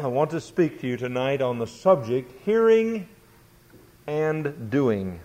I 0.00 0.06
want 0.06 0.30
to 0.30 0.40
speak 0.40 0.80
to 0.80 0.86
you 0.86 0.96
tonight 0.96 1.42
on 1.42 1.58
the 1.58 1.66
subject 1.66 2.32
hearing 2.46 3.06
and 4.06 4.70
doing. 4.70 5.20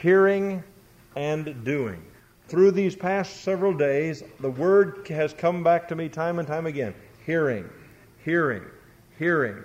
Hearing 0.00 0.62
and 1.16 1.64
doing. 1.64 2.00
Through 2.46 2.70
these 2.70 2.94
past 2.94 3.42
several 3.42 3.74
days, 3.74 4.22
the 4.38 4.50
word 4.50 5.08
has 5.08 5.32
come 5.32 5.64
back 5.64 5.88
to 5.88 5.96
me 5.96 6.08
time 6.08 6.38
and 6.38 6.46
time 6.46 6.66
again 6.66 6.94
hearing, 7.26 7.68
hearing, 8.24 8.62
hearing. 9.18 9.62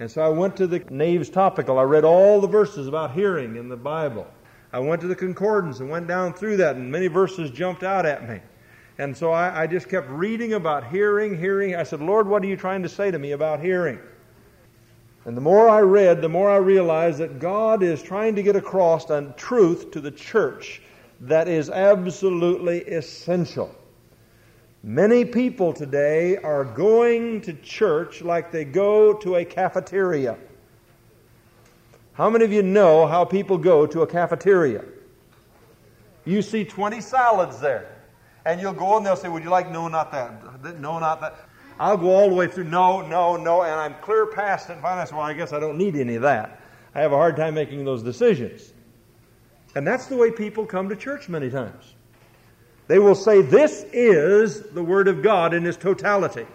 And 0.00 0.10
so 0.10 0.22
I 0.22 0.28
went 0.28 0.56
to 0.56 0.66
the 0.66 0.78
Nave's 0.90 1.28
topical. 1.28 1.78
I 1.78 1.82
read 1.82 2.04
all 2.04 2.40
the 2.40 2.48
verses 2.48 2.86
about 2.86 3.12
hearing 3.12 3.56
in 3.56 3.68
the 3.68 3.76
Bible. 3.76 4.26
I 4.72 4.78
went 4.78 5.02
to 5.02 5.06
the 5.06 5.14
concordance 5.14 5.80
and 5.80 5.90
went 5.90 6.08
down 6.08 6.32
through 6.32 6.56
that, 6.58 6.76
and 6.76 6.90
many 6.90 7.08
verses 7.08 7.50
jumped 7.50 7.82
out 7.82 8.06
at 8.06 8.26
me. 8.28 8.40
And 8.98 9.16
so 9.16 9.30
I, 9.30 9.62
I, 9.62 9.66
just 9.66 9.88
kept 9.88 10.08
reading 10.08 10.54
about 10.54 10.88
hearing, 10.88 11.38
hearing. 11.38 11.76
I 11.76 11.82
said, 11.82 12.00
Lord, 12.00 12.26
what 12.26 12.42
are 12.42 12.46
you 12.46 12.56
trying 12.56 12.82
to 12.82 12.88
say 12.88 13.10
to 13.10 13.18
me 13.18 13.32
about 13.32 13.60
hearing? 13.60 13.98
And 15.26 15.36
the 15.36 15.40
more 15.42 15.68
I 15.68 15.80
read, 15.80 16.22
the 16.22 16.28
more 16.28 16.50
I 16.50 16.56
realized 16.56 17.18
that 17.18 17.38
God 17.38 17.82
is 17.82 18.02
trying 18.02 18.36
to 18.36 18.42
get 18.42 18.56
across 18.56 19.10
a 19.10 19.34
truth 19.36 19.90
to 19.90 20.00
the 20.00 20.10
church 20.10 20.80
that 21.20 21.48
is 21.48 21.68
absolutely 21.68 22.82
essential. 22.82 23.74
Many 24.82 25.24
people 25.24 25.72
today 25.72 26.36
are 26.36 26.64
going 26.64 27.40
to 27.42 27.52
church 27.54 28.22
like 28.22 28.52
they 28.52 28.64
go 28.64 29.14
to 29.14 29.36
a 29.36 29.44
cafeteria. 29.44 30.38
How 32.12 32.30
many 32.30 32.44
of 32.44 32.52
you 32.52 32.62
know 32.62 33.06
how 33.06 33.24
people 33.24 33.58
go 33.58 33.86
to 33.86 34.02
a 34.02 34.06
cafeteria? 34.06 34.84
You 36.24 36.40
see 36.40 36.64
20 36.64 37.00
salads 37.00 37.60
there. 37.60 37.95
And 38.46 38.60
you'll 38.60 38.72
go 38.72 38.96
and 38.96 39.04
they'll 39.04 39.16
say, 39.16 39.28
Would 39.28 39.42
you 39.42 39.50
like? 39.50 39.72
No, 39.72 39.88
not 39.88 40.12
that. 40.12 40.80
No, 40.80 41.00
not 41.00 41.20
that. 41.20 41.36
I'll 41.80 41.96
go 41.96 42.10
all 42.10 42.28
the 42.30 42.34
way 42.36 42.46
through. 42.46 42.64
No, 42.64 43.02
no, 43.06 43.36
no. 43.36 43.62
And 43.62 43.72
I'm 43.72 43.94
clear 44.00 44.24
past 44.24 44.70
it. 44.70 44.74
And 44.74 44.82
finally, 44.82 45.02
I 45.02 45.04
say, 45.04 45.16
Well, 45.16 45.24
I 45.24 45.32
guess 45.32 45.52
I 45.52 45.58
don't 45.58 45.76
need 45.76 45.96
any 45.96 46.14
of 46.14 46.22
that. 46.22 46.60
I 46.94 47.00
have 47.00 47.12
a 47.12 47.16
hard 47.16 47.36
time 47.36 47.54
making 47.54 47.84
those 47.84 48.04
decisions. 48.04 48.72
And 49.74 49.84
that's 49.84 50.06
the 50.06 50.16
way 50.16 50.30
people 50.30 50.64
come 50.64 50.88
to 50.88 50.96
church 50.96 51.28
many 51.28 51.50
times. 51.50 51.94
They 52.86 53.00
will 53.00 53.16
say, 53.16 53.42
This 53.42 53.84
is 53.92 54.62
the 54.70 54.82
Word 54.82 55.08
of 55.08 55.24
God 55.24 55.52
in 55.52 55.66
its 55.66 55.76
totality. 55.76 56.46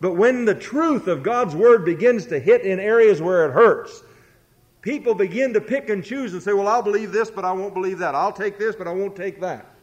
But 0.00 0.12
when 0.12 0.44
the 0.44 0.54
truth 0.54 1.08
of 1.08 1.24
God's 1.24 1.56
Word 1.56 1.84
begins 1.84 2.26
to 2.26 2.38
hit 2.38 2.62
in 2.62 2.78
areas 2.78 3.20
where 3.20 3.48
it 3.48 3.52
hurts, 3.52 4.04
people 4.80 5.16
begin 5.16 5.54
to 5.54 5.60
pick 5.60 5.88
and 5.88 6.04
choose 6.04 6.34
and 6.34 6.42
say, 6.42 6.52
Well, 6.52 6.68
I'll 6.68 6.82
believe 6.82 7.10
this, 7.10 7.32
but 7.32 7.44
I 7.44 7.50
won't 7.50 7.74
believe 7.74 7.98
that. 7.98 8.14
I'll 8.14 8.32
take 8.32 8.60
this, 8.60 8.76
but 8.76 8.86
I 8.86 8.92
won't 8.92 9.16
take 9.16 9.40
that. 9.40 9.73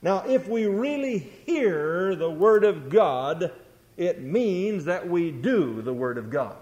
Now, 0.00 0.24
if 0.26 0.48
we 0.48 0.66
really 0.66 1.18
hear 1.18 2.14
the 2.14 2.30
Word 2.30 2.64
of 2.64 2.88
God, 2.88 3.52
it 3.96 4.22
means 4.22 4.84
that 4.84 5.08
we 5.08 5.30
do 5.30 5.82
the 5.82 5.92
Word 5.92 6.18
of 6.18 6.30
God. 6.30 6.56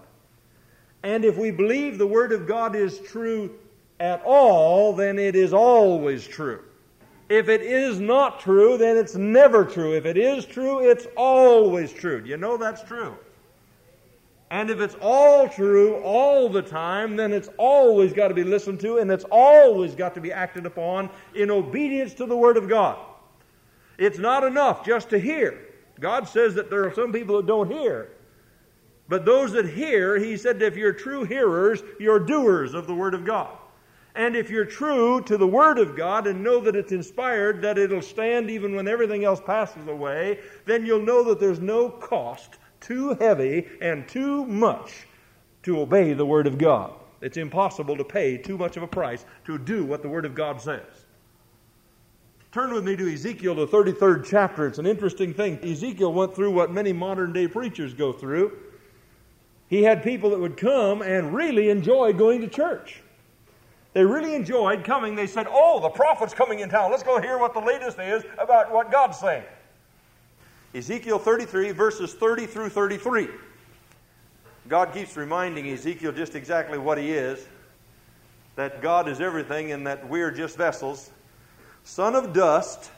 And 1.02 1.24
if 1.24 1.36
we 1.36 1.50
believe 1.50 1.98
the 1.98 2.06
Word 2.06 2.32
of 2.32 2.46
God 2.46 2.74
is 2.74 2.98
true 2.98 3.54
at 4.00 4.22
all, 4.24 4.94
then 4.94 5.18
it 5.18 5.36
is 5.36 5.52
always 5.52 6.26
true. 6.26 6.62
If 7.28 7.48
it 7.48 7.60
is 7.60 8.00
not 8.00 8.40
true, 8.40 8.78
then 8.78 8.96
it's 8.96 9.16
never 9.16 9.64
true. 9.64 9.94
If 9.94 10.06
it 10.06 10.16
is 10.16 10.46
true, 10.46 10.88
it's 10.88 11.06
always 11.16 11.92
true. 11.92 12.22
You 12.24 12.36
know 12.36 12.56
that's 12.56 12.82
true? 12.82 13.16
And 14.50 14.70
if 14.70 14.80
it's 14.80 14.96
all 15.00 15.48
true 15.48 15.96
all 15.96 16.48
the 16.48 16.62
time, 16.62 17.16
then 17.16 17.32
it's 17.32 17.48
always 17.58 18.12
got 18.12 18.28
to 18.28 18.34
be 18.34 18.44
listened 18.44 18.78
to 18.80 18.98
and 18.98 19.10
it's 19.10 19.24
always 19.30 19.94
got 19.96 20.14
to 20.14 20.20
be 20.20 20.32
acted 20.32 20.66
upon 20.66 21.10
in 21.34 21.50
obedience 21.50 22.14
to 22.14 22.26
the 22.26 22.36
Word 22.36 22.56
of 22.56 22.68
God. 22.68 22.96
It's 23.98 24.18
not 24.18 24.44
enough 24.44 24.84
just 24.84 25.10
to 25.10 25.18
hear. 25.18 25.66
God 26.00 26.28
says 26.28 26.54
that 26.54 26.70
there 26.70 26.86
are 26.86 26.94
some 26.94 27.12
people 27.12 27.36
that 27.36 27.46
don't 27.46 27.70
hear. 27.70 28.10
But 29.08 29.24
those 29.24 29.52
that 29.52 29.68
hear, 29.68 30.18
He 30.18 30.36
said, 30.36 30.60
if 30.60 30.76
you're 30.76 30.92
true 30.92 31.24
hearers, 31.24 31.82
you're 31.98 32.18
doers 32.18 32.74
of 32.74 32.86
the 32.86 32.94
Word 32.94 33.14
of 33.14 33.24
God. 33.24 33.56
And 34.14 34.34
if 34.34 34.50
you're 34.50 34.64
true 34.64 35.20
to 35.22 35.36
the 35.36 35.46
Word 35.46 35.78
of 35.78 35.94
God 35.94 36.26
and 36.26 36.42
know 36.42 36.60
that 36.60 36.74
it's 36.74 36.92
inspired, 36.92 37.60
that 37.62 37.78
it'll 37.78 38.02
stand 38.02 38.50
even 38.50 38.74
when 38.74 38.88
everything 38.88 39.24
else 39.24 39.40
passes 39.40 39.86
away, 39.86 40.40
then 40.64 40.86
you'll 40.86 41.04
know 41.04 41.22
that 41.24 41.38
there's 41.38 41.60
no 41.60 41.90
cost 41.90 42.56
too 42.80 43.14
heavy 43.14 43.66
and 43.80 44.08
too 44.08 44.44
much 44.46 45.06
to 45.62 45.80
obey 45.80 46.12
the 46.12 46.26
Word 46.26 46.46
of 46.46 46.58
God. 46.58 46.92
It's 47.20 47.36
impossible 47.36 47.96
to 47.96 48.04
pay 48.04 48.38
too 48.38 48.58
much 48.58 48.76
of 48.76 48.82
a 48.82 48.88
price 48.88 49.24
to 49.44 49.58
do 49.58 49.84
what 49.84 50.02
the 50.02 50.08
Word 50.08 50.24
of 50.24 50.34
God 50.34 50.60
says. 50.60 51.05
Turn 52.56 52.72
with 52.72 52.86
me 52.86 52.96
to 52.96 53.12
Ezekiel, 53.12 53.54
the 53.54 53.66
33rd 53.66 54.24
chapter. 54.26 54.66
It's 54.66 54.78
an 54.78 54.86
interesting 54.86 55.34
thing. 55.34 55.58
Ezekiel 55.62 56.10
went 56.10 56.34
through 56.34 56.52
what 56.52 56.72
many 56.72 56.90
modern 56.90 57.34
day 57.34 57.46
preachers 57.46 57.92
go 57.92 58.14
through. 58.14 58.50
He 59.68 59.82
had 59.82 60.02
people 60.02 60.30
that 60.30 60.38
would 60.40 60.56
come 60.56 61.02
and 61.02 61.34
really 61.34 61.68
enjoy 61.68 62.14
going 62.14 62.40
to 62.40 62.48
church. 62.48 63.02
They 63.92 64.02
really 64.06 64.34
enjoyed 64.34 64.84
coming. 64.84 65.14
They 65.14 65.26
said, 65.26 65.46
Oh, 65.50 65.80
the 65.80 65.90
prophet's 65.90 66.32
coming 66.32 66.60
in 66.60 66.70
town. 66.70 66.90
Let's 66.90 67.02
go 67.02 67.20
hear 67.20 67.36
what 67.36 67.52
the 67.52 67.60
latest 67.60 67.98
is 67.98 68.24
about 68.38 68.72
what 68.72 68.90
God's 68.90 69.18
saying. 69.18 69.44
Ezekiel 70.74 71.18
33, 71.18 71.72
verses 71.72 72.14
30 72.14 72.46
through 72.46 72.70
33. 72.70 73.28
God 74.66 74.94
keeps 74.94 75.14
reminding 75.14 75.68
Ezekiel 75.68 76.10
just 76.10 76.34
exactly 76.34 76.78
what 76.78 76.96
he 76.96 77.12
is 77.12 77.46
that 78.54 78.80
God 78.80 79.08
is 79.08 79.20
everything 79.20 79.72
and 79.72 79.86
that 79.86 80.08
we're 80.08 80.30
just 80.30 80.56
vessels. 80.56 81.10
Son 81.86 82.16
of 82.16 82.32
dust. 82.32 82.90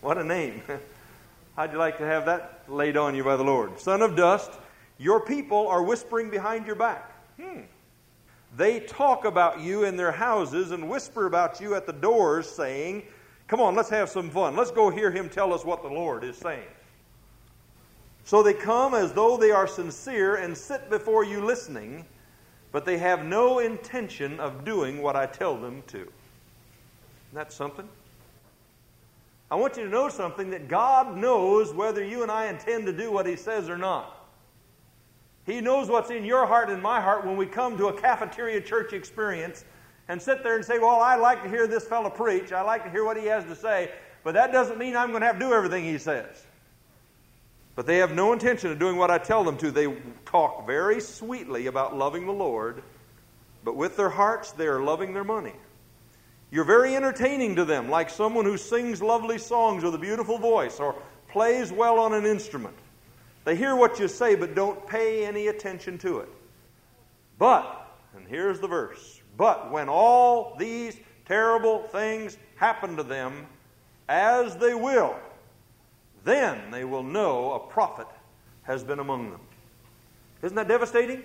What 0.00 0.16
a 0.16 0.24
name. 0.24 0.62
How'd 1.56 1.72
you 1.72 1.78
like 1.78 1.98
to 1.98 2.06
have 2.06 2.24
that 2.24 2.62
laid 2.68 2.96
on 2.96 3.14
you 3.14 3.22
by 3.22 3.36
the 3.36 3.44
Lord? 3.44 3.78
Son 3.78 4.00
of 4.00 4.16
dust, 4.16 4.50
your 4.98 5.20
people 5.20 5.68
are 5.68 5.82
whispering 5.82 6.30
behind 6.30 6.66
your 6.66 6.74
back. 6.74 7.12
Hmm. 7.38 7.60
They 8.56 8.80
talk 8.80 9.26
about 9.26 9.60
you 9.60 9.84
in 9.84 9.96
their 9.96 10.10
houses 10.10 10.70
and 10.70 10.88
whisper 10.88 11.26
about 11.26 11.60
you 11.60 11.74
at 11.74 11.86
the 11.86 11.92
doors, 11.92 12.48
saying, 12.48 13.02
Come 13.46 13.60
on, 13.60 13.74
let's 13.74 13.90
have 13.90 14.08
some 14.08 14.30
fun. 14.30 14.56
Let's 14.56 14.70
go 14.70 14.88
hear 14.88 15.10
him 15.10 15.28
tell 15.28 15.52
us 15.52 15.62
what 15.62 15.82
the 15.82 15.88
Lord 15.88 16.24
is 16.24 16.38
saying. 16.38 16.64
So 18.24 18.42
they 18.42 18.54
come 18.54 18.94
as 18.94 19.12
though 19.12 19.36
they 19.36 19.50
are 19.50 19.66
sincere 19.66 20.36
and 20.36 20.56
sit 20.56 20.88
before 20.88 21.24
you 21.24 21.44
listening, 21.44 22.06
but 22.72 22.86
they 22.86 22.96
have 22.96 23.26
no 23.26 23.58
intention 23.58 24.40
of 24.40 24.64
doing 24.64 25.02
what 25.02 25.14
I 25.14 25.26
tell 25.26 25.58
them 25.58 25.82
to. 25.88 25.98
Isn't 25.98 26.10
that 27.34 27.52
something? 27.52 27.86
I 29.54 29.56
want 29.56 29.76
you 29.76 29.84
to 29.84 29.88
know 29.88 30.08
something 30.08 30.50
that 30.50 30.66
God 30.66 31.16
knows 31.16 31.72
whether 31.72 32.02
you 32.02 32.24
and 32.24 32.32
I 32.32 32.46
intend 32.46 32.86
to 32.86 32.92
do 32.92 33.12
what 33.12 33.24
He 33.24 33.36
says 33.36 33.68
or 33.68 33.78
not. 33.78 34.26
He 35.46 35.60
knows 35.60 35.88
what's 35.88 36.10
in 36.10 36.24
your 36.24 36.44
heart 36.44 36.70
and 36.70 36.82
my 36.82 37.00
heart 37.00 37.24
when 37.24 37.36
we 37.36 37.46
come 37.46 37.78
to 37.78 37.86
a 37.86 37.92
cafeteria 37.92 38.60
church 38.60 38.92
experience 38.92 39.64
and 40.08 40.20
sit 40.20 40.42
there 40.42 40.56
and 40.56 40.64
say, 40.64 40.80
Well, 40.80 40.98
I 41.00 41.14
like 41.14 41.44
to 41.44 41.48
hear 41.48 41.68
this 41.68 41.86
fellow 41.86 42.10
preach. 42.10 42.50
I 42.50 42.62
like 42.62 42.82
to 42.82 42.90
hear 42.90 43.04
what 43.04 43.16
he 43.16 43.26
has 43.26 43.44
to 43.44 43.54
say. 43.54 43.92
But 44.24 44.34
that 44.34 44.50
doesn't 44.50 44.76
mean 44.76 44.96
I'm 44.96 45.10
going 45.10 45.20
to 45.20 45.28
have 45.28 45.38
to 45.38 45.46
do 45.46 45.52
everything 45.52 45.84
he 45.84 45.98
says. 45.98 46.44
But 47.76 47.86
they 47.86 47.98
have 47.98 48.12
no 48.12 48.32
intention 48.32 48.72
of 48.72 48.80
doing 48.80 48.96
what 48.96 49.12
I 49.12 49.18
tell 49.18 49.44
them 49.44 49.56
to. 49.58 49.70
They 49.70 49.86
talk 50.26 50.66
very 50.66 51.00
sweetly 51.00 51.68
about 51.68 51.96
loving 51.96 52.26
the 52.26 52.32
Lord, 52.32 52.82
but 53.62 53.76
with 53.76 53.96
their 53.96 54.10
hearts, 54.10 54.50
they 54.50 54.66
are 54.66 54.80
loving 54.80 55.14
their 55.14 55.22
money. 55.22 55.54
You're 56.54 56.62
very 56.62 56.94
entertaining 56.94 57.56
to 57.56 57.64
them, 57.64 57.90
like 57.90 58.08
someone 58.08 58.44
who 58.44 58.56
sings 58.56 59.02
lovely 59.02 59.38
songs 59.38 59.82
with 59.82 59.92
a 59.96 59.98
beautiful 59.98 60.38
voice 60.38 60.78
or 60.78 60.94
plays 61.26 61.72
well 61.72 61.98
on 61.98 62.14
an 62.14 62.24
instrument. 62.24 62.76
They 63.42 63.56
hear 63.56 63.74
what 63.74 63.98
you 63.98 64.06
say, 64.06 64.36
but 64.36 64.54
don't 64.54 64.86
pay 64.86 65.26
any 65.26 65.48
attention 65.48 65.98
to 65.98 66.20
it. 66.20 66.28
But, 67.40 67.98
and 68.14 68.24
here's 68.28 68.60
the 68.60 68.68
verse, 68.68 69.20
but 69.36 69.72
when 69.72 69.88
all 69.88 70.54
these 70.56 70.96
terrible 71.24 71.88
things 71.88 72.38
happen 72.54 72.94
to 72.98 73.02
them, 73.02 73.48
as 74.08 74.56
they 74.56 74.74
will, 74.74 75.16
then 76.22 76.70
they 76.70 76.84
will 76.84 77.02
know 77.02 77.54
a 77.54 77.58
prophet 77.58 78.06
has 78.62 78.84
been 78.84 79.00
among 79.00 79.32
them. 79.32 79.40
Isn't 80.40 80.54
that 80.54 80.68
devastating? 80.68 81.24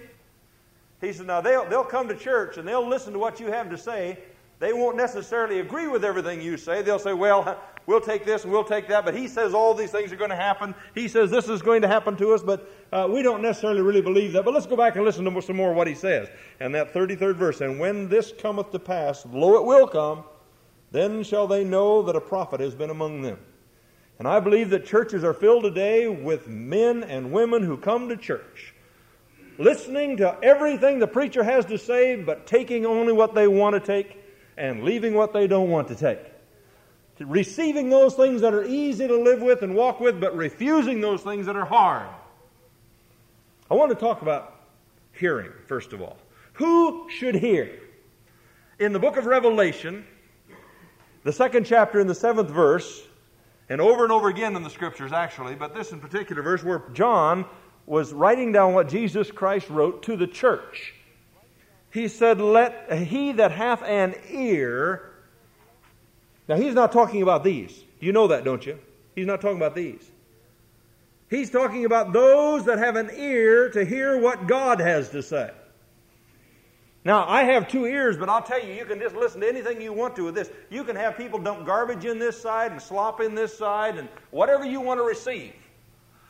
He 1.01 1.13
said, 1.13 1.27
Now 1.27 1.39
they'll, 1.39 1.69
they'll 1.69 1.83
come 1.83 2.07
to 2.07 2.15
church 2.15 2.57
and 2.57 2.67
they'll 2.67 2.87
listen 2.87 3.13
to 3.13 3.19
what 3.19 3.39
you 3.39 3.51
have 3.51 3.69
to 3.69 3.77
say, 3.77 4.17
they 4.59 4.73
won't 4.73 4.97
necessarily 4.97 5.61
agree 5.61 5.87
with 5.87 6.03
everything 6.03 6.41
you 6.41 6.57
say. 6.57 6.81
They'll 6.81 6.99
say, 6.99 7.13
well, 7.13 7.57
we'll 7.85 8.01
take 8.01 8.25
this 8.25 8.43
and 8.43 8.51
we'll 8.51 8.65
take 8.65 8.89
that, 8.89 9.05
but 9.05 9.15
he 9.15 9.27
says 9.27 9.53
all 9.53 9.73
these 9.73 9.91
things 9.91 10.11
are 10.11 10.17
going 10.17 10.29
to 10.31 10.35
happen. 10.35 10.75
He 10.93 11.07
says 11.07 11.31
this 11.31 11.47
is 11.47 11.61
going 11.61 11.81
to 11.81 11.87
happen 11.87 12.17
to 12.17 12.33
us, 12.33 12.43
but 12.43 12.69
uh, 12.91 13.07
we 13.09 13.23
don't 13.23 13.41
necessarily 13.41 13.81
really 13.81 14.01
believe 14.01 14.33
that. 14.33 14.43
But 14.43 14.53
let's 14.53 14.65
go 14.65 14.75
back 14.75 14.97
and 14.97 15.05
listen 15.05 15.23
to 15.23 15.41
some 15.41 15.55
more 15.55 15.71
of 15.71 15.77
what 15.77 15.87
he 15.87 15.95
says. 15.95 16.27
And 16.59 16.75
that 16.75 16.93
33rd 16.93 17.35
verse, 17.35 17.61
and 17.61 17.79
when 17.79 18.09
this 18.09 18.33
cometh 18.37 18.71
to 18.71 18.79
pass, 18.79 19.25
lo, 19.31 19.55
it 19.55 19.65
will 19.65 19.87
come, 19.87 20.25
then 20.91 21.23
shall 21.23 21.47
they 21.47 21.63
know 21.63 22.01
that 22.01 22.17
a 22.17 22.21
prophet 22.21 22.59
has 22.59 22.75
been 22.75 22.89
among 22.89 23.21
them. 23.21 23.39
And 24.17 24.27
I 24.27 24.41
believe 24.41 24.69
that 24.71 24.85
churches 24.85 25.23
are 25.23 25.33
filled 25.33 25.63
today 25.63 26.09
with 26.09 26.49
men 26.49 27.05
and 27.05 27.31
women 27.31 27.63
who 27.63 27.77
come 27.77 28.09
to 28.09 28.17
church 28.17 28.73
listening 29.57 30.15
to 30.17 30.37
everything 30.41 30.99
the 30.99 31.07
preacher 31.07 31.43
has 31.43 31.65
to 31.65 31.77
say, 31.77 32.15
but 32.15 32.47
taking 32.47 32.85
only 32.85 33.11
what 33.13 33.35
they 33.35 33.47
want 33.47 33.73
to 33.73 33.79
take 33.79 34.18
and 34.59 34.83
leaving 34.83 35.13
what 35.15 35.33
they 35.33 35.47
don't 35.47 35.69
want 35.69 35.87
to 35.87 35.95
take. 35.95 36.19
Receiving 37.19 37.89
those 37.89 38.13
things 38.13 38.41
that 38.41 38.53
are 38.53 38.63
easy 38.63 39.07
to 39.07 39.15
live 39.15 39.41
with 39.41 39.61
and 39.61 39.73
walk 39.73 39.99
with, 39.99 40.21
but 40.21 40.35
refusing 40.35 41.01
those 41.01 41.21
things 41.21 41.47
that 41.47 41.55
are 41.55 41.65
hard. 41.65 42.07
I 43.71 43.73
want 43.73 43.89
to 43.89 43.95
talk 43.95 44.21
about 44.21 44.55
hearing, 45.13 45.51
first 45.67 45.93
of 45.93 46.01
all. 46.01 46.17
Who 46.53 47.09
should 47.09 47.35
hear? 47.35 47.79
In 48.79 48.93
the 48.93 48.99
book 48.99 49.17
of 49.17 49.25
Revelation, 49.25 50.05
the 51.23 51.33
second 51.33 51.65
chapter 51.65 51.99
in 51.99 52.07
the 52.07 52.15
seventh 52.15 52.49
verse, 52.49 53.03
and 53.69 53.81
over 53.81 54.03
and 54.03 54.11
over 54.11 54.29
again 54.29 54.55
in 54.55 54.63
the 54.63 54.69
scriptures, 54.69 55.11
actually, 55.11 55.55
but 55.55 55.73
this 55.73 55.91
in 55.91 55.99
particular 55.99 56.41
verse 56.41 56.63
where 56.63 56.83
John 56.93 57.45
was 57.85 58.13
writing 58.13 58.51
down 58.51 58.73
what 58.73 58.87
Jesus 58.87 59.29
Christ 59.29 59.69
wrote 59.69 60.03
to 60.03 60.15
the 60.15 60.27
church. 60.27 60.93
He 61.91 62.07
said, 62.07 62.39
Let 62.39 62.91
he 62.91 63.33
that 63.33 63.51
hath 63.51 63.81
an 63.83 64.15
ear. 64.29 65.11
Now, 66.47 66.55
he's 66.55 66.73
not 66.73 66.91
talking 66.91 67.21
about 67.21 67.43
these. 67.43 67.83
You 67.99 68.11
know 68.11 68.27
that, 68.27 68.43
don't 68.43 68.65
you? 68.65 68.79
He's 69.15 69.27
not 69.27 69.41
talking 69.41 69.57
about 69.57 69.75
these. 69.75 70.09
He's 71.29 71.51
talking 71.51 71.85
about 71.85 72.11
those 72.11 72.65
that 72.65 72.79
have 72.79 72.95
an 72.95 73.11
ear 73.15 73.69
to 73.69 73.85
hear 73.85 74.17
what 74.19 74.47
God 74.47 74.79
has 74.79 75.09
to 75.09 75.21
say. 75.21 75.51
Now, 77.05 77.27
I 77.27 77.43
have 77.43 77.67
two 77.67 77.85
ears, 77.85 78.17
but 78.17 78.29
I'll 78.29 78.41
tell 78.41 78.63
you, 78.63 78.73
you 78.73 78.83
can 78.85 78.99
just 78.99 79.15
listen 79.15 79.41
to 79.41 79.47
anything 79.47 79.81
you 79.81 79.93
want 79.93 80.15
to 80.17 80.25
with 80.25 80.35
this. 80.35 80.49
You 80.69 80.83
can 80.83 80.95
have 80.95 81.17
people 81.17 81.39
dump 81.39 81.65
garbage 81.65 82.03
in 82.05 82.19
this 82.19 82.39
side 82.39 82.71
and 82.71 82.81
slop 82.81 83.21
in 83.21 83.35
this 83.35 83.57
side 83.57 83.97
and 83.97 84.09
whatever 84.31 84.65
you 84.65 84.81
want 84.81 84.99
to 84.99 85.03
receive. 85.03 85.53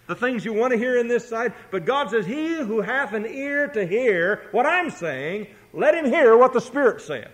The 0.09 0.15
things 0.15 0.43
you 0.43 0.53
want 0.53 0.73
to 0.73 0.77
hear 0.79 0.97
in 0.97 1.07
this 1.07 1.29
side. 1.29 1.53
But 1.69 1.85
God 1.85 2.09
says, 2.09 2.25
He 2.25 2.55
who 2.55 2.81
hath 2.81 3.13
an 3.13 3.27
ear 3.27 3.67
to 3.67 3.85
hear 3.85 4.41
what 4.51 4.65
I'm 4.65 4.89
saying, 4.89 5.45
let 5.71 5.93
him 5.93 6.05
hear 6.05 6.35
what 6.35 6.51
the 6.51 6.59
Spirit 6.59 6.99
saith. 6.99 7.27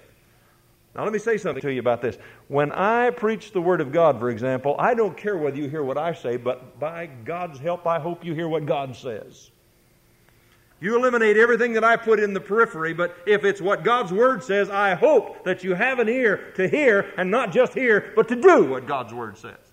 Now, 0.94 1.06
let 1.06 1.14
me 1.14 1.20
say 1.20 1.38
something 1.38 1.62
to 1.62 1.72
you 1.72 1.80
about 1.80 2.02
this. 2.02 2.18
When 2.50 2.74
I 2.74 3.12
preach 3.12 3.54
the 3.54 3.62
Word 3.62 3.80
of 3.80 3.94
God, 3.94 4.20
for 4.20 4.30
example, 4.30 4.76
I 4.78 4.94
don't 4.94 5.16
care 5.16 5.38
whether 5.38 5.56
you 5.56 5.70
hear 5.70 5.84
what 5.84 5.98
I 5.98 6.14
say, 6.14 6.36
but 6.36 6.78
by 6.78 7.06
God's 7.06 7.60
help, 7.60 7.88
I 7.88 7.98
hope 7.98 8.26
you 8.26 8.34
hear 8.34 8.50
what 8.50 8.66
God 8.66 8.94
says. 8.94 9.52
You 10.82 10.98
eliminate 10.98 11.38
everything 11.38 11.74
that 11.74 11.86
I 11.86 11.96
put 11.96 12.20
in 12.20 12.34
the 12.34 12.42
periphery, 12.42 12.94
but 12.94 13.16
if 13.26 13.46
it's 13.46 13.62
what 13.62 13.86
God's 13.86 14.12
Word 14.12 14.44
says, 14.44 14.70
I 14.70 14.96
hope 14.96 15.46
that 15.46 15.64
you 15.64 15.76
have 15.76 16.00
an 16.00 16.10
ear 16.10 16.52
to 16.58 16.68
hear, 16.68 17.14
and 17.18 17.32
not 17.32 17.54
just 17.54 17.74
hear, 17.74 18.12
but 18.18 18.28
to 18.28 18.36
do 18.36 18.66
what 18.66 18.86
God's 18.86 19.14
Word 19.14 19.38
says. 19.38 19.65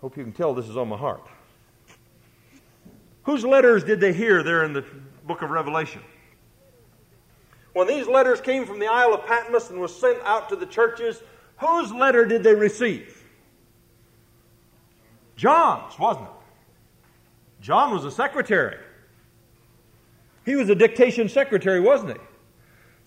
Hope 0.00 0.16
you 0.16 0.24
can 0.24 0.32
tell 0.32 0.54
this 0.54 0.68
is 0.68 0.76
on 0.76 0.88
my 0.88 0.96
heart. 0.96 1.26
Whose 3.24 3.44
letters 3.44 3.84
did 3.84 4.00
they 4.00 4.12
hear 4.12 4.42
there 4.42 4.64
in 4.64 4.72
the 4.72 4.84
book 5.26 5.42
of 5.42 5.50
Revelation? 5.50 6.00
When 7.74 7.86
these 7.86 8.06
letters 8.06 8.40
came 8.40 8.64
from 8.64 8.78
the 8.78 8.86
Isle 8.86 9.14
of 9.14 9.26
Patmos 9.26 9.70
and 9.70 9.80
was 9.80 9.94
sent 9.94 10.20
out 10.22 10.48
to 10.48 10.56
the 10.56 10.66
churches, 10.66 11.22
whose 11.58 11.92
letter 11.92 12.24
did 12.26 12.42
they 12.42 12.54
receive? 12.54 13.22
John's, 15.36 15.98
wasn't 15.98 16.26
it? 16.26 16.32
John 17.60 17.92
was 17.92 18.04
a 18.04 18.10
secretary. 18.10 18.78
He 20.44 20.56
was 20.56 20.70
a 20.70 20.74
dictation 20.74 21.28
secretary, 21.28 21.80
wasn't 21.80 22.12
he? 22.12 22.18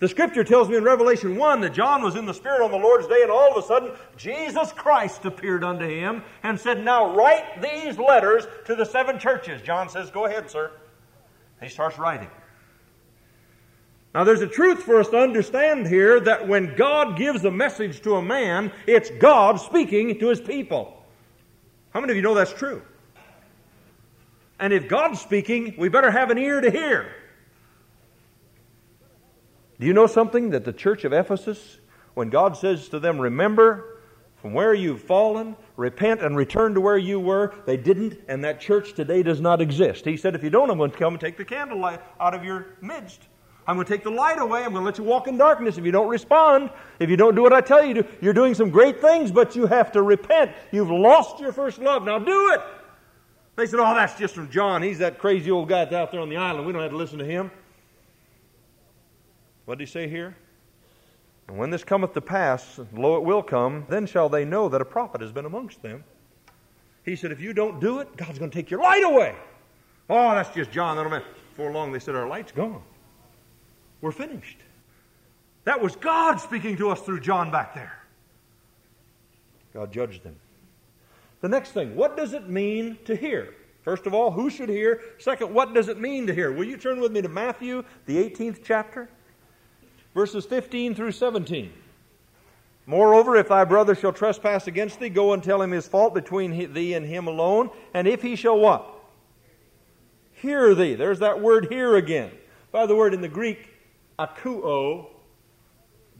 The 0.04 0.08
scripture 0.08 0.44
tells 0.44 0.68
me 0.68 0.76
in 0.76 0.84
Revelation 0.84 1.34
1 1.34 1.62
that 1.62 1.72
John 1.72 2.02
was 2.02 2.14
in 2.14 2.26
the 2.26 2.34
Spirit 2.34 2.62
on 2.62 2.70
the 2.70 2.76
Lord's 2.76 3.06
day, 3.06 3.22
and 3.22 3.30
all 3.30 3.50
of 3.50 3.64
a 3.64 3.66
sudden, 3.66 3.90
Jesus 4.18 4.70
Christ 4.70 5.24
appeared 5.24 5.64
unto 5.64 5.86
him 5.86 6.22
and 6.42 6.60
said, 6.60 6.84
Now 6.84 7.16
write 7.16 7.62
these 7.62 7.98
letters 7.98 8.46
to 8.66 8.74
the 8.74 8.84
seven 8.84 9.18
churches. 9.18 9.62
John 9.62 9.88
says, 9.88 10.10
Go 10.10 10.26
ahead, 10.26 10.50
sir. 10.50 10.72
He 11.62 11.70
starts 11.70 11.98
writing. 11.98 12.28
Now, 14.14 14.24
there's 14.24 14.42
a 14.42 14.46
truth 14.46 14.82
for 14.82 15.00
us 15.00 15.08
to 15.08 15.16
understand 15.16 15.86
here 15.86 16.20
that 16.20 16.46
when 16.46 16.76
God 16.76 17.16
gives 17.16 17.42
a 17.46 17.50
message 17.50 18.02
to 18.02 18.16
a 18.16 18.22
man, 18.22 18.72
it's 18.86 19.08
God 19.08 19.58
speaking 19.58 20.18
to 20.18 20.28
his 20.28 20.38
people. 20.42 21.02
How 21.94 22.02
many 22.02 22.12
of 22.12 22.16
you 22.16 22.22
know 22.22 22.34
that's 22.34 22.52
true? 22.52 22.82
And 24.60 24.70
if 24.74 24.86
God's 24.86 25.22
speaking, 25.22 25.76
we 25.78 25.88
better 25.88 26.10
have 26.10 26.28
an 26.28 26.36
ear 26.36 26.60
to 26.60 26.70
hear. 26.70 27.10
Do 29.84 29.88
you 29.88 29.92
know 29.92 30.06
something 30.06 30.48
that 30.48 30.64
the 30.64 30.72
church 30.72 31.04
of 31.04 31.12
Ephesus, 31.12 31.76
when 32.14 32.30
God 32.30 32.56
says 32.56 32.88
to 32.88 32.98
them, 32.98 33.20
Remember 33.20 33.98
from 34.36 34.54
where 34.54 34.72
you've 34.72 35.02
fallen, 35.02 35.56
repent 35.76 36.22
and 36.22 36.38
return 36.38 36.72
to 36.72 36.80
where 36.80 36.96
you 36.96 37.20
were, 37.20 37.52
they 37.66 37.76
didn't, 37.76 38.18
and 38.26 38.42
that 38.44 38.62
church 38.62 38.94
today 38.94 39.22
does 39.22 39.42
not 39.42 39.60
exist. 39.60 40.06
He 40.06 40.16
said, 40.16 40.34
If 40.34 40.42
you 40.42 40.48
don't, 40.48 40.70
I'm 40.70 40.78
going 40.78 40.90
to 40.90 40.96
come 40.96 41.12
and 41.12 41.20
take 41.20 41.36
the 41.36 41.44
candlelight 41.44 42.00
out 42.18 42.32
of 42.32 42.42
your 42.42 42.78
midst. 42.80 43.24
I'm 43.66 43.76
going 43.76 43.86
to 43.86 43.92
take 43.92 44.04
the 44.04 44.10
light 44.10 44.38
away. 44.38 44.60
I'm 44.60 44.72
going 44.72 44.80
to 44.80 44.86
let 44.86 44.96
you 44.96 45.04
walk 45.04 45.28
in 45.28 45.36
darkness 45.36 45.76
if 45.76 45.84
you 45.84 45.92
don't 45.92 46.08
respond. 46.08 46.70
If 46.98 47.10
you 47.10 47.18
don't 47.18 47.34
do 47.34 47.42
what 47.42 47.52
I 47.52 47.60
tell 47.60 47.84
you 47.84 47.92
to, 47.92 48.06
you're 48.22 48.32
doing 48.32 48.54
some 48.54 48.70
great 48.70 49.02
things, 49.02 49.30
but 49.30 49.54
you 49.54 49.66
have 49.66 49.92
to 49.92 50.00
repent. 50.00 50.52
You've 50.72 50.90
lost 50.90 51.40
your 51.40 51.52
first 51.52 51.78
love. 51.78 52.04
Now 52.04 52.18
do 52.18 52.54
it. 52.54 52.62
They 53.56 53.66
said, 53.66 53.80
Oh, 53.80 53.94
that's 53.94 54.18
just 54.18 54.34
from 54.34 54.50
John. 54.50 54.80
He's 54.80 55.00
that 55.00 55.18
crazy 55.18 55.50
old 55.50 55.68
guy 55.68 55.84
that's 55.84 55.94
out 55.94 56.10
there 56.10 56.20
on 56.22 56.30
the 56.30 56.38
island. 56.38 56.66
We 56.66 56.72
don't 56.72 56.80
have 56.80 56.92
to 56.92 56.96
listen 56.96 57.18
to 57.18 57.26
him. 57.26 57.50
What 59.64 59.78
did 59.78 59.88
he 59.88 59.92
say 59.92 60.08
here? 60.08 60.36
And 61.48 61.58
when 61.58 61.70
this 61.70 61.84
cometh 61.84 62.14
to 62.14 62.20
pass, 62.20 62.80
lo, 62.94 63.16
it 63.16 63.22
will 63.22 63.42
come, 63.42 63.84
then 63.88 64.06
shall 64.06 64.28
they 64.28 64.44
know 64.44 64.68
that 64.68 64.80
a 64.80 64.84
prophet 64.84 65.20
has 65.20 65.32
been 65.32 65.44
amongst 65.44 65.82
them. 65.82 66.04
He 67.04 67.16
said, 67.16 67.32
If 67.32 67.40
you 67.40 67.52
don't 67.52 67.80
do 67.80 68.00
it, 68.00 68.16
God's 68.16 68.38
going 68.38 68.50
to 68.50 68.56
take 68.56 68.70
your 68.70 68.80
light 68.80 69.04
away. 69.04 69.34
Oh, 70.08 70.30
that's 70.30 70.54
just 70.54 70.70
John. 70.70 71.22
Before 71.50 71.70
long, 71.70 71.92
they 71.92 71.98
said, 71.98 72.14
Our 72.14 72.26
light's 72.26 72.52
gone. 72.52 72.82
We're 74.00 74.12
finished. 74.12 74.58
That 75.64 75.80
was 75.80 75.96
God 75.96 76.36
speaking 76.40 76.76
to 76.78 76.90
us 76.90 77.00
through 77.00 77.20
John 77.20 77.50
back 77.50 77.74
there. 77.74 77.98
God 79.72 79.92
judged 79.92 80.22
them. 80.22 80.36
The 81.40 81.48
next 81.48 81.72
thing, 81.72 81.94
what 81.94 82.16
does 82.16 82.32
it 82.32 82.48
mean 82.48 82.98
to 83.04 83.16
hear? 83.16 83.54
First 83.82 84.06
of 84.06 84.14
all, 84.14 84.30
who 84.30 84.48
should 84.48 84.68
hear? 84.68 85.02
Second, 85.18 85.52
what 85.52 85.74
does 85.74 85.88
it 85.88 86.00
mean 86.00 86.26
to 86.26 86.34
hear? 86.34 86.52
Will 86.52 86.64
you 86.64 86.78
turn 86.78 87.00
with 87.00 87.12
me 87.12 87.20
to 87.20 87.28
Matthew, 87.28 87.84
the 88.06 88.16
18th 88.16 88.60
chapter, 88.64 89.10
verses 90.14 90.46
15 90.46 90.94
through 90.94 91.12
17? 91.12 91.72
Moreover, 92.86 93.36
if 93.36 93.48
thy 93.48 93.64
brother 93.64 93.94
shall 93.94 94.12
trespass 94.12 94.66
against 94.66 95.00
thee, 95.00 95.08
go 95.08 95.32
and 95.32 95.42
tell 95.42 95.60
him 95.60 95.70
his 95.70 95.88
fault 95.88 96.12
between 96.14 96.72
thee 96.72 96.94
and 96.94 97.06
him 97.06 97.26
alone. 97.26 97.70
And 97.94 98.06
if 98.06 98.20
he 98.20 98.36
shall 98.36 98.58
what? 98.58 98.86
Hear 100.32 100.74
thee. 100.74 100.94
There's 100.94 101.20
that 101.20 101.40
word 101.40 101.68
hear 101.70 101.96
again. 101.96 102.30
By 102.72 102.86
the 102.86 102.94
word 102.94 103.14
in 103.14 103.22
the 103.22 103.28
Greek, 103.28 103.70
akuo. 104.18 105.06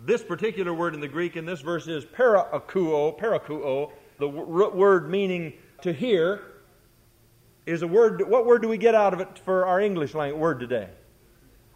This 0.06 0.22
particular 0.22 0.72
word 0.72 0.94
in 0.94 1.00
the 1.00 1.08
Greek 1.08 1.36
in 1.36 1.44
this 1.44 1.60
verse 1.60 1.86
is 1.86 2.04
paraakuo, 2.04 3.18
parakuo. 3.18 3.92
The 4.18 4.28
word 4.28 5.10
meaning 5.10 5.52
to 5.82 5.92
hear 5.92 6.42
is 7.66 7.82
a 7.82 7.86
word. 7.86 8.26
What 8.26 8.46
word 8.46 8.62
do 8.62 8.68
we 8.68 8.78
get 8.78 8.94
out 8.94 9.12
of 9.12 9.20
it 9.20 9.38
for 9.44 9.66
our 9.66 9.80
English 9.80 10.14
language 10.14 10.40
word 10.40 10.60
today? 10.60 10.88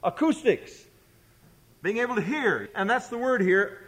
Acoustics. 0.02 0.85
Being 1.82 1.99
able 1.99 2.16
to 2.16 2.23
hear. 2.23 2.68
And 2.75 2.88
that's 2.88 3.08
the 3.08 3.18
word 3.18 3.40
here, 3.40 3.78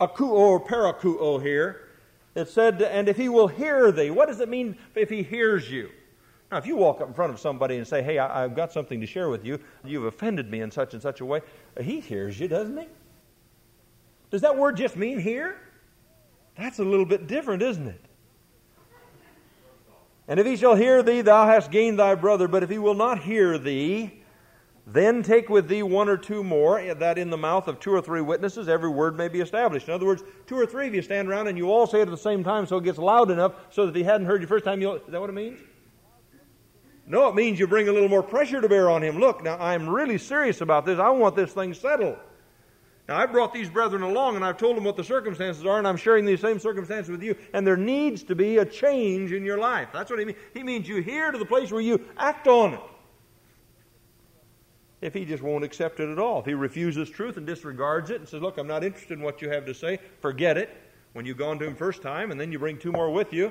akuo 0.00 0.30
or 0.30 0.60
parakuo 0.64 1.40
here. 1.42 1.88
It 2.34 2.48
said, 2.48 2.80
and 2.80 3.08
if 3.08 3.16
he 3.16 3.28
will 3.28 3.48
hear 3.48 3.90
thee. 3.92 4.10
What 4.10 4.28
does 4.28 4.40
it 4.40 4.48
mean 4.48 4.76
if 4.94 5.10
he 5.10 5.22
hears 5.22 5.70
you? 5.70 5.90
Now, 6.50 6.58
if 6.58 6.66
you 6.66 6.76
walk 6.76 7.00
up 7.00 7.08
in 7.08 7.14
front 7.14 7.32
of 7.32 7.38
somebody 7.38 7.76
and 7.76 7.86
say, 7.86 8.02
Hey, 8.02 8.18
I, 8.18 8.42
have 8.42 8.56
got 8.56 8.72
something 8.72 9.00
to 9.00 9.06
share 9.06 9.28
with 9.28 9.44
you, 9.44 9.60
you've 9.84 10.04
offended 10.04 10.50
me 10.50 10.60
in 10.62 10.70
such 10.70 10.94
and 10.94 11.02
such 11.02 11.20
a 11.20 11.24
way, 11.24 11.42
he 11.80 12.00
hears 12.00 12.40
you, 12.40 12.48
doesn't 12.48 12.76
he? 12.76 12.86
Does 14.30 14.40
that 14.40 14.56
word 14.56 14.76
just 14.76 14.96
mean 14.96 15.20
hear? 15.20 15.56
That's 16.56 16.78
a 16.78 16.84
little 16.84 17.06
bit 17.06 17.26
different, 17.26 17.62
isn't 17.62 17.86
it? 17.86 18.00
And 20.28 20.38
if 20.38 20.46
he 20.46 20.56
shall 20.56 20.76
hear 20.76 21.02
thee, 21.02 21.22
thou 21.22 21.46
hast 21.46 21.72
gained 21.72 21.98
thy 21.98 22.14
brother. 22.14 22.46
But 22.46 22.62
if 22.62 22.70
he 22.70 22.78
will 22.78 22.94
not 22.94 23.20
hear 23.20 23.58
thee, 23.58 24.19
then 24.92 25.22
take 25.22 25.48
with 25.48 25.68
thee 25.68 25.82
one 25.82 26.08
or 26.08 26.16
two 26.16 26.42
more, 26.42 26.78
eh, 26.78 26.94
that 26.94 27.18
in 27.18 27.30
the 27.30 27.36
mouth 27.36 27.68
of 27.68 27.78
two 27.80 27.92
or 27.92 28.00
three 28.00 28.20
witnesses 28.20 28.68
every 28.68 28.88
word 28.88 29.16
may 29.16 29.28
be 29.28 29.40
established. 29.40 29.88
In 29.88 29.94
other 29.94 30.06
words, 30.06 30.22
two 30.46 30.56
or 30.56 30.66
three 30.66 30.88
of 30.88 30.94
you 30.94 31.02
stand 31.02 31.28
around 31.28 31.46
and 31.46 31.56
you 31.56 31.70
all 31.70 31.86
say 31.86 31.98
it 32.00 32.02
at 32.02 32.10
the 32.10 32.16
same 32.16 32.42
time 32.42 32.66
so 32.66 32.78
it 32.78 32.84
gets 32.84 32.98
loud 32.98 33.30
enough 33.30 33.54
so 33.70 33.86
that 33.86 33.94
he 33.94 34.02
hadn't 34.02 34.26
heard 34.26 34.40
you 34.40 34.46
first 34.46 34.64
time, 34.64 34.80
you'll. 34.80 34.96
Is 34.96 35.02
that 35.08 35.20
what 35.20 35.30
it 35.30 35.34
means? 35.34 35.60
No, 37.06 37.28
it 37.28 37.34
means 37.34 37.58
you 37.58 37.66
bring 37.66 37.88
a 37.88 37.92
little 37.92 38.08
more 38.08 38.22
pressure 38.22 38.60
to 38.60 38.68
bear 38.68 38.88
on 38.88 39.02
him. 39.02 39.18
Look, 39.18 39.42
now 39.42 39.58
I'm 39.58 39.88
really 39.88 40.18
serious 40.18 40.60
about 40.60 40.86
this. 40.86 40.98
I 40.98 41.10
want 41.10 41.34
this 41.34 41.52
thing 41.52 41.74
settled. 41.74 42.16
Now, 43.08 43.18
I've 43.18 43.32
brought 43.32 43.52
these 43.52 43.68
brethren 43.68 44.02
along 44.02 44.36
and 44.36 44.44
I've 44.44 44.56
told 44.56 44.76
them 44.76 44.84
what 44.84 44.96
the 44.96 45.02
circumstances 45.02 45.66
are, 45.66 45.78
and 45.78 45.88
I'm 45.88 45.96
sharing 45.96 46.24
these 46.24 46.40
same 46.40 46.60
circumstances 46.60 47.10
with 47.10 47.24
you, 47.24 47.34
and 47.52 47.66
there 47.66 47.76
needs 47.76 48.22
to 48.24 48.36
be 48.36 48.58
a 48.58 48.64
change 48.64 49.32
in 49.32 49.44
your 49.44 49.58
life. 49.58 49.88
That's 49.92 50.10
what 50.10 50.20
he 50.20 50.24
means. 50.24 50.38
He 50.54 50.62
means 50.62 50.88
you 50.88 51.02
hear 51.02 51.32
to 51.32 51.38
the 51.38 51.44
place 51.44 51.72
where 51.72 51.80
you 51.80 52.04
act 52.16 52.46
on 52.46 52.74
it. 52.74 52.80
If 55.00 55.14
he 55.14 55.24
just 55.24 55.42
won't 55.42 55.64
accept 55.64 56.00
it 56.00 56.10
at 56.10 56.18
all, 56.18 56.40
if 56.40 56.46
he 56.46 56.54
refuses 56.54 57.08
truth 57.08 57.36
and 57.36 57.46
disregards 57.46 58.10
it 58.10 58.20
and 58.20 58.28
says, 58.28 58.42
Look, 58.42 58.58
I'm 58.58 58.66
not 58.66 58.84
interested 58.84 59.18
in 59.18 59.24
what 59.24 59.40
you 59.40 59.48
have 59.50 59.64
to 59.66 59.74
say, 59.74 59.98
forget 60.20 60.58
it. 60.58 60.76
When 61.12 61.24
you've 61.26 61.38
gone 61.38 61.58
to 61.58 61.66
him 61.66 61.74
first 61.74 62.02
time 62.02 62.30
and 62.30 62.40
then 62.40 62.52
you 62.52 62.58
bring 62.58 62.78
two 62.78 62.92
more 62.92 63.10
with 63.10 63.32
you, 63.32 63.50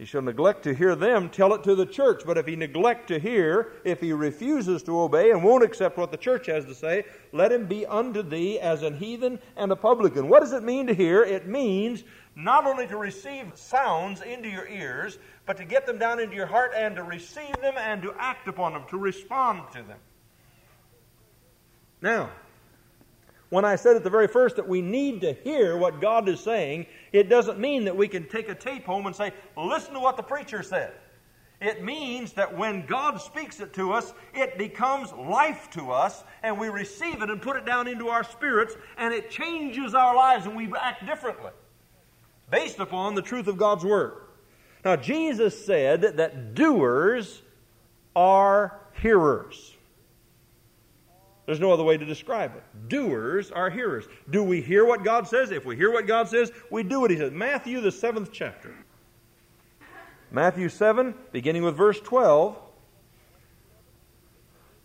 he 0.00 0.06
shall 0.06 0.22
neglect 0.22 0.62
to 0.62 0.74
hear 0.74 0.96
them, 0.96 1.28
tell 1.28 1.52
it 1.52 1.62
to 1.62 1.74
the 1.74 1.84
church. 1.84 2.22
But 2.24 2.38
if 2.38 2.46
he 2.46 2.56
neglect 2.56 3.08
to 3.08 3.18
hear, 3.18 3.72
if 3.84 4.00
he 4.00 4.14
refuses 4.14 4.82
to 4.84 4.98
obey 4.98 5.30
and 5.30 5.44
won't 5.44 5.62
accept 5.62 5.98
what 5.98 6.10
the 6.10 6.16
church 6.16 6.46
has 6.46 6.64
to 6.64 6.74
say, 6.74 7.04
let 7.32 7.52
him 7.52 7.66
be 7.66 7.84
unto 7.84 8.22
thee 8.22 8.58
as 8.58 8.82
an 8.82 8.96
heathen 8.96 9.38
and 9.58 9.70
a 9.70 9.76
publican. 9.76 10.26
What 10.26 10.40
does 10.40 10.54
it 10.54 10.62
mean 10.62 10.86
to 10.86 10.94
hear? 10.94 11.22
It 11.22 11.46
means 11.46 12.04
not 12.34 12.64
only 12.64 12.86
to 12.86 12.96
receive 12.96 13.52
sounds 13.54 14.22
into 14.22 14.48
your 14.48 14.66
ears, 14.68 15.18
but 15.44 15.58
to 15.58 15.66
get 15.66 15.84
them 15.84 15.98
down 15.98 16.18
into 16.18 16.34
your 16.34 16.46
heart 16.46 16.72
and 16.74 16.96
to 16.96 17.02
receive 17.02 17.54
them 17.60 17.74
and 17.76 18.00
to 18.00 18.14
act 18.18 18.48
upon 18.48 18.72
them, 18.72 18.84
to 18.88 18.96
respond 18.96 19.70
to 19.72 19.82
them. 19.82 19.98
Now, 22.00 22.30
when 23.50 23.66
I 23.66 23.76
said 23.76 23.96
at 23.96 24.04
the 24.04 24.08
very 24.08 24.28
first 24.28 24.56
that 24.56 24.66
we 24.66 24.80
need 24.80 25.20
to 25.20 25.34
hear 25.34 25.76
what 25.76 26.00
God 26.00 26.26
is 26.26 26.40
saying, 26.40 26.86
it 27.12 27.28
doesn't 27.28 27.58
mean 27.58 27.84
that 27.84 27.96
we 27.96 28.08
can 28.08 28.28
take 28.28 28.48
a 28.48 28.54
tape 28.54 28.84
home 28.84 29.06
and 29.06 29.14
say, 29.14 29.32
listen 29.56 29.94
to 29.94 30.00
what 30.00 30.16
the 30.16 30.22
preacher 30.22 30.62
said. 30.62 30.92
It 31.60 31.84
means 31.84 32.32
that 32.34 32.56
when 32.56 32.86
God 32.86 33.20
speaks 33.20 33.60
it 33.60 33.74
to 33.74 33.92
us, 33.92 34.14
it 34.32 34.56
becomes 34.56 35.12
life 35.12 35.68
to 35.72 35.90
us, 35.90 36.24
and 36.42 36.58
we 36.58 36.68
receive 36.68 37.22
it 37.22 37.28
and 37.28 37.42
put 37.42 37.56
it 37.56 37.66
down 37.66 37.86
into 37.86 38.08
our 38.08 38.24
spirits, 38.24 38.76
and 38.96 39.12
it 39.12 39.30
changes 39.30 39.94
our 39.94 40.16
lives, 40.16 40.46
and 40.46 40.56
we 40.56 40.72
act 40.80 41.04
differently 41.04 41.50
based 42.50 42.78
upon 42.78 43.14
the 43.14 43.22
truth 43.22 43.46
of 43.46 43.58
God's 43.58 43.84
Word. 43.84 44.14
Now, 44.84 44.96
Jesus 44.96 45.66
said 45.66 46.00
that 46.16 46.54
doers 46.54 47.42
are 48.16 48.80
hearers. 48.94 49.76
There's 51.50 51.58
no 51.58 51.72
other 51.72 51.82
way 51.82 51.96
to 51.96 52.04
describe 52.04 52.54
it. 52.54 52.62
Doers 52.88 53.50
are 53.50 53.70
hearers. 53.70 54.06
Do 54.30 54.44
we 54.44 54.62
hear 54.62 54.84
what 54.84 55.02
God 55.02 55.26
says? 55.26 55.50
If 55.50 55.64
we 55.64 55.74
hear 55.74 55.90
what 55.90 56.06
God 56.06 56.28
says, 56.28 56.52
we 56.70 56.84
do 56.84 57.00
what 57.00 57.10
He 57.10 57.16
says. 57.16 57.32
Matthew, 57.32 57.80
the 57.80 57.90
seventh 57.90 58.30
chapter. 58.30 58.72
Matthew 60.30 60.68
7, 60.68 61.12
beginning 61.32 61.64
with 61.64 61.76
verse 61.76 62.00
12. 62.02 62.56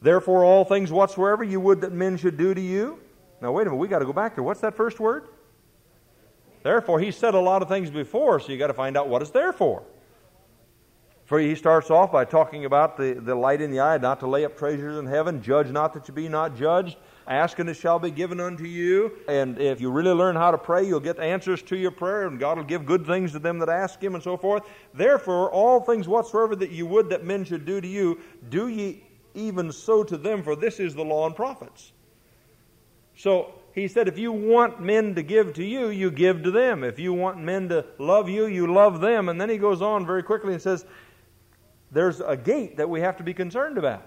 Therefore, 0.01 0.43
all 0.43 0.65
things 0.65 0.91
whatsoever 0.91 1.43
you 1.43 1.59
would 1.59 1.81
that 1.81 1.91
men 1.91 2.17
should 2.17 2.35
do 2.35 2.55
to 2.55 2.61
you. 2.61 2.99
Now, 3.43 3.51
wait 3.51 3.67
a 3.67 3.69
minute, 3.69 3.77
we 3.77 3.87
got 3.87 3.99
to 3.99 4.05
go 4.05 4.13
back 4.13 4.33
there. 4.33 4.43
What's 4.43 4.61
that 4.61 4.73
first 4.73 4.99
word? 4.99 5.27
Therefore, 6.63 6.99
he 6.99 7.11
said 7.11 7.35
a 7.35 7.39
lot 7.39 7.61
of 7.61 7.67
things 7.67 7.91
before, 7.91 8.39
so 8.39 8.51
you 8.51 8.57
got 8.57 8.67
to 8.67 8.73
find 8.73 8.97
out 8.97 9.07
what 9.07 9.21
it's 9.21 9.29
there 9.29 9.53
for. 9.53 9.83
For 11.25 11.39
he 11.39 11.55
starts 11.55 11.89
off 11.89 12.11
by 12.11 12.25
talking 12.25 12.65
about 12.65 12.97
the, 12.97 13.13
the 13.13 13.33
light 13.33 13.59
in 13.59 13.71
the 13.71 13.79
eye, 13.79 13.97
not 13.97 14.19
to 14.19 14.27
lay 14.27 14.45
up 14.45 14.55
treasures 14.55 14.99
in 14.99 15.07
heaven, 15.07 15.41
judge 15.41 15.71
not 15.71 15.93
that 15.93 16.07
you 16.07 16.13
be 16.13 16.29
not 16.29 16.55
judged, 16.55 16.97
ask 17.27 17.57
and 17.57 17.67
it 17.67 17.73
shall 17.73 17.97
be 17.97 18.11
given 18.11 18.39
unto 18.39 18.63
you. 18.63 19.11
And 19.27 19.57
if 19.57 19.81
you 19.81 19.89
really 19.89 20.11
learn 20.11 20.35
how 20.35 20.51
to 20.51 20.57
pray, 20.59 20.85
you'll 20.85 20.99
get 20.99 21.17
answers 21.19 21.63
to 21.63 21.75
your 21.75 21.89
prayer, 21.89 22.27
and 22.27 22.39
God 22.39 22.57
will 22.57 22.63
give 22.63 22.85
good 22.85 23.07
things 23.07 23.31
to 23.31 23.39
them 23.39 23.57
that 23.57 23.69
ask 23.69 24.01
him, 24.03 24.13
and 24.13 24.23
so 24.23 24.37
forth. 24.37 24.63
Therefore, 24.93 25.51
all 25.51 25.79
things 25.79 26.07
whatsoever 26.07 26.55
that 26.57 26.69
you 26.69 26.85
would 26.85 27.09
that 27.09 27.23
men 27.23 27.43
should 27.43 27.65
do 27.65 27.81
to 27.81 27.87
you, 27.87 28.19
do 28.49 28.67
ye 28.67 29.03
even 29.33 29.71
so 29.71 30.03
to 30.03 30.17
them, 30.17 30.43
for 30.43 30.55
this 30.55 30.79
is 30.79 30.93
the 30.93 31.03
law 31.03 31.25
and 31.25 31.35
prophets. 31.35 31.91
So 33.17 33.53
he 33.73 33.87
said, 33.87 34.07
if 34.07 34.17
you 34.17 34.31
want 34.31 34.81
men 34.81 35.15
to 35.15 35.23
give 35.23 35.53
to 35.55 35.63
you, 35.63 35.89
you 35.89 36.11
give 36.11 36.43
to 36.43 36.51
them. 36.51 36.83
If 36.83 36.99
you 36.99 37.13
want 37.13 37.39
men 37.39 37.67
to 37.69 37.85
love 37.97 38.29
you, 38.29 38.45
you 38.45 38.71
love 38.71 39.01
them. 39.01 39.27
And 39.27 39.39
then 39.39 39.49
he 39.49 39.57
goes 39.57 39.81
on 39.81 40.05
very 40.05 40.23
quickly 40.23 40.53
and 40.53 40.61
says, 40.61 40.85
there's 41.95 42.19
a 42.19 42.35
gate 42.35 42.77
that 42.77 42.89
we 42.89 42.99
have 42.99 43.17
to 43.17 43.23
be 43.23 43.33
concerned 43.33 43.77
about. 43.77 44.05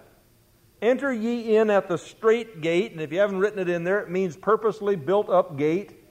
Enter 0.80 1.12
ye 1.12 1.56
in 1.56 1.70
at 1.70 1.88
the 1.88 1.96
strait 1.96 2.60
gate, 2.60 2.92
and 2.92 3.00
if 3.00 3.10
you 3.10 3.18
haven't 3.18 3.38
written 3.38 3.58
it 3.58 3.68
in 3.68 3.82
there, 3.82 3.98
it 3.98 4.10
means 4.10 4.36
purposely 4.36 4.94
built 4.94 5.28
up 5.28 5.56
gate. 5.56 6.04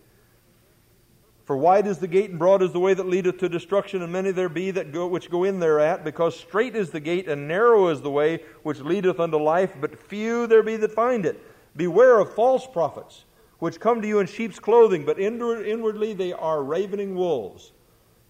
For 1.45 1.55
wide 1.55 1.87
is 1.87 1.99
the 1.99 2.07
gate 2.07 2.31
and 2.31 2.39
broad 2.39 2.61
is 2.61 2.73
the 2.73 2.79
way 2.79 2.93
that 2.93 3.07
leadeth 3.07 3.37
to 3.37 3.47
destruction, 3.47 4.01
and 4.01 4.11
many 4.11 4.31
there 4.31 4.49
be 4.49 4.71
that 4.71 4.91
go 4.91 5.07
which 5.07 5.29
go 5.29 5.45
in 5.45 5.59
thereat, 5.61 6.03
because 6.03 6.37
strait 6.37 6.75
is 6.75 6.89
the 6.89 6.99
gate 6.99 7.29
and 7.29 7.47
narrow 7.47 7.87
is 7.87 8.01
the 8.01 8.11
way 8.11 8.41
which 8.63 8.81
leadeth 8.81 9.19
unto 9.19 9.37
life, 9.37 9.73
but 9.79 9.97
few 10.09 10.47
there 10.47 10.63
be 10.63 10.75
that 10.75 10.91
find 10.91 11.25
it. 11.25 11.41
Beware 11.77 12.19
of 12.19 12.33
false 12.33 12.67
prophets, 12.67 13.23
which 13.59 13.79
come 13.79 14.01
to 14.01 14.07
you 14.07 14.19
in 14.19 14.27
sheep's 14.27 14.59
clothing, 14.59 15.05
but 15.05 15.19
inwardly 15.19 16.13
they 16.13 16.33
are 16.33 16.63
ravening 16.63 17.15
wolves. 17.15 17.71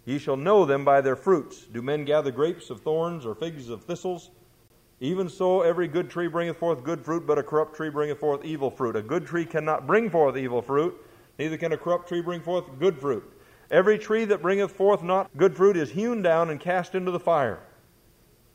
Ye 0.08 0.20
shall 0.20 0.38
know 0.38 0.64
them 0.64 0.86
by 0.86 1.02
their 1.02 1.18
fruits. 1.18 1.66
Do 1.66 1.82
men 1.82 2.06
gather 2.06 2.32
grapes 2.32 2.70
of 2.70 2.80
thorns 2.80 3.26
or 3.26 3.36
figs 3.36 3.68
of 3.68 3.84
thistles? 3.84 4.32
Even 5.02 5.28
so, 5.28 5.64
every 5.64 5.90
good 5.90 6.10
tree 6.10 6.30
bringeth 6.30 6.56
forth 6.56 6.82
good 6.86 7.04
fruit, 7.04 7.28
but 7.28 7.38
a 7.38 7.44
corrupt 7.44 7.76
tree 7.76 7.90
bringeth 7.90 8.18
forth 8.18 8.46
evil 8.46 8.72
fruit. 8.72 8.96
A 8.96 9.02
good 9.02 9.26
tree 9.26 9.44
cannot 9.44 9.86
bring 9.86 10.10
forth 10.10 10.38
evil 10.38 10.62
fruit, 10.62 10.96
neither 11.38 11.58
can 11.58 11.74
a 11.74 11.78
corrupt 11.78 12.08
tree 12.08 12.22
bring 12.22 12.40
forth 12.40 12.64
good 12.80 12.98
fruit. 12.98 13.22
Every 13.70 13.98
tree 13.98 14.24
that 14.24 14.42
bringeth 14.42 14.72
forth 14.72 15.04
not 15.04 15.30
good 15.36 15.58
fruit 15.58 15.76
is 15.76 15.92
hewn 15.92 16.22
down 16.22 16.52
and 16.52 16.58
cast 16.58 16.96
into 16.96 17.12
the 17.12 17.20
fire. 17.20 17.60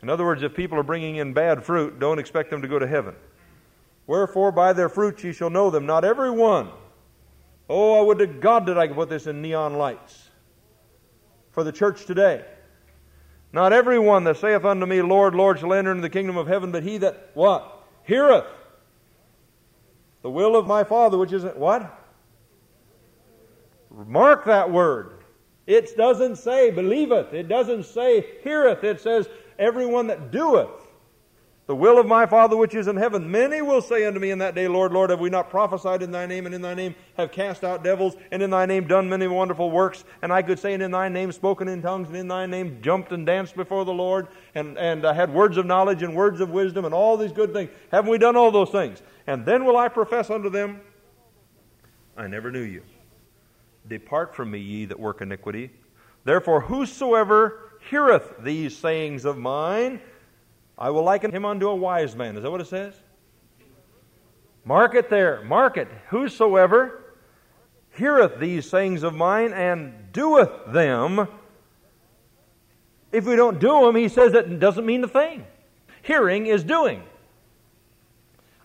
In 0.03 0.09
other 0.09 0.25
words, 0.25 0.43
if 0.43 0.55
people 0.55 0.79
are 0.79 0.83
bringing 0.83 1.17
in 1.17 1.35
bad 1.35 1.63
fruit, 1.63 1.99
don't 1.99 2.19
expect 2.19 2.49
them 2.49 2.63
to 2.63 2.69
go 2.69 2.79
to 2.79 2.87
heaven. 2.87 3.15
Wherefore, 4.07 4.53
by 4.53 4.73
their 4.73 4.89
fruits 4.89 5.23
ye 5.23 5.35
shall 5.35 5.51
know 5.51 5.69
them. 5.69 5.85
Not 5.85 6.03
every 6.03 6.31
one. 6.31 6.71
Oh, 7.69 8.01
I 8.01 8.03
would 8.03 8.19
to 8.21 8.27
God 8.27 8.65
that 8.67 8.79
I 8.79 8.87
could 8.87 8.97
put 8.97 9.11
this 9.11 9.27
in 9.27 9.43
neon 9.43 9.75
lights 9.75 10.31
for 11.53 11.65
the 11.65 11.73
church 11.73 12.05
today. 12.07 12.45
Not 13.53 13.73
every 13.73 13.99
one 13.99 14.25
that 14.25 14.39
saith 14.39 14.65
unto 14.65 14.87
me, 14.87 15.03
Lord, 15.03 15.35
Lord, 15.35 15.59
shall 15.59 15.75
enter 15.75 15.91
into 15.91 16.03
the 16.03 16.11
kingdom 16.11 16.37
of 16.37 16.47
heaven, 16.47 16.73
but 16.73 16.83
he 16.83 16.99
that 16.99 17.31
what? 17.35 17.85
Heareth 18.05 18.47
the 20.23 20.31
will 20.31 20.57
of 20.57 20.67
my 20.67 20.85
Father, 20.85 21.19
which 21.19 21.33
is 21.33 21.45
what? 21.57 21.99
Mark 23.91 24.45
that 24.47 24.71
word. 24.71 25.19
It 25.67 25.97
doesn't 25.97 26.37
say 26.37 26.71
believeth. 26.71 27.35
It 27.35 27.49
doesn't 27.49 27.85
say 27.85 28.25
heareth. 28.43 28.85
It 28.85 29.01
says 29.01 29.29
everyone 29.59 30.07
that 30.07 30.31
doeth 30.31 30.82
the 31.67 31.77
will 31.77 31.99
of 31.99 32.07
my 32.07 32.27
Father 32.27 32.57
which 32.57 32.75
is 32.75 32.89
in 32.89 32.97
heaven. 32.97 33.31
Many 33.31 33.63
will 33.63 33.81
say 33.81 34.05
unto 34.05 34.19
me 34.19 34.31
in 34.31 34.39
that 34.39 34.55
day, 34.55 34.67
Lord, 34.67 34.93
Lord, 34.93 35.11
have 35.11 35.21
we 35.21 35.31
not 35.31 35.49
prophesied 35.49 36.03
in 36.03 36.11
thy 36.11 36.27
name, 36.27 36.45
and 36.45 36.55
in 36.55 36.61
thy 36.61 36.75
name 36.75 36.95
have 37.17 37.31
cast 37.31 37.63
out 37.63 37.85
devils, 37.85 38.17
and 38.33 38.43
in 38.43 38.51
thy 38.51 38.67
name 38.67 38.89
done 38.89 39.09
many 39.09 39.29
wonderful 39.29 39.71
works? 39.71 40.05
And 40.23 40.33
I 40.33 40.43
could 40.43 40.59
say, 40.59 40.75
and 40.75 40.83
in 40.83 40.91
thy 40.91 41.09
name 41.09 41.31
spoken 41.31 41.69
in 41.69 41.81
tongues, 41.81 42.09
and 42.09 42.17
in 42.17 42.27
thy 42.27 42.47
name 42.47 42.81
jumped 42.83 43.13
and 43.13 43.25
danced 43.25 43.55
before 43.55 43.85
the 43.85 43.93
Lord, 43.93 44.27
and, 44.57 44.77
and 44.77 45.05
uh, 45.05 45.13
had 45.13 45.33
words 45.33 45.57
of 45.57 45.65
knowledge 45.65 46.03
and 46.03 46.17
words 46.17 46.41
of 46.41 46.51
wisdom, 46.51 46.85
and 46.85 46.93
all 46.93 47.17
these 47.17 47.33
good 47.33 47.53
things. 47.53 47.71
Haven't 47.93 48.11
we 48.11 48.19
done 48.19 48.37
all 48.37 48.51
those 48.51 48.71
things? 48.71 49.01
And 49.29 49.47
then 49.47 49.65
will 49.65 49.77
I 49.77 49.89
profess 49.89 50.31
unto 50.31 50.51
them, 50.51 50.81
I 52.17 52.27
never 52.27 52.51
knew 52.51 52.61
you. 52.61 52.83
Depart 53.89 54.35
from 54.35 54.51
me, 54.51 54.59
ye 54.59 54.85
that 54.87 54.99
work 54.99 55.23
iniquity. 55.23 55.71
Therefore, 56.25 56.61
whosoever 56.61 57.73
heareth 57.91 58.35
these 58.41 58.77
sayings 58.77 59.25
of 59.25 59.39
mine, 59.39 60.01
I 60.83 60.91
will 60.91 61.05
liken 61.05 61.31
him 61.31 61.45
unto 61.45 61.69
a 61.69 61.77
wise 61.77 62.17
man. 62.17 62.37
Is 62.37 62.43
that 62.43 62.51
what 62.51 62.61
it 62.61 62.67
says? 62.67 62.93
Mark 64.65 64.97
it 64.97 65.09
there. 65.09 65.45
Mark 65.45 65.77
it. 65.77 65.87
Whosoever 66.09 67.05
heareth 67.91 68.41
these 68.41 68.69
sayings 68.69 69.05
of 69.05 69.15
mine 69.15 69.53
and 69.53 70.13
doeth 70.13 70.51
them. 70.73 71.29
If 73.13 73.27
we 73.27 73.37
don't 73.37 73.61
do 73.61 73.87
them, 73.87 73.95
he 73.95 74.09
says 74.09 74.33
that 74.33 74.59
doesn't 74.59 74.85
mean 74.85 75.05
a 75.05 75.09
thing. 75.09 75.47
Hearing 76.03 76.47
is 76.47 76.65
doing. 76.65 77.05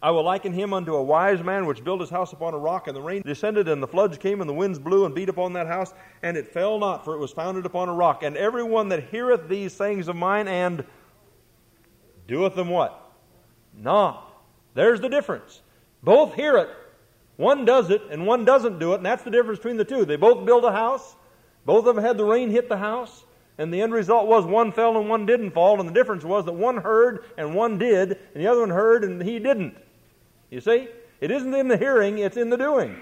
I 0.02 0.10
will 0.10 0.24
liken 0.24 0.54
him 0.54 0.74
unto 0.74 0.96
a 0.96 1.04
wise 1.04 1.44
man 1.44 1.68
which 1.68 1.84
built 1.84 2.02
his 2.02 2.10
house 2.10 2.34
upon 2.34 2.56
a 2.56 2.58
rock, 2.58 2.88
and 2.88 2.98
the 2.98 3.02
rain 3.02 3.22
descended, 3.24 3.68
and 3.68 3.82
the 3.82 3.88
floods 3.88 4.18
came, 4.18 4.42
and 4.42 4.50
the 4.50 4.54
winds 4.54 4.80
blew 4.80 5.06
and 5.06 5.14
beat 5.14 5.30
upon 5.30 5.54
that 5.54 5.68
house, 5.68 5.94
and 6.24 6.36
it 6.36 6.48
fell 6.48 6.80
not, 6.80 7.06
for 7.06 7.14
it 7.14 7.20
was 7.20 7.32
founded 7.32 7.68
upon 7.68 7.90
a 7.90 7.94
rock. 7.94 8.24
And 8.24 8.36
every 8.38 8.64
one 8.64 8.90
that 8.90 9.04
heareth 9.04 9.48
these 9.48 9.72
sayings 9.74 10.08
of 10.08 10.16
mine 10.16 10.48
and 10.48 10.84
doeth 12.28 12.56
them 12.56 12.70
what? 12.70 13.12
Not. 13.76 14.24
There's 14.74 15.02
the 15.02 15.10
difference. 15.10 15.62
Both 16.04 16.34
hear 16.36 16.58
it. 16.58 16.70
One 17.38 17.66
does 17.66 17.90
it 17.90 18.02
and 18.10 18.26
one 18.26 18.46
doesn't 18.46 18.80
do 18.80 18.94
it, 18.94 18.98
and 18.98 19.06
that's 19.06 19.24
the 19.24 19.32
difference 19.32 19.60
between 19.60 19.78
the 19.78 19.86
two. 19.86 20.06
They 20.06 20.16
both 20.16 20.46
build 20.46 20.66
a 20.66 20.72
house. 20.72 21.16
Both 21.66 21.86
of 21.86 21.96
them 21.96 22.04
had 22.04 22.18
the 22.18 22.26
rain 22.26 22.50
hit 22.50 22.70
the 22.70 22.78
house, 22.78 23.26
and 23.58 23.74
the 23.74 23.82
end 23.82 23.94
result 23.94 24.28
was 24.28 24.46
one 24.46 24.72
fell 24.72 24.98
and 24.98 25.10
one 25.10 25.26
didn't 25.26 25.52
fall, 25.52 25.80
and 25.80 25.88
the 25.88 25.94
difference 25.94 26.24
was 26.24 26.46
that 26.46 26.54
one 26.54 26.78
heard 26.78 27.26
and 27.38 27.54
one 27.54 27.78
did, 27.78 28.12
and 28.34 28.44
the 28.44 28.48
other 28.48 28.62
one 28.62 28.70
heard 28.70 29.04
and 29.04 29.22
he 29.22 29.40
didn't. 29.40 29.76
You 30.50 30.62
see? 30.62 30.88
It 31.20 31.32
isn't 31.32 31.54
in 31.54 31.68
the 31.68 31.78
hearing, 31.78 32.20
it's 32.20 32.38
in 32.38 32.50
the 32.50 32.58
doing 32.58 32.96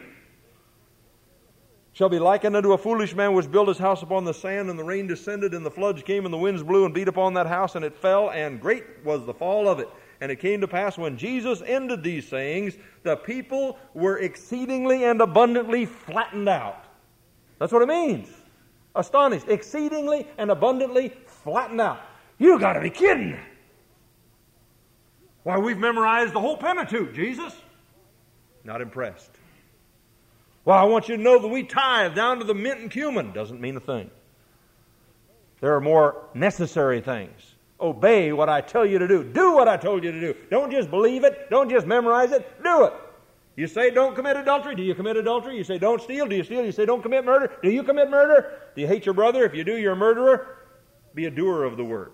shall 1.95 2.09
be 2.09 2.19
likened 2.19 2.57
unto 2.57 2.73
a 2.73 2.77
foolish 2.77 3.15
man 3.15 3.33
which 3.33 3.49
built 3.49 3.69
his 3.69 3.77
house 3.77 4.03
upon 4.03 4.25
the 4.25 4.33
sand, 4.33 4.69
and 4.69 4.77
the 4.77 4.83
rain 4.83 5.07
descended, 5.07 5.53
and 5.53 5.65
the 5.65 5.71
floods 5.71 6.03
came, 6.03 6.25
and 6.25 6.33
the 6.33 6.37
winds 6.37 6.61
blew 6.61 6.83
and 6.83 6.93
beat 6.93 7.07
upon 7.07 7.33
that 7.33 7.47
house, 7.47 7.75
and 7.75 7.85
it 7.85 7.95
fell, 7.95 8.31
and 8.31 8.59
great 8.59 8.83
was 9.05 9.25
the 9.25 9.33
fall 9.33 9.69
of 9.69 9.79
it. 9.79 9.87
And 10.19 10.29
it 10.29 10.35
came 10.41 10.59
to 10.59 10.67
pass 10.67 10.97
when 10.97 11.17
Jesus 11.17 11.63
ended 11.65 12.03
these 12.03 12.27
sayings, 12.27 12.75
the 13.03 13.15
people 13.15 13.79
were 13.93 14.17
exceedingly 14.17 15.05
and 15.05 15.21
abundantly 15.21 15.85
flattened 15.85 16.49
out. 16.49 16.83
That's 17.59 17.71
what 17.71 17.81
it 17.81 17.87
means. 17.87 18.27
Astonished. 18.93 19.47
Exceedingly 19.47 20.27
and 20.37 20.51
abundantly 20.51 21.13
flattened 21.25 21.79
out. 21.79 22.01
You 22.39 22.59
got 22.59 22.73
to 22.73 22.81
be 22.81 22.89
kidding. 22.89 23.39
Why, 25.43 25.57
we've 25.57 25.77
memorized 25.77 26.33
the 26.33 26.41
whole 26.41 26.57
Pentateuch, 26.57 27.13
Jesus. 27.13 27.55
Not 28.65 28.81
impressed. 28.81 29.34
Well, 30.65 30.77
I 30.77 30.83
want 30.83 31.07
you 31.07 31.15
to 31.15 31.21
know 31.21 31.39
that 31.39 31.47
we 31.47 31.63
tithe 31.63 32.15
down 32.15 32.39
to 32.39 32.43
the 32.43 32.55
mint 32.55 32.79
and 32.79 32.91
cumin. 32.91 33.31
Doesn't 33.31 33.61
mean 33.61 33.77
a 33.77 33.79
thing. 33.79 34.09
There 35.61 35.75
are 35.75 35.81
more 35.81 36.27
necessary 36.33 37.01
things. 37.01 37.55
Obey 37.79 38.33
what 38.33 38.49
I 38.49 38.61
tell 38.61 38.85
you 38.85 38.97
to 38.99 39.07
do. 39.07 39.23
Do 39.23 39.53
what 39.53 39.67
I 39.67 39.77
told 39.77 40.03
you 40.03 40.11
to 40.11 40.19
do. 40.19 40.35
Don't 40.49 40.71
just 40.71 40.89
believe 40.89 41.23
it. 41.23 41.49
Don't 41.49 41.69
just 41.69 41.85
memorize 41.85 42.31
it. 42.31 42.63
Do 42.63 42.85
it. 42.85 42.93
You 43.55 43.67
say 43.67 43.89
don't 43.89 44.15
commit 44.15 44.37
adultery. 44.37 44.75
Do 44.75 44.81
you 44.81 44.95
commit 44.95 45.17
adultery? 45.17 45.55
You 45.55 45.63
say 45.63 45.77
don't 45.77 46.01
steal. 46.01 46.25
Do 46.25 46.35
you 46.35 46.43
steal? 46.43 46.65
You 46.65 46.71
say 46.71 46.85
don't 46.85 47.01
commit 47.01 47.23
murder. 47.23 47.51
Do 47.61 47.69
you 47.69 47.83
commit 47.83 48.09
murder? 48.09 48.59
Do 48.75 48.81
you 48.81 48.87
hate 48.87 49.05
your 49.05 49.13
brother? 49.13 49.45
If 49.45 49.53
you 49.53 49.63
do, 49.63 49.77
you're 49.77 49.93
a 49.93 49.97
murderer. 49.97 50.57
Be 51.13 51.25
a 51.25 51.31
doer 51.31 51.63
of 51.63 51.77
the 51.77 51.85
word. 51.85 52.13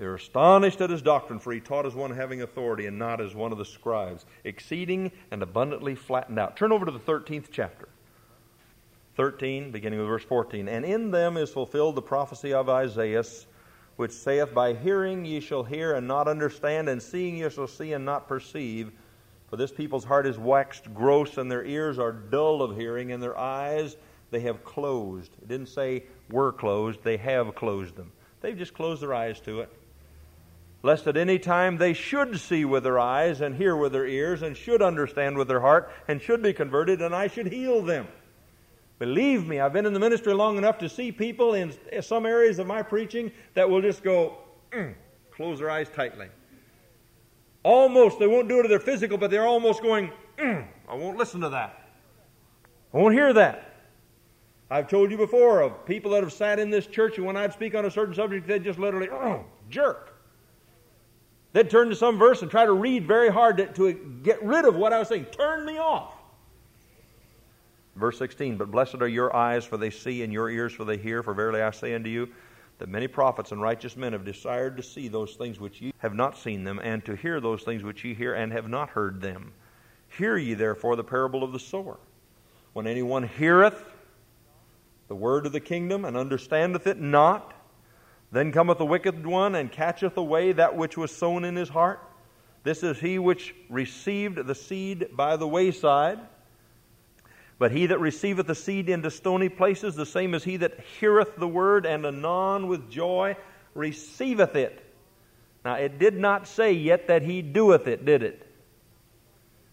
They 0.00 0.06
were 0.06 0.14
astonished 0.14 0.80
at 0.80 0.88
his 0.88 1.02
doctrine, 1.02 1.38
for 1.38 1.52
he 1.52 1.60
taught 1.60 1.84
as 1.84 1.94
one 1.94 2.10
having 2.10 2.40
authority 2.40 2.86
and 2.86 2.98
not 2.98 3.20
as 3.20 3.34
one 3.34 3.52
of 3.52 3.58
the 3.58 3.66
scribes, 3.66 4.24
exceeding 4.44 5.12
and 5.30 5.42
abundantly 5.42 5.94
flattened 5.94 6.38
out. 6.38 6.56
Turn 6.56 6.72
over 6.72 6.86
to 6.86 6.90
the 6.90 6.98
13th 6.98 7.48
chapter. 7.52 7.86
13, 9.16 9.70
beginning 9.70 9.98
with 9.98 10.08
verse 10.08 10.24
14. 10.24 10.68
And 10.68 10.86
in 10.86 11.10
them 11.10 11.36
is 11.36 11.50
fulfilled 11.50 11.96
the 11.96 12.02
prophecy 12.02 12.54
of 12.54 12.70
Isaiah, 12.70 13.24
which 13.96 14.12
saith, 14.12 14.54
By 14.54 14.72
hearing 14.72 15.26
ye 15.26 15.38
shall 15.38 15.64
hear 15.64 15.92
and 15.92 16.08
not 16.08 16.28
understand, 16.28 16.88
and 16.88 17.02
seeing 17.02 17.36
ye 17.36 17.50
shall 17.50 17.66
see 17.66 17.92
and 17.92 18.06
not 18.06 18.26
perceive. 18.26 18.92
For 19.50 19.58
this 19.58 19.70
people's 19.70 20.04
heart 20.04 20.26
is 20.26 20.38
waxed 20.38 20.94
gross, 20.94 21.36
and 21.36 21.52
their 21.52 21.66
ears 21.66 21.98
are 21.98 22.12
dull 22.12 22.62
of 22.62 22.74
hearing, 22.74 23.12
and 23.12 23.22
their 23.22 23.36
eyes 23.36 23.98
they 24.30 24.40
have 24.40 24.64
closed. 24.64 25.32
It 25.42 25.48
didn't 25.48 25.68
say 25.68 26.04
were 26.30 26.52
closed, 26.52 27.04
they 27.04 27.18
have 27.18 27.54
closed 27.54 27.96
them. 27.96 28.10
They've 28.40 28.56
just 28.56 28.72
closed 28.72 29.02
their 29.02 29.12
eyes 29.12 29.38
to 29.40 29.60
it. 29.60 29.70
Lest 30.82 31.06
at 31.06 31.16
any 31.16 31.38
time 31.38 31.76
they 31.76 31.92
should 31.92 32.38
see 32.38 32.64
with 32.64 32.84
their 32.84 32.98
eyes, 32.98 33.40
and 33.40 33.54
hear 33.54 33.76
with 33.76 33.92
their 33.92 34.06
ears, 34.06 34.42
and 34.42 34.56
should 34.56 34.80
understand 34.80 35.36
with 35.36 35.48
their 35.48 35.60
heart, 35.60 35.92
and 36.08 36.22
should 36.22 36.42
be 36.42 36.52
converted, 36.52 37.02
and 37.02 37.14
I 37.14 37.26
should 37.26 37.46
heal 37.46 37.82
them. 37.82 38.08
Believe 38.98 39.46
me, 39.46 39.60
I've 39.60 39.72
been 39.72 39.86
in 39.86 39.94
the 39.94 40.00
ministry 40.00 40.34
long 40.34 40.58
enough 40.58 40.78
to 40.78 40.88
see 40.88 41.10
people 41.10 41.54
in 41.54 41.74
some 42.02 42.26
areas 42.26 42.58
of 42.58 42.66
my 42.66 42.82
preaching 42.82 43.32
that 43.54 43.68
will 43.68 43.80
just 43.80 44.02
go, 44.02 44.38
mm, 44.72 44.94
close 45.30 45.58
their 45.58 45.70
eyes 45.70 45.88
tightly. 45.88 46.28
Almost, 47.62 48.18
they 48.18 48.26
won't 48.26 48.48
do 48.48 48.60
it 48.60 48.62
to 48.62 48.68
their 48.68 48.80
physical, 48.80 49.18
but 49.18 49.30
they're 49.30 49.46
almost 49.46 49.82
going, 49.82 50.10
mm, 50.38 50.66
I 50.88 50.94
won't 50.94 51.16
listen 51.16 51.40
to 51.40 51.50
that. 51.50 51.88
I 52.92 52.98
won't 52.98 53.14
hear 53.14 53.32
that. 53.32 53.74
I've 54.70 54.88
told 54.88 55.10
you 55.10 55.16
before 55.16 55.62
of 55.62 55.84
people 55.84 56.12
that 56.12 56.22
have 56.22 56.32
sat 56.32 56.58
in 56.58 56.70
this 56.70 56.86
church, 56.86 57.16
and 57.16 57.26
when 57.26 57.36
I'd 57.36 57.52
speak 57.52 57.74
on 57.74 57.84
a 57.84 57.90
certain 57.90 58.14
subject, 58.14 58.46
they'd 58.46 58.64
just 58.64 58.78
literally 58.78 59.08
mm, 59.08 59.44
jerk. 59.68 60.09
They'd 61.52 61.68
turn 61.68 61.88
to 61.88 61.96
some 61.96 62.18
verse 62.18 62.42
and 62.42 62.50
try 62.50 62.64
to 62.64 62.72
read 62.72 63.06
very 63.06 63.28
hard 63.28 63.56
to, 63.56 63.66
to 63.66 63.92
get 64.22 64.42
rid 64.42 64.64
of 64.64 64.76
what 64.76 64.92
I 64.92 65.00
was 65.00 65.08
saying. 65.08 65.26
Turn 65.26 65.64
me 65.64 65.78
off. 65.78 66.14
Verse 67.96 68.18
16, 68.18 68.56
But 68.56 68.70
blessed 68.70 68.96
are 68.96 69.08
your 69.08 69.34
eyes, 69.34 69.64
for 69.64 69.76
they 69.76 69.90
see, 69.90 70.22
and 70.22 70.32
your 70.32 70.48
ears, 70.48 70.72
for 70.72 70.84
they 70.84 70.96
hear. 70.96 71.22
For 71.22 71.34
verily 71.34 71.60
I 71.60 71.70
say 71.70 71.94
unto 71.94 72.08
you, 72.08 72.28
that 72.78 72.88
many 72.88 73.08
prophets 73.08 73.52
and 73.52 73.60
righteous 73.60 73.96
men 73.96 74.12
have 74.12 74.24
desired 74.24 74.76
to 74.76 74.82
see 74.82 75.08
those 75.08 75.34
things 75.34 75.58
which 75.58 75.80
ye 75.80 75.92
have 75.98 76.14
not 76.14 76.38
seen 76.38 76.62
them, 76.62 76.80
and 76.82 77.04
to 77.04 77.16
hear 77.16 77.40
those 77.40 77.62
things 77.62 77.82
which 77.82 78.04
ye 78.04 78.14
hear 78.14 78.34
and 78.34 78.52
have 78.52 78.68
not 78.68 78.90
heard 78.90 79.20
them. 79.20 79.52
Hear 80.16 80.36
ye 80.36 80.54
therefore 80.54 80.96
the 80.96 81.04
parable 81.04 81.42
of 81.42 81.52
the 81.52 81.58
sower. 81.58 81.98
When 82.72 82.86
anyone 82.86 83.24
heareth 83.24 83.84
the 85.08 85.16
word 85.16 85.44
of 85.44 85.52
the 85.52 85.60
kingdom 85.60 86.04
and 86.04 86.16
understandeth 86.16 86.86
it 86.86 87.00
not, 87.00 87.52
then 88.32 88.52
cometh 88.52 88.78
the 88.78 88.86
wicked 88.86 89.26
one 89.26 89.54
and 89.54 89.72
catcheth 89.72 90.16
away 90.16 90.52
that 90.52 90.76
which 90.76 90.96
was 90.96 91.14
sown 91.14 91.44
in 91.44 91.56
his 91.56 91.68
heart. 91.68 92.00
This 92.62 92.82
is 92.82 92.98
he 92.98 93.18
which 93.18 93.54
received 93.68 94.46
the 94.46 94.54
seed 94.54 95.08
by 95.16 95.36
the 95.36 95.48
wayside. 95.48 96.20
But 97.58 97.72
he 97.72 97.86
that 97.86 98.00
receiveth 98.00 98.46
the 98.46 98.54
seed 98.54 98.88
into 98.88 99.10
stony 99.10 99.48
places, 99.48 99.94
the 99.94 100.06
same 100.06 100.34
as 100.34 100.44
he 100.44 100.56
that 100.58 100.80
heareth 100.98 101.36
the 101.36 101.48
word, 101.48 101.84
and 101.84 102.06
anon 102.06 102.68
with 102.68 102.90
joy 102.90 103.36
receiveth 103.74 104.56
it. 104.56 104.82
Now, 105.64 105.74
it 105.74 105.98
did 105.98 106.16
not 106.16 106.48
say 106.48 106.72
yet 106.72 107.08
that 107.08 107.22
he 107.22 107.42
doeth 107.42 107.86
it, 107.86 108.04
did 108.04 108.22
it? 108.22 108.46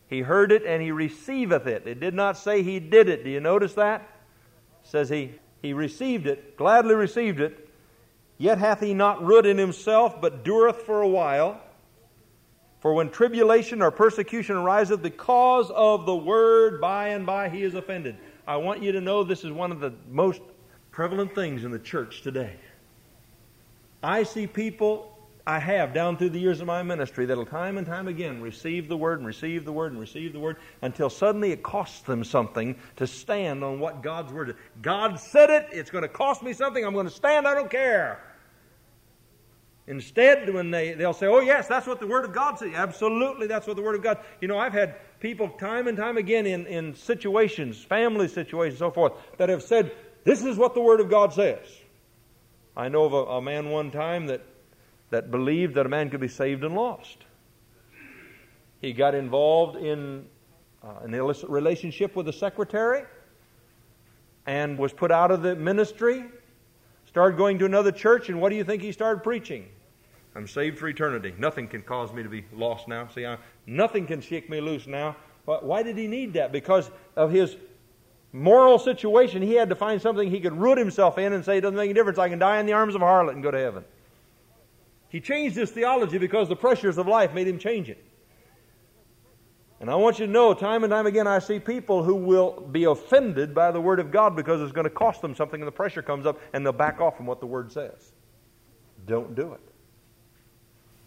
He 0.09 0.21
heard 0.21 0.51
it 0.51 0.65
and 0.65 0.81
he 0.81 0.91
receiveth 0.91 1.67
it. 1.67 1.85
It 1.85 1.99
did 1.99 2.13
not 2.13 2.37
say 2.37 2.63
he 2.63 2.79
did 2.79 3.09
it. 3.09 3.23
Do 3.23 3.29
you 3.29 3.39
notice 3.39 3.73
that? 3.75 4.01
It 4.81 4.87
says 4.89 5.09
he, 5.09 5.33
he 5.61 5.73
received 5.73 6.27
it, 6.27 6.57
gladly 6.57 6.95
received 6.95 7.39
it. 7.39 7.66
Yet 8.37 8.59
hath 8.59 8.81
he 8.81 8.93
not 8.93 9.23
root 9.23 9.45
in 9.45 9.57
himself, 9.57 10.21
but 10.21 10.43
dureth 10.43 10.77
for 10.77 11.01
a 11.01 11.07
while. 11.07 11.59
For 12.79 12.93
when 12.93 13.09
tribulation 13.09 13.81
or 13.81 13.89
persecution 13.89 14.55
ariseth 14.55 15.01
because 15.01 15.71
of 15.71 16.05
the 16.05 16.15
word, 16.15 16.79
by 16.79 17.09
and 17.09 17.25
by 17.25 17.49
he 17.49 17.63
is 17.63 17.73
offended. 17.73 18.17
I 18.45 18.57
want 18.57 18.83
you 18.83 18.91
to 18.93 19.01
know 19.01 19.23
this 19.23 19.43
is 19.43 19.51
one 19.51 19.71
of 19.71 19.79
the 19.79 19.93
most 20.09 20.41
prevalent 20.91 21.33
things 21.33 21.63
in 21.63 21.71
the 21.71 21.79
church 21.79 22.21
today. 22.21 22.53
I 24.03 24.23
see 24.23 24.45
people, 24.45 25.17
I 25.45 25.59
have 25.59 25.93
down 25.93 26.17
through 26.17 26.29
the 26.29 26.39
years 26.39 26.61
of 26.61 26.67
my 26.67 26.83
ministry, 26.83 27.25
that'll 27.25 27.45
time 27.45 27.77
and 27.77 27.87
time 27.87 28.07
again 28.07 28.41
receive 28.41 28.87
the 28.87 28.95
word 28.95 29.17
and 29.17 29.27
receive 29.27 29.65
the 29.65 29.71
word 29.71 29.91
and 29.91 29.99
receive 29.99 30.31
the 30.31 30.39
word 30.39 30.57
until 30.83 31.09
suddenly 31.09 31.51
it 31.51 31.63
costs 31.63 32.01
them 32.01 32.23
something 32.23 32.75
to 32.97 33.07
stand 33.07 33.63
on 33.63 33.79
what 33.79 34.03
God's 34.03 34.31
word 34.31 34.49
is. 34.49 34.55
God 34.81 35.19
said 35.19 35.49
it, 35.49 35.67
it's 35.71 35.89
going 35.89 36.03
to 36.03 36.07
cost 36.07 36.43
me 36.43 36.53
something, 36.53 36.85
I'm 36.85 36.93
going 36.93 37.07
to 37.07 37.11
stand, 37.11 37.47
I 37.47 37.55
don't 37.55 37.71
care. 37.71 38.21
Instead, 39.87 40.53
when 40.53 40.69
they, 40.69 40.93
they'll 40.93 41.13
say, 41.13 41.27
oh, 41.27 41.39
yes, 41.39 41.67
that's 41.67 41.87
what 41.87 42.01
the 42.01 42.07
Word 42.07 42.25
of 42.25 42.33
God 42.33 42.59
says. 42.59 42.73
Absolutely, 42.75 43.47
that's 43.47 43.65
what 43.65 43.77
the 43.77 43.81
Word 43.81 43.95
of 43.95 44.03
God. 44.03 44.19
You 44.41 44.49
know, 44.49 44.57
I've 44.57 44.73
had 44.73 44.95
people 45.21 45.47
time 45.47 45.87
and 45.87 45.97
time 45.97 46.17
again 46.17 46.45
in, 46.45 46.67
in 46.67 46.93
situations, 46.93 47.81
family 47.81 48.27
situations, 48.27 48.79
so 48.79 48.91
forth, 48.91 49.13
that 49.37 49.47
have 49.47 49.63
said, 49.63 49.93
this 50.25 50.43
is 50.43 50.57
what 50.57 50.73
the 50.73 50.81
Word 50.81 50.99
of 50.99 51.09
God 51.09 51.33
says. 51.33 51.65
I 52.75 52.89
know 52.89 53.05
of 53.05 53.13
a, 53.13 53.31
a 53.31 53.41
man 53.41 53.69
one 53.69 53.89
time 53.91 54.27
that, 54.27 54.41
that 55.09 55.31
believed 55.31 55.75
that 55.75 55.85
a 55.85 55.89
man 55.89 56.09
could 56.09 56.19
be 56.19 56.27
saved 56.27 56.65
and 56.65 56.75
lost. 56.75 57.23
He 58.81 58.91
got 58.91 59.15
involved 59.15 59.77
in 59.77 60.25
uh, 60.83 60.99
an 61.03 61.13
illicit 61.13 61.49
relationship 61.49 62.13
with 62.13 62.27
a 62.27 62.33
secretary 62.33 63.03
and 64.45 64.77
was 64.77 64.91
put 64.91 65.11
out 65.11 65.31
of 65.31 65.41
the 65.41 65.55
ministry 65.55 66.25
started 67.05 67.37
going 67.37 67.57
to 67.57 67.65
another 67.65 67.91
church, 67.91 68.29
and 68.29 68.39
what 68.39 68.49
do 68.49 68.55
you 68.55 68.63
think 68.63 68.83
he 68.83 68.91
started 68.91 69.23
preaching? 69.23 69.65
I'm 70.37 70.47
saved 70.47 70.77
for 70.77 70.87
eternity. 70.87 71.33
Nothing 71.39 71.67
can 71.67 71.81
cause 71.81 72.13
me 72.13 72.21
to 72.21 72.29
be 72.29 72.45
lost 72.53 72.87
now. 72.87 73.07
See, 73.07 73.25
I, 73.25 73.39
nothing 73.65 74.05
can 74.05 74.21
shake 74.21 74.51
me 74.51 74.61
loose 74.61 74.85
now. 74.85 75.15
Why 75.45 75.81
did 75.81 75.97
he 75.97 76.05
need 76.05 76.33
that? 76.33 76.51
Because 76.51 76.91
of 77.15 77.31
his 77.31 77.55
moral 78.31 78.77
situation, 78.77 79.41
he 79.41 79.55
had 79.55 79.69
to 79.69 79.75
find 79.75 79.99
something 79.99 80.29
he 80.29 80.39
could 80.39 80.53
root 80.53 80.77
himself 80.77 81.17
in 81.17 81.33
and 81.33 81.43
say, 81.43 81.57
it 81.57 81.61
doesn't 81.61 81.75
make 81.75 81.85
any 81.85 81.95
difference. 81.95 82.19
I 82.19 82.29
can 82.29 82.37
die 82.37 82.59
in 82.59 82.67
the 82.67 82.73
arms 82.73 82.93
of 82.93 83.01
a 83.01 83.05
harlot 83.05 83.31
and 83.31 83.41
go 83.41 83.49
to 83.49 83.57
heaven. 83.57 83.83
He 85.09 85.21
changed 85.21 85.55
his 85.55 85.71
theology 85.71 86.19
because 86.19 86.49
the 86.49 86.55
pressures 86.55 86.99
of 86.99 87.07
life 87.07 87.33
made 87.33 87.47
him 87.47 87.57
change 87.57 87.89
it. 87.89 88.03
And 89.79 89.89
I 89.89 89.95
want 89.95 90.19
you 90.19 90.27
to 90.27 90.31
know, 90.31 90.53
time 90.53 90.83
and 90.83 90.91
time 90.91 91.07
again, 91.07 91.25
I 91.25 91.39
see 91.39 91.57
people 91.57 92.03
who 92.03 92.13
will 92.13 92.61
be 92.61 92.83
offended 92.83 93.55
by 93.55 93.71
the 93.71 93.81
Word 93.81 93.99
of 93.99 94.11
God 94.11 94.35
because 94.35 94.61
it's 94.61 94.71
going 94.71 94.83
to 94.83 94.91
cost 94.91 95.23
them 95.23 95.33
something 95.33 95.59
and 95.59 95.67
the 95.67 95.71
pressure 95.71 96.03
comes 96.03 96.27
up 96.27 96.39
and 96.53 96.63
they'll 96.63 96.73
back 96.73 97.01
off 97.01 97.17
from 97.17 97.25
what 97.25 97.39
the 97.39 97.47
Word 97.47 97.71
says. 97.71 98.11
Don't 99.07 99.33
do 99.33 99.53
it 99.53 99.66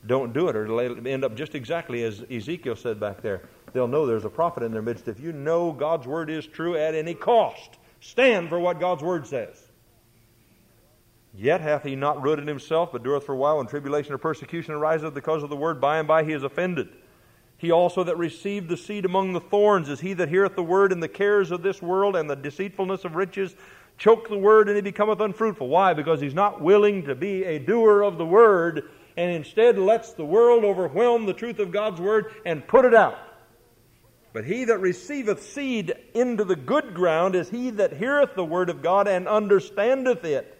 don't 0.06 0.32
do 0.32 0.48
it, 0.48 0.56
or 0.56 0.64
it'll 0.64 1.06
end 1.06 1.24
up 1.24 1.34
just 1.34 1.54
exactly 1.54 2.04
as 2.04 2.24
Ezekiel 2.30 2.76
said 2.76 2.98
back 2.98 3.20
there. 3.20 3.42
They'll 3.72 3.88
know 3.88 4.06
there's 4.06 4.24
a 4.24 4.30
prophet 4.30 4.62
in 4.62 4.72
their 4.72 4.82
midst. 4.82 5.08
If 5.08 5.20
you 5.20 5.32
know 5.32 5.72
God's 5.72 6.06
word 6.06 6.30
is 6.30 6.46
true 6.46 6.76
at 6.76 6.94
any 6.94 7.14
cost, 7.14 7.78
stand 8.00 8.48
for 8.48 8.58
what 8.58 8.80
God's 8.80 9.02
word 9.02 9.26
says. 9.26 9.62
Yet 11.34 11.60
hath 11.60 11.84
he 11.84 11.94
not 11.94 12.22
rooted 12.22 12.48
himself, 12.48 12.90
but 12.92 13.04
dureth 13.04 13.24
for 13.24 13.34
a 13.34 13.36
while, 13.36 13.58
when 13.58 13.66
tribulation 13.66 14.12
or 14.12 14.18
persecution 14.18 14.74
ariseth 14.74 15.14
because 15.14 15.42
of 15.42 15.50
the 15.50 15.56
word, 15.56 15.80
by 15.80 15.98
and 15.98 16.08
by 16.08 16.24
he 16.24 16.32
is 16.32 16.42
offended. 16.42 16.88
He 17.56 17.70
also 17.70 18.02
that 18.04 18.16
received 18.16 18.68
the 18.68 18.76
seed 18.76 19.04
among 19.04 19.34
the 19.34 19.40
thorns 19.40 19.90
is 19.90 20.00
he 20.00 20.14
that 20.14 20.30
heareth 20.30 20.56
the 20.56 20.62
word, 20.62 20.92
and 20.92 21.02
the 21.02 21.08
cares 21.08 21.50
of 21.50 21.62
this 21.62 21.82
world 21.82 22.16
and 22.16 22.28
the 22.28 22.34
deceitfulness 22.34 23.04
of 23.04 23.14
riches 23.14 23.54
choke 23.98 24.28
the 24.28 24.38
word, 24.38 24.68
and 24.68 24.76
he 24.76 24.82
becometh 24.82 25.20
unfruitful. 25.20 25.68
Why? 25.68 25.92
Because 25.92 26.20
he's 26.20 26.34
not 26.34 26.62
willing 26.62 27.04
to 27.04 27.14
be 27.14 27.44
a 27.44 27.58
doer 27.58 28.02
of 28.02 28.16
the 28.16 28.24
word 28.24 28.90
and 29.20 29.30
instead 29.30 29.78
lets 29.78 30.14
the 30.14 30.24
world 30.24 30.64
overwhelm 30.64 31.26
the 31.26 31.34
truth 31.34 31.58
of 31.58 31.70
God's 31.70 32.00
word 32.00 32.32
and 32.46 32.66
put 32.66 32.86
it 32.86 32.94
out. 32.94 33.18
But 34.32 34.46
he 34.46 34.64
that 34.64 34.78
receiveth 34.78 35.42
seed 35.42 35.92
into 36.14 36.42
the 36.42 36.56
good 36.56 36.94
ground 36.94 37.34
is 37.34 37.50
he 37.50 37.68
that 37.72 37.92
heareth 37.92 38.34
the 38.34 38.46
word 38.46 38.70
of 38.70 38.80
God 38.80 39.06
and 39.06 39.28
understandeth 39.28 40.24
it, 40.24 40.56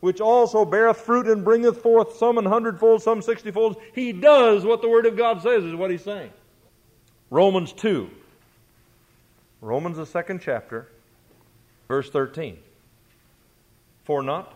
which 0.00 0.20
also 0.20 0.64
beareth 0.64 0.96
fruit 0.96 1.28
and 1.28 1.44
bringeth 1.44 1.82
forth 1.82 2.16
some 2.16 2.36
an 2.36 2.46
hundredfold, 2.46 3.00
some 3.00 3.22
sixtyfold. 3.22 3.76
He 3.94 4.12
does 4.12 4.64
what 4.64 4.82
the 4.82 4.88
word 4.88 5.06
of 5.06 5.16
God 5.16 5.40
says, 5.42 5.62
is 5.62 5.76
what 5.76 5.92
he's 5.92 6.02
saying. 6.02 6.32
Romans 7.30 7.72
2. 7.74 8.10
Romans, 9.60 9.98
the 9.98 10.06
second 10.06 10.40
chapter, 10.40 10.88
verse 11.86 12.10
13. 12.10 12.58
For 14.04 14.20
not 14.20 14.52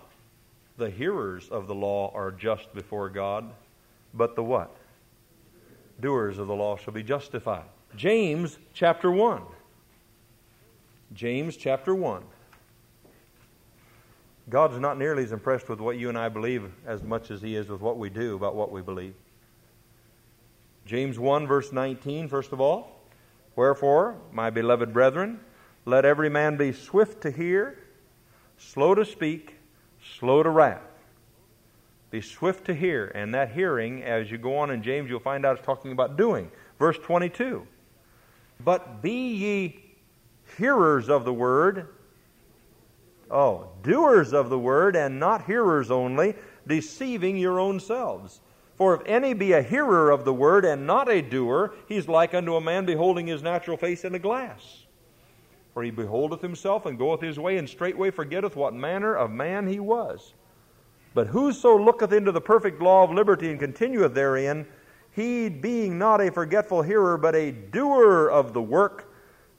the 0.79 0.89
hearers 0.89 1.49
of 1.49 1.67
the 1.67 1.75
law 1.75 2.11
are 2.15 2.31
just 2.31 2.73
before 2.73 3.09
God, 3.11 3.51
but 4.15 4.37
the 4.37 4.43
what? 4.43 4.75
Doers 6.01 6.39
of 6.39 6.47
the 6.47 6.55
law 6.55 6.77
shall 6.77 6.95
be 6.95 7.03
justified. 7.03 7.65
James 7.97 8.59
chapter 8.73 9.11
1. 9.11 9.43
James 11.13 11.57
chapter 11.57 11.95
1. 11.95 12.23
God's 14.49 14.79
not 14.79 14.99
nearly 14.99 15.25
as 15.25 15.33
impressed 15.33 15.69
with 15.69 15.81
what 15.81 15.99
you 15.99 16.09
and 16.09 16.17
I 16.17 16.29
believe 16.29 16.71
as 16.87 17.03
much 17.03 17.31
as 17.31 17.43
He 17.43 17.57
is 17.57 17.69
with 17.69 17.81
what 17.81 17.99
we 17.99 18.09
do 18.09 18.37
about 18.37 18.55
what 18.55 18.71
we 18.71 18.81
believe. 18.81 19.15
James 20.87 21.19
1, 21.19 21.47
verse 21.47 21.73
19, 21.73 22.29
first 22.29 22.53
of 22.53 22.61
all. 22.61 23.03
Wherefore, 23.57 24.17
my 24.33 24.49
beloved 24.49 24.93
brethren, 24.93 25.41
let 25.85 26.05
every 26.05 26.31
man 26.31 26.57
be 26.57 26.73
swift 26.73 27.21
to 27.23 27.31
hear, 27.31 27.79
slow 28.57 28.95
to 28.95 29.05
speak, 29.05 29.58
slow 30.19 30.43
to 30.43 30.51
wrath. 30.51 30.83
Be 32.11 32.21
swift 32.21 32.65
to 32.67 32.75
hear. 32.75 33.07
And 33.15 33.35
that 33.35 33.53
hearing, 33.53 34.03
as 34.03 34.31
you 34.31 34.39
go 34.39 34.57
on 34.57 34.71
in 34.71 34.83
James, 34.83 35.11
you'll 35.11 35.21
find 35.21 35.45
out 35.45 35.59
it's 35.59 35.67
talking 35.67 35.93
about 35.93 36.17
doing. 36.17 36.51
Verse 36.79 36.99
22. 36.99 37.67
But 38.65 39.03
be 39.03 39.35
ye 39.35 39.85
hearers 40.57 41.09
of 41.09 41.25
the 41.25 41.33
word. 41.33 41.89
Oh, 43.31 43.69
doers 43.83 44.33
of 44.33 44.49
the 44.49 44.59
word, 44.59 44.97
and 44.97 45.21
not 45.21 45.45
hearers 45.45 45.91
only, 45.91 46.35
deceiving 46.67 47.37
your 47.37 47.61
own 47.61 47.79
selves. 47.79 48.41
For 48.77 48.95
if 48.95 49.03
any 49.07 49.35
be 49.35 49.53
a 49.53 49.63
hearer 49.63 50.11
of 50.11 50.25
the 50.25 50.33
word 50.33 50.65
and 50.65 50.87
not 50.87 51.11
a 51.11 51.21
doer, 51.21 51.75
he's 51.89 52.09
like 52.09 52.33
unto 52.33 52.55
a 52.55 52.61
man 52.61 52.87
beholding 52.87 53.27
his 53.27 53.43
natural 53.43 53.77
face 53.77 54.05
in 54.05 54.15
a 54.15 54.19
glass. 54.19 54.85
For 55.79 55.85
he 55.85 55.93
beholdeth 55.93 56.43
himself 56.43 56.87
and 56.87 56.99
goeth 56.99 57.21
his 57.21 57.39
way, 57.39 57.57
and 57.57 57.69
straightway 57.69 58.11
forgetteth 58.11 58.57
what 58.57 58.75
manner 58.75 59.15
of 59.15 59.31
man 59.31 59.69
he 59.69 59.79
was. 59.79 60.35
But 61.15 61.29
whoso 61.29 61.79
looketh 61.79 62.13
into 62.13 62.33
the 62.33 62.41
perfect 62.41 62.83
law 62.83 63.05
of 63.05 63.13
liberty 63.13 63.49
and 63.53 63.61
continueth 63.61 64.13
therein, 64.13 64.67
he 65.13 65.49
being 65.49 65.97
not 65.97 66.21
a 66.21 66.33
forgetful 66.33 66.83
hearer, 66.83 67.17
but 67.17 67.37
a 67.37 67.53
doer 67.53 68.27
of 68.27 68.55
the 68.55 68.61
work, 68.61 69.15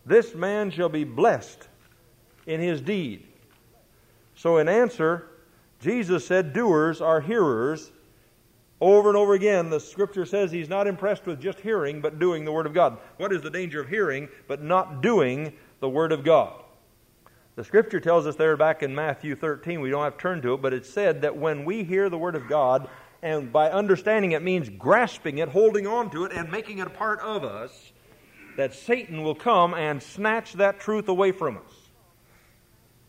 this 0.06 0.36
man 0.36 0.72
shall 0.72 0.90
be 0.90 1.06
blessed 1.06 1.70
in 2.48 2.60
his 2.60 2.82
deed. 2.82 3.26
So, 4.36 4.58
in 4.58 4.68
answer, 4.68 5.26
Jesus 5.80 6.28
said, 6.28 6.52
Doers 6.52 7.00
are 7.00 7.22
hearers 7.22 7.94
over 8.82 9.10
and 9.10 9.18
over 9.18 9.34
again, 9.34 9.70
the 9.70 9.80
scripture 9.80 10.26
says 10.26 10.52
he's 10.52 10.70
not 10.70 10.88
impressed 10.88 11.26
with 11.26 11.42
just 11.42 11.60
hearing, 11.60 12.00
but 12.00 12.18
doing 12.18 12.46
the 12.46 12.52
Word 12.52 12.66
of 12.66 12.74
God. 12.74 12.98
What 13.18 13.34
is 13.34 13.42
the 13.42 13.50
danger 13.50 13.82
of 13.82 13.90
hearing, 13.90 14.30
but 14.48 14.64
not 14.64 15.02
doing 15.02 15.54
the 15.80 15.90
Word 15.90 16.12
of 16.12 16.24
God? 16.24 16.54
The 17.56 17.64
scripture 17.64 18.00
tells 18.00 18.26
us 18.26 18.36
there 18.36 18.56
back 18.56 18.84
in 18.84 18.96
Matthew 18.96 19.36
13, 19.36 19.82
we 19.82 19.90
don't 19.90 20.04
have 20.04 20.18
to 20.18 20.22
turn 20.22 20.42
to 20.44 20.54
it, 20.54 20.62
but 20.62 20.74
it 20.74 20.86
said 20.86 21.22
that 21.24 21.36
when 21.36 21.66
we 21.66 21.84
hear 21.84 22.10
the 22.10 22.18
Word 22.18 22.36
of 22.36 22.48
God, 22.48 22.90
and 23.22 23.52
by 23.52 23.70
understanding 23.70 24.32
it 24.32 24.42
means 24.42 24.70
grasping 24.70 25.40
it, 25.40 25.50
holding 25.50 25.86
on 25.86 26.10
to 26.12 26.24
it, 26.24 26.32
and 26.32 26.50
making 26.52 26.80
it 26.80 26.88
a 26.88 26.92
part 26.92 27.20
of 27.20 27.44
us, 27.44 27.92
that 28.56 28.74
Satan 28.74 29.24
will 29.24 29.36
come 29.36 29.74
and 29.74 30.02
snatch 30.02 30.54
that 30.54 30.80
truth 30.80 31.10
away 31.10 31.32
from 31.32 31.58
us. 31.58 31.74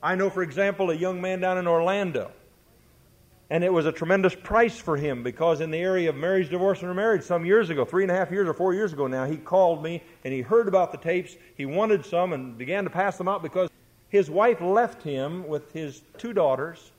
I 0.03 0.15
know, 0.15 0.31
for 0.31 0.43
example, 0.43 0.91
a 0.91 0.95
young 0.95 1.21
man 1.21 1.41
down 1.41 1.59
in 1.59 1.67
Orlando 1.67 2.33
and 3.51 3.65
it 3.65 3.73
was 3.73 3.85
a 3.85 3.93
tremendous 3.93 4.35
price 4.35 4.79
for 4.79 4.97
him 4.97 5.25
because 5.25 5.61
in 5.61 5.73
the 5.73 5.79
area 5.79 6.09
of 6.09 6.15
marriage, 6.15 6.49
divorce, 6.49 6.81
and 6.81 6.89
remarriage 6.89 7.25
some 7.25 7.45
years 7.45 7.69
ago, 7.69 7.85
three 7.85 8.05
and 8.05 8.11
a 8.11 8.15
half 8.15 8.31
years 8.31 8.49
or 8.49 8.55
four 8.55 8.75
years 8.75 8.93
ago 8.93 9.09
now, 9.09 9.25
he 9.25 9.37
called 9.37 9.83
me 9.83 10.03
and 10.25 10.33
he 10.33 10.41
heard 10.41 10.69
about 10.69 10.93
the 10.93 10.99
tapes. 10.99 11.37
He 11.57 11.67
wanted 11.67 12.07
some 12.07 12.33
and 12.33 12.57
began 12.57 12.85
to 12.85 12.91
pass 12.91 13.19
them 13.19 13.27
out 13.27 13.43
because 13.43 13.69
his 14.09 14.31
wife 14.31 14.61
left 14.61 15.03
him 15.03 15.47
with 15.49 15.73
his 15.73 16.03
two 16.17 16.33
daughters. 16.33 16.93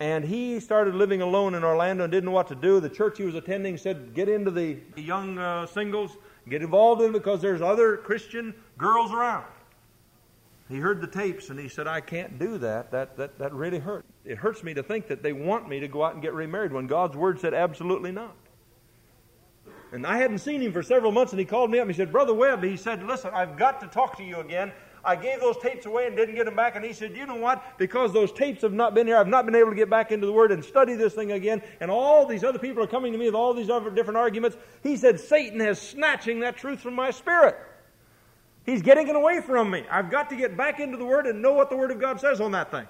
And 0.00 0.24
he 0.24 0.58
started 0.60 0.94
living 0.94 1.22
alone 1.22 1.54
in 1.54 1.62
Orlando 1.62 2.04
and 2.04 2.10
didn't 2.10 2.24
know 2.24 2.30
what 2.32 2.48
to 2.48 2.54
do. 2.54 2.80
The 2.80 2.88
church 2.88 3.18
he 3.18 3.24
was 3.24 3.34
attending 3.34 3.76
said, 3.76 4.14
Get 4.14 4.28
into 4.28 4.50
the 4.50 4.78
young 4.96 5.38
uh, 5.38 5.66
singles, 5.66 6.16
get 6.48 6.62
involved 6.62 7.02
in 7.02 7.12
because 7.12 7.42
there's 7.42 7.60
other 7.60 7.98
Christian 7.98 8.54
girls 8.78 9.12
around. 9.12 9.44
He 10.68 10.78
heard 10.78 11.00
the 11.00 11.06
tapes 11.06 11.50
and 11.50 11.60
he 11.60 11.68
said, 11.68 11.86
I 11.86 12.00
can't 12.00 12.38
do 12.38 12.56
that. 12.58 12.90
That, 12.90 13.16
that, 13.18 13.38
that 13.38 13.52
really 13.52 13.78
hurt. 13.78 14.06
It 14.24 14.38
hurts 14.38 14.62
me 14.62 14.74
to 14.74 14.82
think 14.82 15.08
that 15.08 15.22
they 15.22 15.32
want 15.32 15.68
me 15.68 15.80
to 15.80 15.88
go 15.88 16.04
out 16.04 16.12
and 16.14 16.22
get 16.22 16.34
remarried 16.34 16.72
when 16.72 16.86
God's 16.86 17.16
word 17.16 17.40
said 17.40 17.54
absolutely 17.54 18.12
not. 18.12 18.36
And 19.92 20.06
I 20.06 20.18
hadn't 20.18 20.38
seen 20.38 20.60
him 20.60 20.72
for 20.72 20.82
several 20.82 21.10
months 21.10 21.32
and 21.32 21.40
he 21.40 21.46
called 21.46 21.70
me 21.70 21.78
up 21.78 21.82
and 21.82 21.90
he 21.90 21.96
said, 21.96 22.12
Brother 22.12 22.34
Webb, 22.34 22.62
he 22.62 22.76
said, 22.76 23.02
Listen, 23.02 23.30
I've 23.34 23.56
got 23.56 23.80
to 23.80 23.86
talk 23.88 24.16
to 24.18 24.22
you 24.22 24.36
again. 24.36 24.72
I 25.02 25.16
gave 25.16 25.40
those 25.40 25.56
tapes 25.56 25.86
away 25.86 26.06
and 26.06 26.16
didn't 26.16 26.34
get 26.34 26.44
them 26.44 26.54
back. 26.54 26.76
And 26.76 26.84
he 26.84 26.92
said, 26.92 27.16
You 27.16 27.26
know 27.26 27.36
what? 27.36 27.78
Because 27.78 28.12
those 28.12 28.30
tapes 28.32 28.62
have 28.62 28.72
not 28.72 28.94
been 28.94 29.06
here, 29.06 29.16
I've 29.16 29.26
not 29.26 29.46
been 29.46 29.54
able 29.54 29.70
to 29.70 29.76
get 29.76 29.90
back 29.90 30.12
into 30.12 30.26
the 30.26 30.32
Word 30.32 30.52
and 30.52 30.64
study 30.64 30.94
this 30.94 31.14
thing 31.14 31.32
again. 31.32 31.62
And 31.80 31.90
all 31.90 32.26
these 32.26 32.44
other 32.44 32.58
people 32.58 32.82
are 32.82 32.88
coming 32.88 33.12
to 33.12 33.18
me 33.18 33.26
with 33.26 33.34
all 33.34 33.54
these 33.54 33.70
other 33.70 33.90
different 33.90 34.18
arguments. 34.18 34.56
He 34.82 34.96
said, 34.96 35.18
Satan 35.18 35.60
is 35.60 35.80
snatching 35.80 36.40
that 36.40 36.56
truth 36.56 36.80
from 36.80 36.94
my 36.94 37.10
spirit. 37.10 37.56
He's 38.64 38.82
getting 38.82 39.08
it 39.08 39.16
away 39.16 39.40
from 39.40 39.70
me. 39.70 39.84
I've 39.90 40.10
got 40.10 40.28
to 40.30 40.36
get 40.36 40.56
back 40.56 40.80
into 40.80 40.98
the 40.98 41.04
Word 41.04 41.26
and 41.26 41.40
know 41.40 41.52
what 41.52 41.70
the 41.70 41.76
Word 41.76 41.90
of 41.90 41.98
God 41.98 42.20
says 42.20 42.40
on 42.40 42.52
that 42.52 42.70
thing. 42.70 42.86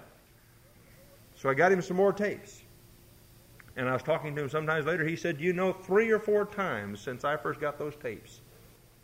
So 1.41 1.49
I 1.49 1.55
got 1.55 1.73
him 1.73 1.81
some 1.81 1.97
more 1.97 2.13
tapes. 2.13 2.61
And 3.75 3.89
I 3.89 3.95
was 3.95 4.03
talking 4.03 4.37
to 4.37 4.43
him 4.43 4.51
sometimes 4.51 4.85
later. 4.85 5.07
He 5.07 5.17
said, 5.17 5.41
You 5.41 5.55
know, 5.55 5.73
three 5.73 6.11
or 6.11 6.19
four 6.19 6.45
times 6.45 7.01
since 7.01 7.25
I 7.25 7.39
first 7.39 7.61
got 7.61 7.79
those 7.79 7.97
tapes, 7.97 8.43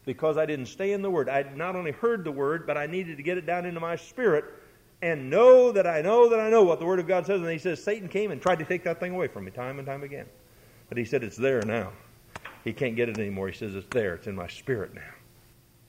because 0.05 0.37
I 0.37 0.45
didn't 0.45 0.67
stay 0.67 0.93
in 0.93 1.01
the 1.01 1.11
Word, 1.11 1.31
I 1.31 1.47
not 1.55 1.77
only 1.77 1.93
heard 1.93 2.25
the 2.25 2.33
Word, 2.33 2.67
but 2.67 2.77
I 2.77 2.85
needed 2.87 3.17
to 3.17 3.23
get 3.23 3.39
it 3.39 3.47
down 3.47 3.65
into 3.65 3.81
my 3.81 3.97
spirit 3.97 4.45
and 5.01 5.31
know 5.31 5.73
that 5.73 5.87
I 5.87 6.03
know 6.03 6.29
that 6.29 6.39
I 6.39 6.51
know 6.51 6.63
what 6.63 6.79
the 6.79 6.85
Word 6.85 6.99
of 6.99 7.09
God 7.09 7.25
says. 7.25 7.41
And 7.41 7.51
he 7.51 7.57
says, 7.57 7.83
Satan 7.83 8.07
came 8.07 8.31
and 8.31 8.43
tried 8.43 8.59
to 8.59 8.67
take 8.67 8.85
that 8.85 9.01
thing 9.01 9.15
away 9.15 9.29
from 9.29 9.47
me 9.47 9.51
time 9.51 9.79
and 9.79 9.87
time 9.87 10.03
again. 10.03 10.27
But 10.91 10.99
he 10.99 11.07
said, 11.07 11.25
It's 11.25 11.39
there 11.39 11.63
now. 11.63 11.91
He 12.65 12.75
can't 12.75 12.97
get 12.97 13.09
it 13.09 13.19
anymore. 13.19 13.49
He 13.49 13.57
says, 13.57 13.75
It's 13.75 13.87
there. 13.93 14.15
It's 14.15 14.27
in 14.27 14.37
my 14.37 14.49
spirit 14.49 14.95
now. 14.95 15.15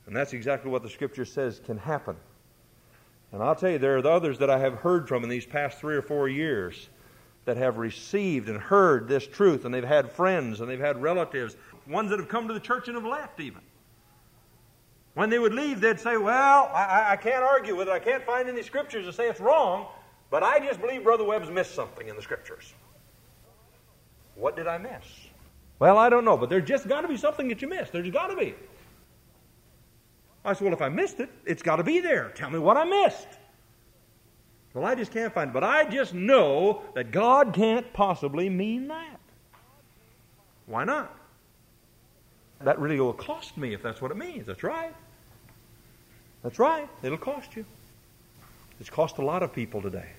And 0.05 0.15
that's 0.15 0.31
exactly 0.31 0.71
what 0.71 0.81
the 0.81 0.89
Scripture 0.89 1.25
says 1.25 1.59
can 1.59 1.77
happen. 1.77 2.15
And 3.31 3.43
I'll 3.43 3.55
tell 3.55 3.71
you, 3.71 3.77
there 3.77 3.97
are 3.97 4.07
others 4.07 4.39
that 4.39 4.49
I 4.49 4.57
have 4.59 4.75
heard 4.75 5.07
from 5.07 5.23
in 5.23 5.29
these 5.29 5.45
past 5.45 5.77
three 5.79 5.95
or 5.95 6.01
four 6.01 6.29
years 6.29 6.89
that 7.45 7.57
have 7.57 7.77
received 7.77 8.49
and 8.49 8.59
heard 8.59 9.07
this 9.07 9.25
truth, 9.25 9.65
and 9.65 9.73
they've 9.73 9.83
had 9.83 10.11
friends 10.11 10.61
and 10.61 10.69
they've 10.69 10.79
had 10.79 11.01
relatives, 11.01 11.55
ones 11.87 12.09
that 12.09 12.19
have 12.19 12.29
come 12.29 12.47
to 12.47 12.53
the 12.53 12.59
church 12.59 12.87
and 12.87 12.95
have 12.95 13.05
left 13.05 13.39
even. 13.39 13.61
When 15.13 15.29
they 15.29 15.39
would 15.39 15.53
leave, 15.53 15.81
they'd 15.81 15.99
say, 15.99 16.17
Well, 16.17 16.69
I, 16.73 17.13
I 17.13 17.15
can't 17.15 17.43
argue 17.43 17.75
with 17.75 17.87
it. 17.87 17.91
I 17.91 17.99
can't 17.99 18.23
find 18.23 18.47
any 18.47 18.61
scriptures 18.61 19.05
to 19.05 19.13
say 19.13 19.27
it's 19.29 19.39
wrong, 19.39 19.87
but 20.29 20.43
I 20.43 20.59
just 20.59 20.79
believe 20.79 21.03
Brother 21.03 21.23
Webb's 21.23 21.49
missed 21.49 21.73
something 21.73 22.07
in 22.07 22.15
the 22.15 22.21
scriptures. 22.21 22.73
What 24.35 24.55
did 24.55 24.67
I 24.67 24.77
miss? 24.77 25.03
Well, 25.79 25.97
I 25.97 26.09
don't 26.09 26.25
know, 26.25 26.37
but 26.37 26.49
there's 26.49 26.67
just 26.67 26.87
got 26.87 27.01
to 27.01 27.07
be 27.07 27.17
something 27.17 27.47
that 27.47 27.61
you 27.61 27.67
missed. 27.67 27.91
There's 27.91 28.09
got 28.11 28.27
to 28.27 28.35
be. 28.35 28.55
I 30.47 30.53
said, 30.53 30.63
Well, 30.63 30.73
if 30.73 30.81
I 30.81 30.89
missed 30.89 31.19
it, 31.19 31.29
it's 31.45 31.61
got 31.61 31.75
to 31.75 31.83
be 31.83 31.99
there. 31.99 32.31
Tell 32.35 32.49
me 32.49 32.57
what 32.57 32.77
I 32.77 32.85
missed. 32.85 33.27
Well, 34.73 34.85
I 34.85 34.95
just 34.95 35.11
can't 35.11 35.33
find 35.33 35.49
it. 35.49 35.53
But 35.53 35.63
I 35.63 35.83
just 35.83 36.13
know 36.13 36.83
that 36.95 37.11
God 37.11 37.53
can't 37.53 37.91
possibly 37.93 38.49
mean 38.49 38.87
that. 38.87 39.19
Why 40.65 40.85
not? 40.85 41.13
That 42.61 42.79
really 42.79 42.99
will 42.99 43.13
cost 43.13 43.57
me 43.57 43.73
if 43.73 43.83
that's 43.83 44.01
what 44.01 44.11
it 44.11 44.17
means. 44.17 44.47
That's 44.47 44.63
right. 44.63 44.93
That's 46.43 46.59
right. 46.59 46.87
It'll 47.03 47.17
cost 47.17 47.55
you. 47.55 47.65
It's 48.79 48.89
cost 48.89 49.17
a 49.17 49.25
lot 49.25 49.43
of 49.43 49.53
people 49.53 49.81
today. 49.81 50.09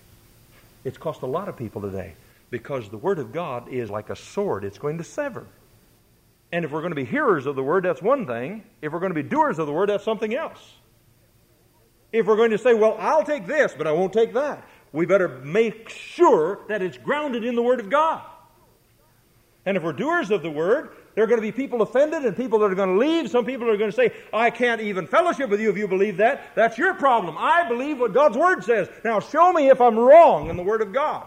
It's 0.84 0.98
cost 0.98 1.22
a 1.22 1.26
lot 1.26 1.48
of 1.48 1.56
people 1.56 1.80
today 1.80 2.12
because 2.50 2.88
the 2.90 2.98
Word 2.98 3.18
of 3.18 3.32
God 3.32 3.68
is 3.68 3.90
like 3.90 4.10
a 4.10 4.16
sword, 4.16 4.64
it's 4.64 4.78
going 4.78 4.98
to 4.98 5.04
sever. 5.04 5.46
And 6.50 6.64
if 6.64 6.70
we're 6.70 6.80
going 6.80 6.92
to 6.92 6.96
be 6.96 7.04
hearers 7.04 7.46
of 7.46 7.56
the 7.56 7.62
word, 7.62 7.84
that's 7.84 8.00
one 8.00 8.26
thing. 8.26 8.64
If 8.80 8.92
we're 8.92 9.00
going 9.00 9.14
to 9.14 9.22
be 9.22 9.28
doers 9.28 9.58
of 9.58 9.66
the 9.66 9.72
word, 9.72 9.90
that's 9.90 10.04
something 10.04 10.34
else. 10.34 10.74
If 12.10 12.26
we're 12.26 12.36
going 12.36 12.52
to 12.52 12.58
say, 12.58 12.72
well, 12.72 12.96
I'll 12.98 13.24
take 13.24 13.46
this, 13.46 13.74
but 13.76 13.86
I 13.86 13.92
won't 13.92 14.12
take 14.12 14.32
that, 14.34 14.66
we 14.92 15.04
better 15.04 15.28
make 15.28 15.90
sure 15.90 16.60
that 16.68 16.80
it's 16.80 16.96
grounded 16.96 17.44
in 17.44 17.54
the 17.54 17.62
word 17.62 17.80
of 17.80 17.90
God. 17.90 18.22
And 19.66 19.76
if 19.76 19.82
we're 19.82 19.92
doers 19.92 20.30
of 20.30 20.42
the 20.42 20.50
word, 20.50 20.96
there 21.14 21.24
are 21.24 21.26
going 21.26 21.40
to 21.40 21.46
be 21.46 21.52
people 21.52 21.82
offended 21.82 22.24
and 22.24 22.34
people 22.34 22.60
that 22.60 22.70
are 22.70 22.74
going 22.74 22.94
to 22.94 22.98
leave. 22.98 23.28
Some 23.28 23.44
people 23.44 23.68
are 23.68 23.76
going 23.76 23.90
to 23.90 23.96
say, 23.96 24.14
I 24.32 24.48
can't 24.48 24.80
even 24.80 25.06
fellowship 25.06 25.50
with 25.50 25.60
you 25.60 25.68
if 25.68 25.76
you 25.76 25.86
believe 25.86 26.16
that. 26.18 26.54
That's 26.54 26.78
your 26.78 26.94
problem. 26.94 27.36
I 27.36 27.68
believe 27.68 27.98
what 27.98 28.14
God's 28.14 28.38
word 28.38 28.64
says. 28.64 28.88
Now 29.04 29.20
show 29.20 29.52
me 29.52 29.68
if 29.68 29.80
I'm 29.80 29.98
wrong 29.98 30.48
in 30.48 30.56
the 30.56 30.62
word 30.62 30.80
of 30.80 30.94
God. 30.94 31.26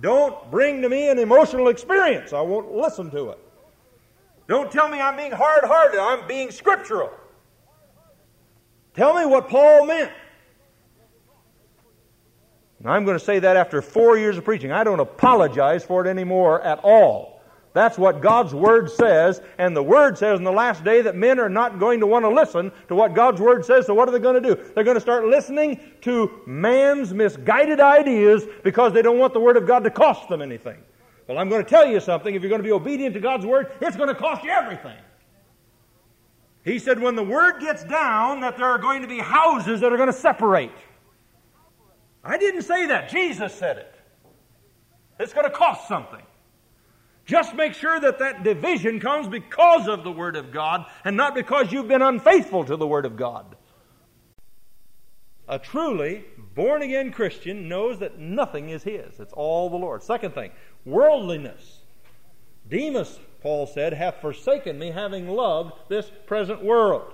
Don't 0.00 0.48
bring 0.50 0.82
to 0.82 0.88
me 0.88 1.08
an 1.08 1.18
emotional 1.18 1.68
experience. 1.68 2.32
I 2.32 2.42
won't 2.42 2.70
listen 2.70 3.10
to 3.10 3.30
it. 3.30 3.38
Don't 4.48 4.70
tell 4.70 4.88
me 4.88 5.00
I'm 5.00 5.16
being 5.16 5.32
hard 5.32 5.64
hearted. 5.64 6.00
I'm 6.00 6.26
being 6.28 6.50
scriptural. 6.50 7.10
Tell 8.94 9.14
me 9.14 9.26
what 9.26 9.48
Paul 9.48 9.86
meant. 9.86 10.12
Now, 12.80 12.92
I'm 12.92 13.04
going 13.04 13.18
to 13.18 13.24
say 13.24 13.38
that 13.40 13.56
after 13.56 13.82
four 13.82 14.16
years 14.18 14.38
of 14.38 14.44
preaching. 14.44 14.70
I 14.70 14.84
don't 14.84 15.00
apologize 15.00 15.84
for 15.84 16.06
it 16.06 16.08
anymore 16.08 16.62
at 16.62 16.78
all. 16.82 17.36
That's 17.72 17.98
what 17.98 18.22
God's 18.22 18.54
Word 18.54 18.90
says, 18.90 19.42
and 19.58 19.76
the 19.76 19.82
Word 19.82 20.16
says 20.16 20.38
in 20.38 20.44
the 20.44 20.52
last 20.52 20.82
day 20.82 21.02
that 21.02 21.14
men 21.14 21.38
are 21.38 21.50
not 21.50 21.78
going 21.78 22.00
to 22.00 22.06
want 22.06 22.24
to 22.24 22.30
listen 22.30 22.72
to 22.88 22.94
what 22.94 23.12
God's 23.12 23.38
Word 23.38 23.66
says, 23.66 23.84
so 23.84 23.92
what 23.92 24.08
are 24.08 24.12
they 24.12 24.18
going 24.18 24.42
to 24.42 24.54
do? 24.54 24.54
They're 24.74 24.82
going 24.82 24.94
to 24.96 25.00
start 25.00 25.26
listening 25.26 25.78
to 26.00 26.40
man's 26.46 27.12
misguided 27.12 27.78
ideas 27.78 28.46
because 28.64 28.94
they 28.94 29.02
don't 29.02 29.18
want 29.18 29.34
the 29.34 29.40
Word 29.40 29.58
of 29.58 29.66
God 29.66 29.84
to 29.84 29.90
cost 29.90 30.26
them 30.30 30.40
anything. 30.40 30.78
Well, 31.26 31.38
I'm 31.38 31.48
going 31.48 31.64
to 31.64 31.68
tell 31.68 31.86
you 31.86 32.00
something. 32.00 32.34
If 32.34 32.42
you're 32.42 32.48
going 32.48 32.62
to 32.62 32.66
be 32.66 32.72
obedient 32.72 33.14
to 33.14 33.20
God's 33.20 33.44
word, 33.44 33.72
it's 33.80 33.96
going 33.96 34.08
to 34.08 34.14
cost 34.14 34.44
you 34.44 34.50
everything. 34.50 34.96
He 36.64 36.78
said, 36.78 37.00
when 37.00 37.14
the 37.14 37.22
word 37.22 37.60
gets 37.60 37.84
down, 37.84 38.40
that 38.40 38.56
there 38.56 38.66
are 38.66 38.78
going 38.78 39.02
to 39.02 39.08
be 39.08 39.18
houses 39.18 39.80
that 39.80 39.92
are 39.92 39.96
going 39.96 40.08
to 40.08 40.12
separate. 40.12 40.72
I 42.24 42.38
didn't 42.38 42.62
say 42.62 42.86
that. 42.86 43.08
Jesus 43.08 43.54
said 43.54 43.78
it. 43.78 43.94
It's 45.18 45.32
going 45.32 45.46
to 45.46 45.56
cost 45.56 45.88
something. 45.88 46.22
Just 47.24 47.54
make 47.54 47.74
sure 47.74 47.98
that 47.98 48.20
that 48.20 48.44
division 48.44 49.00
comes 49.00 49.28
because 49.28 49.88
of 49.88 50.04
the 50.04 50.12
Word 50.12 50.36
of 50.36 50.52
God 50.52 50.86
and 51.04 51.16
not 51.16 51.34
because 51.34 51.72
you've 51.72 51.88
been 51.88 52.02
unfaithful 52.02 52.64
to 52.64 52.76
the 52.76 52.86
Word 52.86 53.04
of 53.04 53.16
God. 53.16 53.56
A 55.48 55.58
truly 55.58 56.24
born 56.54 56.82
again 56.82 57.12
Christian 57.12 57.68
knows 57.68 58.00
that 58.00 58.18
nothing 58.18 58.70
is 58.70 58.82
his, 58.82 59.20
it's 59.20 59.32
all 59.32 59.70
the 59.70 59.76
Lord. 59.76 60.02
Second 60.02 60.34
thing, 60.34 60.50
worldliness. 60.86 61.80
Demas, 62.68 63.18
Paul 63.42 63.66
said, 63.66 63.92
hath 63.92 64.20
forsaken 64.20 64.78
me, 64.78 64.90
having 64.92 65.28
loved 65.28 65.72
this 65.88 66.10
present 66.26 66.64
world. 66.64 67.12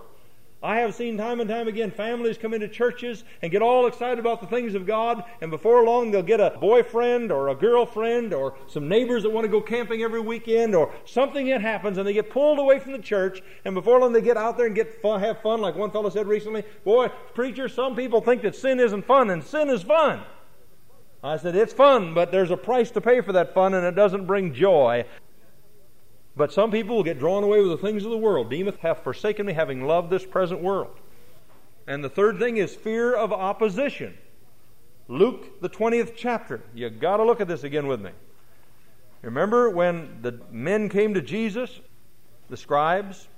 I 0.64 0.76
have 0.76 0.94
seen 0.94 1.18
time 1.18 1.40
and 1.40 1.50
time 1.50 1.66
again 1.66 1.90
families 1.90 2.38
come 2.38 2.54
into 2.54 2.68
churches 2.68 3.24
and 3.42 3.50
get 3.50 3.62
all 3.62 3.88
excited 3.88 4.20
about 4.20 4.40
the 4.40 4.46
things 4.46 4.76
of 4.76 4.86
God, 4.86 5.24
and 5.40 5.50
before 5.50 5.82
long 5.82 6.12
they'll 6.12 6.22
get 6.22 6.38
a 6.38 6.56
boyfriend 6.60 7.32
or 7.32 7.48
a 7.48 7.54
girlfriend 7.54 8.32
or 8.32 8.54
some 8.68 8.88
neighbors 8.88 9.24
that 9.24 9.30
want 9.30 9.44
to 9.44 9.50
go 9.50 9.60
camping 9.60 10.02
every 10.02 10.20
weekend 10.20 10.76
or 10.76 10.92
something 11.04 11.48
that 11.48 11.60
happens, 11.62 11.98
and 11.98 12.06
they 12.06 12.12
get 12.12 12.30
pulled 12.30 12.60
away 12.60 12.78
from 12.78 12.92
the 12.92 13.00
church, 13.00 13.42
and 13.64 13.74
before 13.74 13.98
long 13.98 14.12
they 14.12 14.20
get 14.20 14.36
out 14.36 14.56
there 14.56 14.66
and 14.66 14.76
get 14.76 15.02
fun, 15.02 15.18
have 15.18 15.42
fun, 15.42 15.60
like 15.60 15.74
one 15.74 15.90
fellow 15.90 16.10
said 16.10 16.28
recently. 16.28 16.62
Boy, 16.84 17.08
preacher, 17.34 17.68
some 17.68 17.96
people 17.96 18.20
think 18.20 18.42
that 18.42 18.54
sin 18.54 18.78
isn't 18.78 19.04
fun, 19.04 19.30
and 19.30 19.42
sin 19.42 19.68
is 19.68 19.82
fun. 19.82 20.22
I 21.22 21.36
said, 21.36 21.54
it's 21.54 21.72
fun, 21.72 22.14
but 22.14 22.32
there's 22.32 22.50
a 22.50 22.56
price 22.56 22.90
to 22.92 23.00
pay 23.00 23.20
for 23.20 23.32
that 23.32 23.54
fun, 23.54 23.74
and 23.74 23.86
it 23.86 23.94
doesn't 23.94 24.26
bring 24.26 24.54
joy. 24.54 25.04
But 26.34 26.52
some 26.52 26.70
people 26.70 26.96
will 26.96 27.04
get 27.04 27.18
drawn 27.18 27.44
away 27.44 27.60
with 27.60 27.70
the 27.70 27.76
things 27.86 28.04
of 28.04 28.10
the 28.10 28.18
world. 28.18 28.50
Demas 28.50 28.74
hath 28.80 29.04
forsaken 29.04 29.46
me, 29.46 29.52
having 29.52 29.86
loved 29.86 30.10
this 30.10 30.26
present 30.26 30.60
world. 30.60 30.98
And 31.86 32.02
the 32.02 32.08
third 32.08 32.38
thing 32.38 32.56
is 32.56 32.74
fear 32.74 33.14
of 33.14 33.32
opposition. 33.32 34.16
Luke, 35.08 35.60
the 35.60 35.68
20th 35.68 36.14
chapter. 36.16 36.62
You 36.74 36.90
got 36.90 37.18
to 37.18 37.24
look 37.24 37.40
at 37.40 37.48
this 37.48 37.64
again 37.64 37.86
with 37.86 38.00
me. 38.00 38.10
Remember 39.20 39.70
when 39.70 40.18
the 40.22 40.40
men 40.50 40.88
came 40.88 41.14
to 41.14 41.22
Jesus, 41.22 41.80
the 42.48 42.56
scribes, 42.56 43.28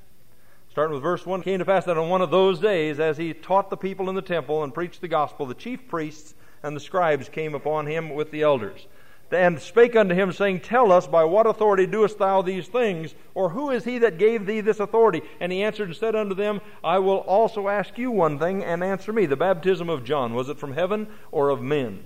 starting 0.71 0.95
with 0.95 1.03
verse 1.03 1.27
1, 1.27 1.43
came 1.43 1.59
to 1.59 1.65
pass 1.65 1.85
that 1.85 1.99
on 1.99 2.09
one 2.09 2.23
of 2.23 2.31
those 2.31 2.61
days, 2.61 2.99
as 2.99 3.19
he 3.19 3.35
taught 3.35 3.69
the 3.69 3.77
people 3.77 4.09
in 4.09 4.15
the 4.15 4.23
temple 4.23 4.65
and 4.65 4.73
preached 4.73 5.01
the 5.03 5.09
gospel, 5.09 5.45
the 5.45 5.55
chief 5.55 5.87
priests 5.89 6.35
and 6.65 6.75
the 6.75 6.81
scribes 6.81 7.29
came 7.29 7.55
upon 7.55 7.87
him 7.87 8.11
with 8.11 8.33
the 8.33 8.43
elders 8.43 8.87
and 9.35 9.61
spake 9.61 9.97
unto 9.97 10.15
him, 10.15 10.33
saying, 10.33 10.61
Tell 10.61 10.93
us, 10.93 11.07
by 11.07 11.25
what 11.25 11.47
authority 11.47 11.87
doest 11.87 12.19
thou 12.19 12.43
these 12.43 12.69
things? 12.69 13.15
Or 13.35 13.51
who 13.51 13.71
is 13.71 13.85
he 13.85 13.99
that 13.99 14.19
gave 14.19 14.47
thee 14.47 14.61
this 14.61 14.81
authority? 14.81 15.23
And 15.41 15.51
he 15.51 15.63
answered 15.63 15.89
and 15.89 15.97
said 15.97 16.15
unto 16.15 16.35
them, 16.35 16.61
I 16.83 16.99
will 16.99 17.19
also 17.19 17.69
ask 17.69 17.99
you 17.99 18.11
one 18.11 18.39
thing, 18.39 18.63
and 18.63 18.83
answer 18.83 19.13
me. 19.13 19.27
The 19.27 19.37
baptism 19.37 19.89
of 19.89 20.05
John, 20.05 20.35
was 20.35 20.49
it 20.49 20.59
from 20.59 20.75
heaven 20.75 21.09
or 21.33 21.51
of 21.51 21.63
men? 21.63 22.05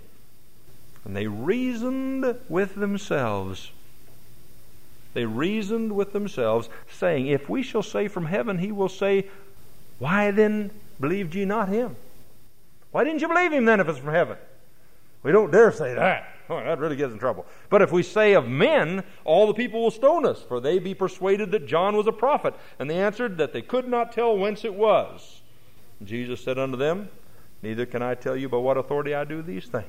And 1.05 1.17
they 1.17 1.27
reasoned 1.27 2.39
with 2.49 2.75
themselves. 2.75 3.71
They 5.15 5.25
reasoned 5.25 5.93
with 5.93 6.13
themselves, 6.13 6.69
saying, 6.91 7.27
If 7.27 7.49
we 7.49 7.63
shall 7.63 7.83
say 7.83 8.09
from 8.09 8.27
heaven, 8.27 8.59
he 8.59 8.73
will 8.73 8.89
say, 8.89 9.27
Why 9.99 10.31
then 10.31 10.71
believed 11.01 11.35
ye 11.35 11.45
not 11.45 11.69
him? 11.69 11.97
Why 12.91 13.05
didn't 13.05 13.21
you 13.21 13.29
believe 13.29 13.53
him 13.53 13.65
then 13.65 13.81
if 13.81 13.89
it's 13.89 13.99
from 13.99 14.15
heaven? 14.15 14.39
We 15.29 15.33
don't 15.33 15.51
dare 15.51 15.71
say 15.71 15.93
that. 15.93 16.27
Oh, 16.49 16.57
that 16.57 16.79
really 16.79 16.97
gets 16.97 17.13
in 17.13 17.19
trouble. 17.19 17.45
But 17.69 17.83
if 17.83 17.93
we 17.93 18.03
say 18.03 18.33
of 18.33 18.49
men, 18.49 19.05
all 19.27 19.47
the 19.47 19.53
people 19.53 19.83
will 19.83 19.91
stone 19.91 20.25
us, 20.25 20.41
for 20.41 20.59
they 20.59 20.79
be 20.79 20.95
persuaded 20.95 21.51
that 21.51 21.67
John 21.67 21.95
was 21.95 22.07
a 22.07 22.13
prophet. 22.13 22.55
And 22.79 22.89
they 22.89 22.99
answered 22.99 23.37
that 23.37 23.53
they 23.53 23.61
could 23.61 23.87
not 23.87 24.11
tell 24.11 24.39
whence 24.39 24.65
it 24.65 24.73
was. 24.73 25.43
Jesus 26.03 26.43
said 26.43 26.59
unto 26.59 26.79
them, 26.79 27.11
Neither 27.63 27.85
can 27.85 28.01
I 28.01 28.15
tell 28.15 28.39
you 28.39 28.49
by 28.49 28.57
what 28.57 28.79
authority 28.79 29.15
I 29.15 29.25
do 29.25 29.43
these 29.43 29.67
things. 29.67 29.85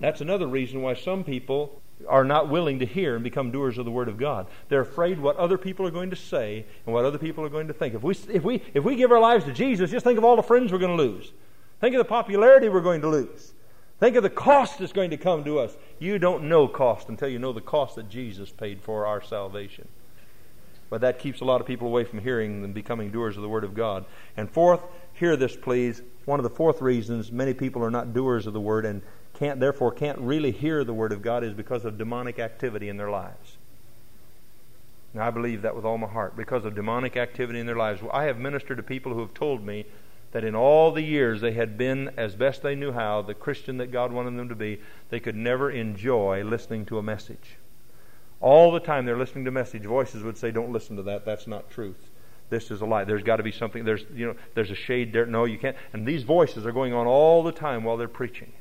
That's 0.00 0.20
another 0.20 0.48
reason 0.48 0.82
why 0.82 0.94
some 0.94 1.22
people 1.22 1.80
are 2.08 2.24
not 2.24 2.48
willing 2.48 2.80
to 2.80 2.84
hear 2.84 3.14
and 3.14 3.22
become 3.22 3.52
doers 3.52 3.78
of 3.78 3.84
the 3.84 3.92
Word 3.92 4.08
of 4.08 4.16
God. 4.16 4.48
They're 4.68 4.80
afraid 4.80 5.20
what 5.20 5.36
other 5.36 5.56
people 5.56 5.86
are 5.86 5.92
going 5.92 6.10
to 6.10 6.16
say 6.16 6.66
and 6.84 6.92
what 6.92 7.04
other 7.04 7.18
people 7.18 7.44
are 7.44 7.48
going 7.48 7.68
to 7.68 7.74
think. 7.74 7.94
If 7.94 8.02
we, 8.02 8.16
if 8.32 8.42
we, 8.42 8.60
if 8.74 8.82
we 8.82 8.96
give 8.96 9.12
our 9.12 9.20
lives 9.20 9.44
to 9.44 9.52
Jesus, 9.52 9.92
just 9.92 10.02
think 10.02 10.18
of 10.18 10.24
all 10.24 10.34
the 10.34 10.42
friends 10.42 10.72
we're 10.72 10.78
going 10.78 10.96
to 10.96 11.00
lose. 11.00 11.30
Think 11.80 11.94
of 11.94 12.00
the 12.00 12.04
popularity 12.04 12.68
we're 12.68 12.80
going 12.80 13.02
to 13.02 13.08
lose. 13.08 13.52
Think 13.98 14.16
of 14.16 14.22
the 14.22 14.30
cost 14.30 14.78
that's 14.78 14.92
going 14.92 15.10
to 15.10 15.16
come 15.16 15.44
to 15.44 15.58
us. 15.58 15.76
You 15.98 16.18
don't 16.18 16.48
know 16.48 16.68
cost 16.68 17.08
until 17.08 17.28
you 17.28 17.38
know 17.38 17.52
the 17.52 17.60
cost 17.62 17.96
that 17.96 18.10
Jesus 18.10 18.50
paid 18.50 18.82
for 18.82 19.06
our 19.06 19.22
salvation. 19.22 19.88
But 20.90 21.00
that 21.00 21.18
keeps 21.18 21.40
a 21.40 21.44
lot 21.44 21.60
of 21.60 21.66
people 21.66 21.88
away 21.88 22.04
from 22.04 22.20
hearing 22.20 22.62
and 22.62 22.74
becoming 22.74 23.10
doers 23.10 23.36
of 23.36 23.42
the 23.42 23.48
Word 23.48 23.64
of 23.64 23.74
God. 23.74 24.04
And 24.36 24.50
fourth, 24.50 24.80
hear 25.14 25.36
this 25.36 25.56
please. 25.56 26.02
One 26.26 26.38
of 26.38 26.44
the 26.44 26.50
fourth 26.50 26.82
reasons 26.82 27.32
many 27.32 27.54
people 27.54 27.82
are 27.82 27.90
not 27.90 28.12
doers 28.12 28.46
of 28.46 28.52
the 28.52 28.60
Word 28.60 28.84
and 28.84 29.02
can't 29.34 29.60
therefore 29.60 29.92
can't 29.92 30.18
really 30.18 30.50
hear 30.50 30.84
the 30.84 30.94
Word 30.94 31.12
of 31.12 31.22
God 31.22 31.42
is 31.42 31.54
because 31.54 31.84
of 31.84 31.98
demonic 31.98 32.38
activity 32.38 32.88
in 32.88 32.96
their 32.96 33.10
lives. 33.10 33.56
Now 35.14 35.26
I 35.26 35.30
believe 35.30 35.62
that 35.62 35.74
with 35.74 35.84
all 35.84 35.98
my 35.98 36.06
heart 36.06 36.36
because 36.36 36.64
of 36.64 36.74
demonic 36.74 37.16
activity 37.16 37.58
in 37.58 37.66
their 37.66 37.76
lives. 37.76 38.02
I 38.12 38.24
have 38.24 38.38
ministered 38.38 38.76
to 38.76 38.82
people 38.82 39.14
who 39.14 39.20
have 39.20 39.34
told 39.34 39.64
me 39.64 39.86
that 40.32 40.44
in 40.44 40.54
all 40.54 40.92
the 40.92 41.02
years 41.02 41.40
they 41.40 41.52
had 41.52 41.78
been, 41.78 42.10
as 42.16 42.34
best 42.34 42.62
they 42.62 42.74
knew 42.74 42.92
how, 42.92 43.22
the 43.22 43.34
Christian 43.34 43.78
that 43.78 43.92
God 43.92 44.12
wanted 44.12 44.36
them 44.36 44.48
to 44.48 44.54
be, 44.54 44.80
they 45.10 45.20
could 45.20 45.36
never 45.36 45.70
enjoy 45.70 46.44
listening 46.44 46.84
to 46.86 46.98
a 46.98 47.02
message. 47.02 47.56
All 48.40 48.70
the 48.70 48.80
time 48.80 49.06
they're 49.06 49.16
listening 49.16 49.44
to 49.46 49.50
message, 49.50 49.84
voices 49.84 50.22
would 50.22 50.36
say, 50.36 50.50
Don't 50.50 50.72
listen 50.72 50.96
to 50.96 51.02
that, 51.04 51.24
that's 51.24 51.46
not 51.46 51.70
truth. 51.70 52.10
This 52.48 52.70
is 52.70 52.80
a 52.80 52.86
lie. 52.86 53.04
There's 53.04 53.22
got 53.22 53.36
to 53.36 53.42
be 53.42 53.52
something, 53.52 53.84
there's 53.84 54.04
you 54.14 54.26
know, 54.26 54.36
there's 54.54 54.70
a 54.70 54.76
shade 54.76 55.12
there. 55.12 55.26
No, 55.26 55.44
you 55.44 55.58
can't. 55.58 55.76
And 55.92 56.06
these 56.06 56.22
voices 56.22 56.66
are 56.66 56.72
going 56.72 56.92
on 56.92 57.06
all 57.06 57.42
the 57.42 57.52
time 57.52 57.82
while 57.82 57.96
they're 57.96 58.06
preaching. 58.06 58.52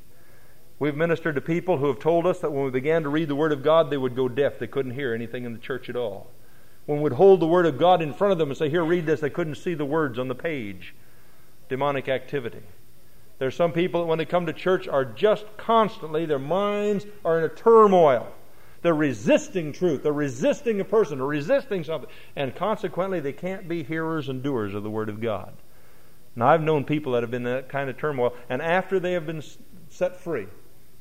We've 0.79 0.95
ministered 0.95 1.35
to 1.35 1.41
people 1.41 1.77
who 1.77 1.87
have 1.87 1.99
told 1.99 2.25
us 2.25 2.39
that 2.39 2.51
when 2.51 2.65
we 2.65 2.71
began 2.71 3.03
to 3.03 3.09
read 3.09 3.27
the 3.27 3.35
Word 3.35 3.51
of 3.51 3.63
God, 3.63 3.89
they 3.89 3.97
would 3.97 4.15
go 4.15 4.27
deaf. 4.27 4.59
They 4.59 4.67
couldn't 4.67 4.93
hear 4.93 5.13
anything 5.13 5.45
in 5.45 5.53
the 5.53 5.59
church 5.59 5.87
at 5.89 5.95
all. 5.95 6.31
When 6.85 7.01
we'd 7.01 7.13
hold 7.13 7.39
the 7.39 7.47
Word 7.47 7.65
of 7.65 7.77
God 7.77 8.01
in 8.01 8.13
front 8.13 8.31
of 8.31 8.37
them 8.37 8.49
and 8.49 8.57
say, 8.57 8.69
Here, 8.69 8.83
read 8.83 9.05
this, 9.05 9.19
they 9.19 9.29
couldn't 9.29 9.55
see 9.55 9.73
the 9.73 9.85
words 9.85 10.17
on 10.19 10.27
the 10.27 10.35
page 10.35 10.95
demonic 11.69 12.09
activity. 12.09 12.61
There 13.37 13.47
are 13.47 13.51
some 13.51 13.73
people 13.73 14.01
that 14.01 14.07
when 14.07 14.17
they 14.17 14.25
come 14.25 14.45
to 14.45 14.53
church 14.53 14.87
are 14.87 15.03
just 15.03 15.45
constantly, 15.57 16.25
their 16.25 16.39
minds 16.39 17.05
are 17.23 17.37
in 17.37 17.43
a 17.43 17.49
turmoil. 17.49 18.27
They're 18.81 18.93
resisting 18.93 19.73
truth. 19.73 20.03
They're 20.03 20.13
resisting 20.13 20.79
a 20.79 20.85
person. 20.85 21.17
They're 21.17 21.27
resisting 21.27 21.83
something. 21.83 22.09
And 22.35 22.55
consequently, 22.55 23.19
they 23.19 23.33
can't 23.33 23.67
be 23.67 23.83
hearers 23.83 24.29
and 24.29 24.43
doers 24.43 24.73
of 24.73 24.83
the 24.83 24.89
Word 24.89 25.09
of 25.09 25.19
God. 25.19 25.53
Now, 26.35 26.47
I've 26.47 26.61
known 26.61 26.83
people 26.83 27.13
that 27.13 27.23
have 27.23 27.31
been 27.31 27.45
in 27.45 27.53
that 27.53 27.69
kind 27.69 27.89
of 27.89 27.97
turmoil, 27.97 28.33
and 28.49 28.61
after 28.61 28.99
they 28.99 29.13
have 29.13 29.25
been 29.25 29.41
set 29.89 30.17
free, 30.17 30.47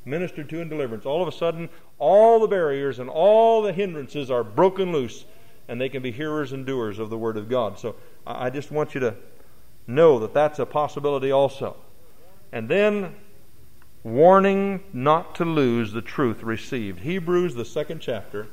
ministered 0.05 0.49
to 0.49 0.61
in 0.61 0.69
deliverance, 0.69 1.05
all 1.05 1.23
of 1.23 1.29
a 1.29 1.33
sudden, 1.33 1.69
all 1.99 2.41
the 2.41 2.47
barriers 2.49 2.99
and 2.99 3.11
all 3.11 3.61
the 3.63 3.73
hindrances 3.73 4.31
are 4.31 4.45
broken 4.45 4.93
loose, 4.93 5.25
and 5.69 5.81
they 5.81 5.89
can 5.89 6.03
be 6.03 6.13
hearers 6.13 6.53
and 6.53 6.65
doers 6.65 6.99
of 6.99 7.11
the 7.11 7.19
Word 7.19 7.37
of 7.37 7.49
God. 7.49 7.79
So 7.79 7.97
I 8.27 8.51
just 8.51 8.71
want 8.71 8.95
you 8.95 9.01
to 9.01 9.15
know 9.87 10.19
that 10.19 10.35
that's 10.35 10.59
a 10.59 10.67
possibility 10.67 11.31
also. 11.31 11.77
And 12.53 12.69
then, 12.69 13.15
warning 14.03 14.83
not 14.93 15.35
to 15.37 15.45
lose 15.45 15.93
the 15.93 16.03
truth 16.03 16.43
received. 16.43 17.01
Hebrews, 17.01 17.55
the 17.55 17.65
second 17.65 18.01
chapter, 18.01 18.47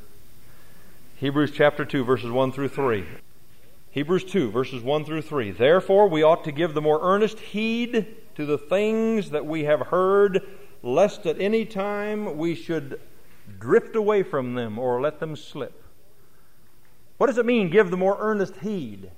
Hebrews 1.17 1.51
chapter 1.51 1.85
2, 1.85 2.03
verses 2.03 2.31
1 2.31 2.51
through 2.51 2.69
3. 2.69 3.05
Hebrews 3.91 4.23
2, 4.23 4.49
verses 4.49 4.81
1 4.81 5.05
through 5.05 5.21
3. 5.21 5.51
Therefore, 5.51 6.07
we 6.07 6.23
ought 6.23 6.43
to 6.45 6.51
give 6.51 6.73
the 6.73 6.81
more 6.81 6.99
earnest 7.01 7.39
heed 7.39 8.15
to 8.35 8.45
the 8.45 8.57
things 8.57 9.29
that 9.29 9.45
we 9.45 9.65
have 9.65 9.81
heard, 9.87 10.41
lest 10.81 11.25
at 11.25 11.39
any 11.39 11.65
time 11.65 12.37
we 12.37 12.55
should 12.55 12.99
drift 13.59 13.95
away 13.95 14.23
from 14.23 14.55
them 14.55 14.79
or 14.79 15.01
let 15.01 15.19
them 15.19 15.35
slip. 15.35 15.83
What 17.17 17.27
does 17.27 17.37
it 17.37 17.45
mean, 17.45 17.69
give 17.69 17.91
the 17.91 17.97
more 17.97 18.17
earnest 18.19 18.55
heed? 18.57 19.11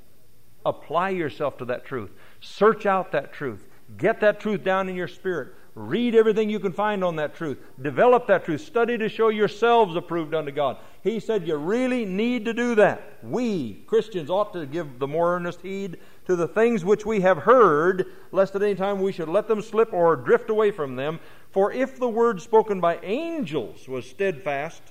Apply 0.65 1.09
yourself 1.09 1.57
to 1.57 1.65
that 1.65 1.85
truth. 1.85 2.11
Search 2.41 2.85
out 2.85 3.11
that 3.11 3.33
truth. 3.33 3.67
Get 3.97 4.21
that 4.21 4.39
truth 4.39 4.63
down 4.63 4.89
in 4.89 4.95
your 4.95 5.07
spirit. 5.07 5.53
Read 5.75 6.13
everything 6.13 6.51
you 6.51 6.59
can 6.59 6.71
find 6.71 7.03
on 7.03 7.15
that 7.15 7.35
truth. 7.35 7.57
Develop 7.81 8.27
that 8.27 8.45
truth. 8.45 8.61
Study 8.61 8.97
to 8.99 9.09
show 9.09 9.29
yourselves 9.29 9.95
approved 9.95 10.35
unto 10.35 10.51
God. 10.51 10.77
He 11.01 11.19
said 11.19 11.47
you 11.47 11.55
really 11.55 12.05
need 12.05 12.45
to 12.45 12.53
do 12.53 12.75
that. 12.75 13.17
We, 13.23 13.83
Christians, 13.87 14.29
ought 14.29 14.53
to 14.53 14.67
give 14.67 14.99
the 14.99 15.07
more 15.07 15.35
earnest 15.35 15.61
heed 15.61 15.97
to 16.27 16.35
the 16.35 16.47
things 16.47 16.85
which 16.85 17.05
we 17.05 17.21
have 17.21 17.39
heard, 17.39 18.05
lest 18.31 18.55
at 18.55 18.61
any 18.61 18.75
time 18.75 19.01
we 19.01 19.11
should 19.11 19.27
let 19.27 19.47
them 19.47 19.61
slip 19.61 19.91
or 19.91 20.15
drift 20.15 20.49
away 20.49 20.69
from 20.69 20.95
them. 20.95 21.19
For 21.49 21.71
if 21.71 21.97
the 21.99 22.09
word 22.09 22.41
spoken 22.41 22.79
by 22.79 22.99
angels 23.01 23.87
was 23.87 24.07
steadfast, 24.07 24.81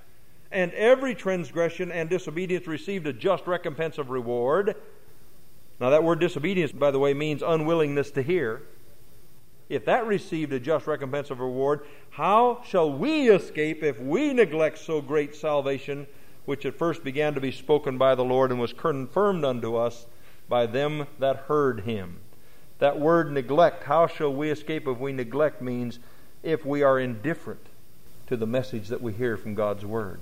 and 0.51 0.73
every 0.75 1.15
transgression 1.15 1.91
and 1.91 2.11
disobedience 2.11 2.67
received 2.67 3.07
a 3.07 3.13
just 3.13 3.47
recompense 3.47 3.99
of 3.99 4.11
reward, 4.11 4.77
now, 5.81 5.91
that 5.91 6.05
word 6.05 6.21
disobedience, 6.21 6.71
by 6.71 6.91
the 6.91 6.99
way, 6.99 7.13
means 7.13 7.43
unwillingness 7.43 8.11
to 8.13 8.23
hear. 8.23 8.63
If 9.69 9.85
that 9.87 10.07
received 10.07 10.53
a 10.53 10.61
just 10.61 10.87
recompense 10.87 11.31
of 11.31 11.41
reward, 11.41 11.81
how 12.11 12.63
shall 12.65 12.93
we 12.93 13.29
escape 13.31 13.83
if 13.83 13.99
we 13.99 14.33
neglect 14.33 14.79
so 14.79 15.01
great 15.01 15.35
salvation, 15.35 16.07
which 16.45 16.67
at 16.67 16.79
first 16.79 17.03
began 17.03 17.35
to 17.35 17.41
be 17.41 17.51
spoken 17.51 17.99
by 17.99 18.15
the 18.15 18.25
Lord 18.25 18.51
and 18.51 18.61
was 18.61 18.73
confirmed 18.73 19.45
unto 19.45 19.75
us 19.75 20.07
by 20.49 20.67
them 20.67 21.07
that 21.19 21.45
heard 21.49 21.81
him? 21.81 22.21
That 22.79 23.01
word 23.01 23.33
neglect, 23.33 23.85
how 23.85 24.07
shall 24.07 24.33
we 24.33 24.51
escape 24.51 24.87
if 24.87 24.99
we 24.99 25.13
neglect, 25.13 25.63
means 25.63 25.99
if 26.43 26.67
we 26.67 26.83
are 26.83 26.99
indifferent 26.99 27.67
to 28.27 28.37
the 28.37 28.47
message 28.47 28.89
that 28.89 29.03
we 29.03 29.13
hear 29.13 29.37
from 29.37 29.55
God's 29.55 29.85
Word. 29.85 30.21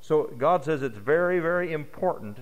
So 0.00 0.24
God 0.36 0.64
says 0.64 0.82
it's 0.82 0.98
very, 0.98 1.40
very 1.40 1.72
important 1.72 2.38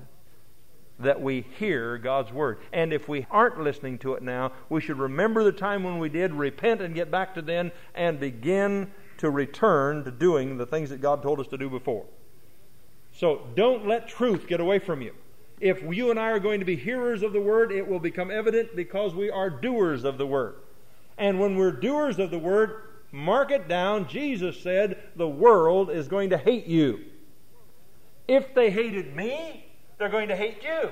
that 1.02 1.20
we 1.20 1.46
hear 1.58 1.98
God's 1.98 2.32
Word. 2.32 2.58
And 2.72 2.92
if 2.92 3.08
we 3.08 3.26
aren't 3.30 3.60
listening 3.60 3.98
to 3.98 4.14
it 4.14 4.22
now, 4.22 4.52
we 4.68 4.80
should 4.80 4.98
remember 4.98 5.44
the 5.44 5.52
time 5.52 5.84
when 5.84 5.98
we 5.98 6.08
did, 6.08 6.32
repent 6.32 6.80
and 6.80 6.94
get 6.94 7.10
back 7.10 7.34
to 7.34 7.42
then, 7.42 7.72
and 7.94 8.18
begin 8.18 8.90
to 9.18 9.30
return 9.30 10.04
to 10.04 10.10
doing 10.10 10.58
the 10.58 10.66
things 10.66 10.90
that 10.90 11.00
God 11.00 11.22
told 11.22 11.40
us 11.40 11.46
to 11.48 11.58
do 11.58 11.70
before. 11.70 12.04
So 13.12 13.46
don't 13.54 13.86
let 13.86 14.08
truth 14.08 14.46
get 14.46 14.60
away 14.60 14.78
from 14.78 15.02
you. 15.02 15.12
If 15.60 15.82
you 15.82 16.10
and 16.10 16.18
I 16.18 16.30
are 16.30 16.40
going 16.40 16.58
to 16.58 16.66
be 16.66 16.76
hearers 16.76 17.22
of 17.22 17.32
the 17.32 17.40
Word, 17.40 17.70
it 17.70 17.86
will 17.86 18.00
become 18.00 18.30
evident 18.30 18.74
because 18.74 19.14
we 19.14 19.30
are 19.30 19.48
doers 19.48 20.02
of 20.02 20.18
the 20.18 20.26
Word. 20.26 20.56
And 21.18 21.38
when 21.38 21.56
we're 21.56 21.72
doers 21.72 22.18
of 22.18 22.30
the 22.30 22.38
Word, 22.38 22.82
mark 23.12 23.50
it 23.52 23.68
down, 23.68 24.08
Jesus 24.08 24.60
said, 24.60 24.98
the 25.14 25.28
world 25.28 25.90
is 25.90 26.08
going 26.08 26.30
to 26.30 26.38
hate 26.38 26.66
you. 26.66 27.04
If 28.26 28.54
they 28.54 28.70
hated 28.70 29.14
me, 29.14 29.71
they're 30.02 30.08
going 30.08 30.28
to 30.28 30.36
hate 30.36 30.64
you. 30.64 30.90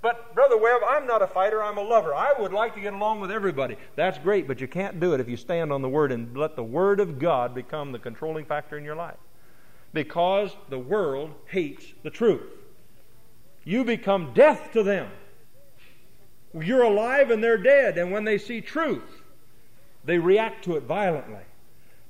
But, 0.00 0.34
Brother 0.34 0.56
Webb, 0.56 0.80
I'm 0.88 1.06
not 1.06 1.20
a 1.20 1.26
fighter, 1.26 1.62
I'm 1.62 1.76
a 1.76 1.82
lover. 1.82 2.14
I 2.14 2.32
would 2.38 2.54
like 2.54 2.74
to 2.76 2.80
get 2.80 2.94
along 2.94 3.20
with 3.20 3.30
everybody. 3.30 3.76
That's 3.96 4.16
great, 4.16 4.48
but 4.48 4.62
you 4.62 4.66
can't 4.66 4.98
do 4.98 5.12
it 5.12 5.20
if 5.20 5.28
you 5.28 5.36
stand 5.36 5.72
on 5.72 5.82
the 5.82 5.90
Word 5.90 6.10
and 6.10 6.34
let 6.34 6.56
the 6.56 6.64
Word 6.64 7.00
of 7.00 7.18
God 7.18 7.54
become 7.54 7.92
the 7.92 7.98
controlling 7.98 8.46
factor 8.46 8.78
in 8.78 8.84
your 8.84 8.96
life. 8.96 9.18
Because 9.92 10.56
the 10.70 10.78
world 10.78 11.34
hates 11.48 11.84
the 12.02 12.08
truth. 12.08 12.48
You 13.64 13.84
become 13.84 14.32
death 14.32 14.70
to 14.72 14.82
them. 14.82 15.10
You're 16.58 16.84
alive 16.84 17.30
and 17.30 17.44
they're 17.44 17.58
dead, 17.58 17.98
and 17.98 18.10
when 18.10 18.24
they 18.24 18.38
see 18.38 18.62
truth, 18.62 19.20
they 20.02 20.18
react 20.18 20.64
to 20.64 20.76
it 20.76 20.84
violently. 20.84 21.44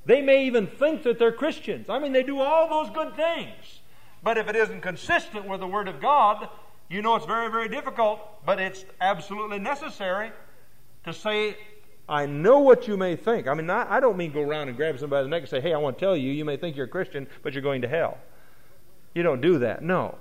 They 0.07 0.23
may 0.23 0.47
even 0.47 0.69
think 0.69 1.03
that 1.03 1.19
they're 1.19 1.33
Christians. 1.33 1.89
I 1.89 1.99
mean, 1.99 2.13
they 2.13 2.23
do 2.23 2.39
all 2.39 2.69
those 2.69 2.95
good 2.95 3.17
things. 3.17 3.81
But 4.23 4.39
if 4.39 4.49
it 4.49 4.57
isn't 4.57 4.81
consistent 4.81 5.47
with 5.47 5.61
the 5.61 5.67
Word 5.67 5.89
of 5.89 6.01
God, 6.01 6.49
you 6.89 7.03
know 7.03 7.15
it's 7.17 7.27
very, 7.27 7.51
very 7.51 7.69
difficult, 7.69 8.21
but 8.45 8.59
it's 8.59 8.85
absolutely 9.01 9.59
necessary 9.59 10.33
to 11.05 11.13
say, 11.13 11.57
I 12.09 12.25
know 12.27 12.61
what 12.61 12.89
you 12.89 12.97
may 12.97 13.17
think. 13.17 13.47
I 13.47 13.55
mean, 13.55 13.69
I, 13.69 14.01
don't 14.01 14.17
mean 14.17 14.33
go 14.33 14.43
around 14.43 14.69
and 14.69 14.77
grab 14.77 14.99
somebody 14.99 15.21
by 15.21 15.23
the 15.23 15.29
neck 15.29 15.43
and 15.43 15.51
say, 15.51 15.61
hey, 15.61 15.75
I 15.75 15.79
want 15.79 15.99
to 15.99 16.05
tell 16.05 16.17
you, 16.17 16.33
you 16.33 16.45
may 16.45 16.57
think 16.57 16.77
you're 16.77 16.87
a 16.87 16.89
Christian, 16.89 17.27
but 17.43 17.53
you're 17.53 17.63
going 17.63 17.83
to 17.83 17.89
hell. 17.89 18.17
You 19.15 19.23
don't 19.23 19.43
do 19.43 19.59
that. 19.59 19.83
No. 19.83 20.17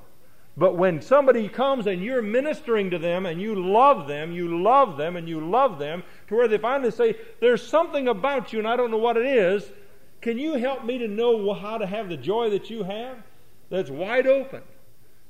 But 0.58 0.76
when 0.76 1.02
somebody 1.02 1.48
comes 1.48 1.88
and 1.88 2.04
you're 2.04 2.22
ministering 2.22 2.90
to 2.90 2.98
them 2.98 3.26
and 3.26 3.40
you 3.40 3.56
love 3.56 4.08
them, 4.08 4.32
you 4.32 4.62
love 4.62 4.98
them 4.98 5.16
and 5.16 5.30
you 5.30 5.40
love 5.40 5.80
them, 5.80 6.04
to 6.28 6.36
where 6.36 6.48
they 6.48 6.58
finally 6.58 6.92
say, 6.92 7.16
There's 7.40 7.66
something 7.66 8.08
about 8.08 8.52
you 8.52 8.60
and 8.60 8.68
I 8.68 8.76
don't 8.76 8.92
know 8.92 8.98
what 8.98 9.18
it 9.18 9.26
is. 9.26 9.72
Can 10.20 10.40
you 10.40 10.56
help 10.56 10.84
me 10.84 10.98
to 10.98 11.08
know 11.08 11.54
how 11.54 11.78
to 11.78 11.86
have 11.86 12.10
the 12.10 12.18
joy 12.18 12.50
that 12.50 12.72
you 12.72 12.84
have? 12.84 13.18
That's 13.70 13.90
wide 13.90 14.28
open. 14.28 14.62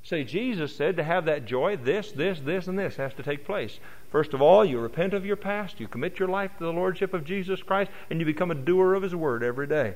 Say, 0.03 0.23
Jesus 0.23 0.73
said 0.73 0.95
to 0.97 1.03
have 1.03 1.25
that 1.25 1.45
joy, 1.45 1.75
this, 1.75 2.11
this, 2.11 2.39
this, 2.39 2.67
and 2.67 2.79
this 2.79 2.95
has 2.95 3.13
to 3.15 3.23
take 3.23 3.45
place. 3.45 3.79
First 4.09 4.33
of 4.33 4.41
all, 4.41 4.63
you 4.63 4.79
repent 4.79 5.13
of 5.13 5.25
your 5.25 5.35
past, 5.35 5.79
you 5.79 5.87
commit 5.87 6.17
your 6.17 6.29
life 6.29 6.51
to 6.57 6.63
the 6.63 6.71
Lordship 6.71 7.13
of 7.13 7.25
Jesus 7.25 7.61
Christ, 7.61 7.91
and 8.09 8.19
you 8.19 8.25
become 8.25 8.51
a 8.51 8.55
doer 8.55 8.93
of 8.93 9.03
His 9.03 9.15
Word 9.15 9.43
every 9.43 9.67
day. 9.67 9.95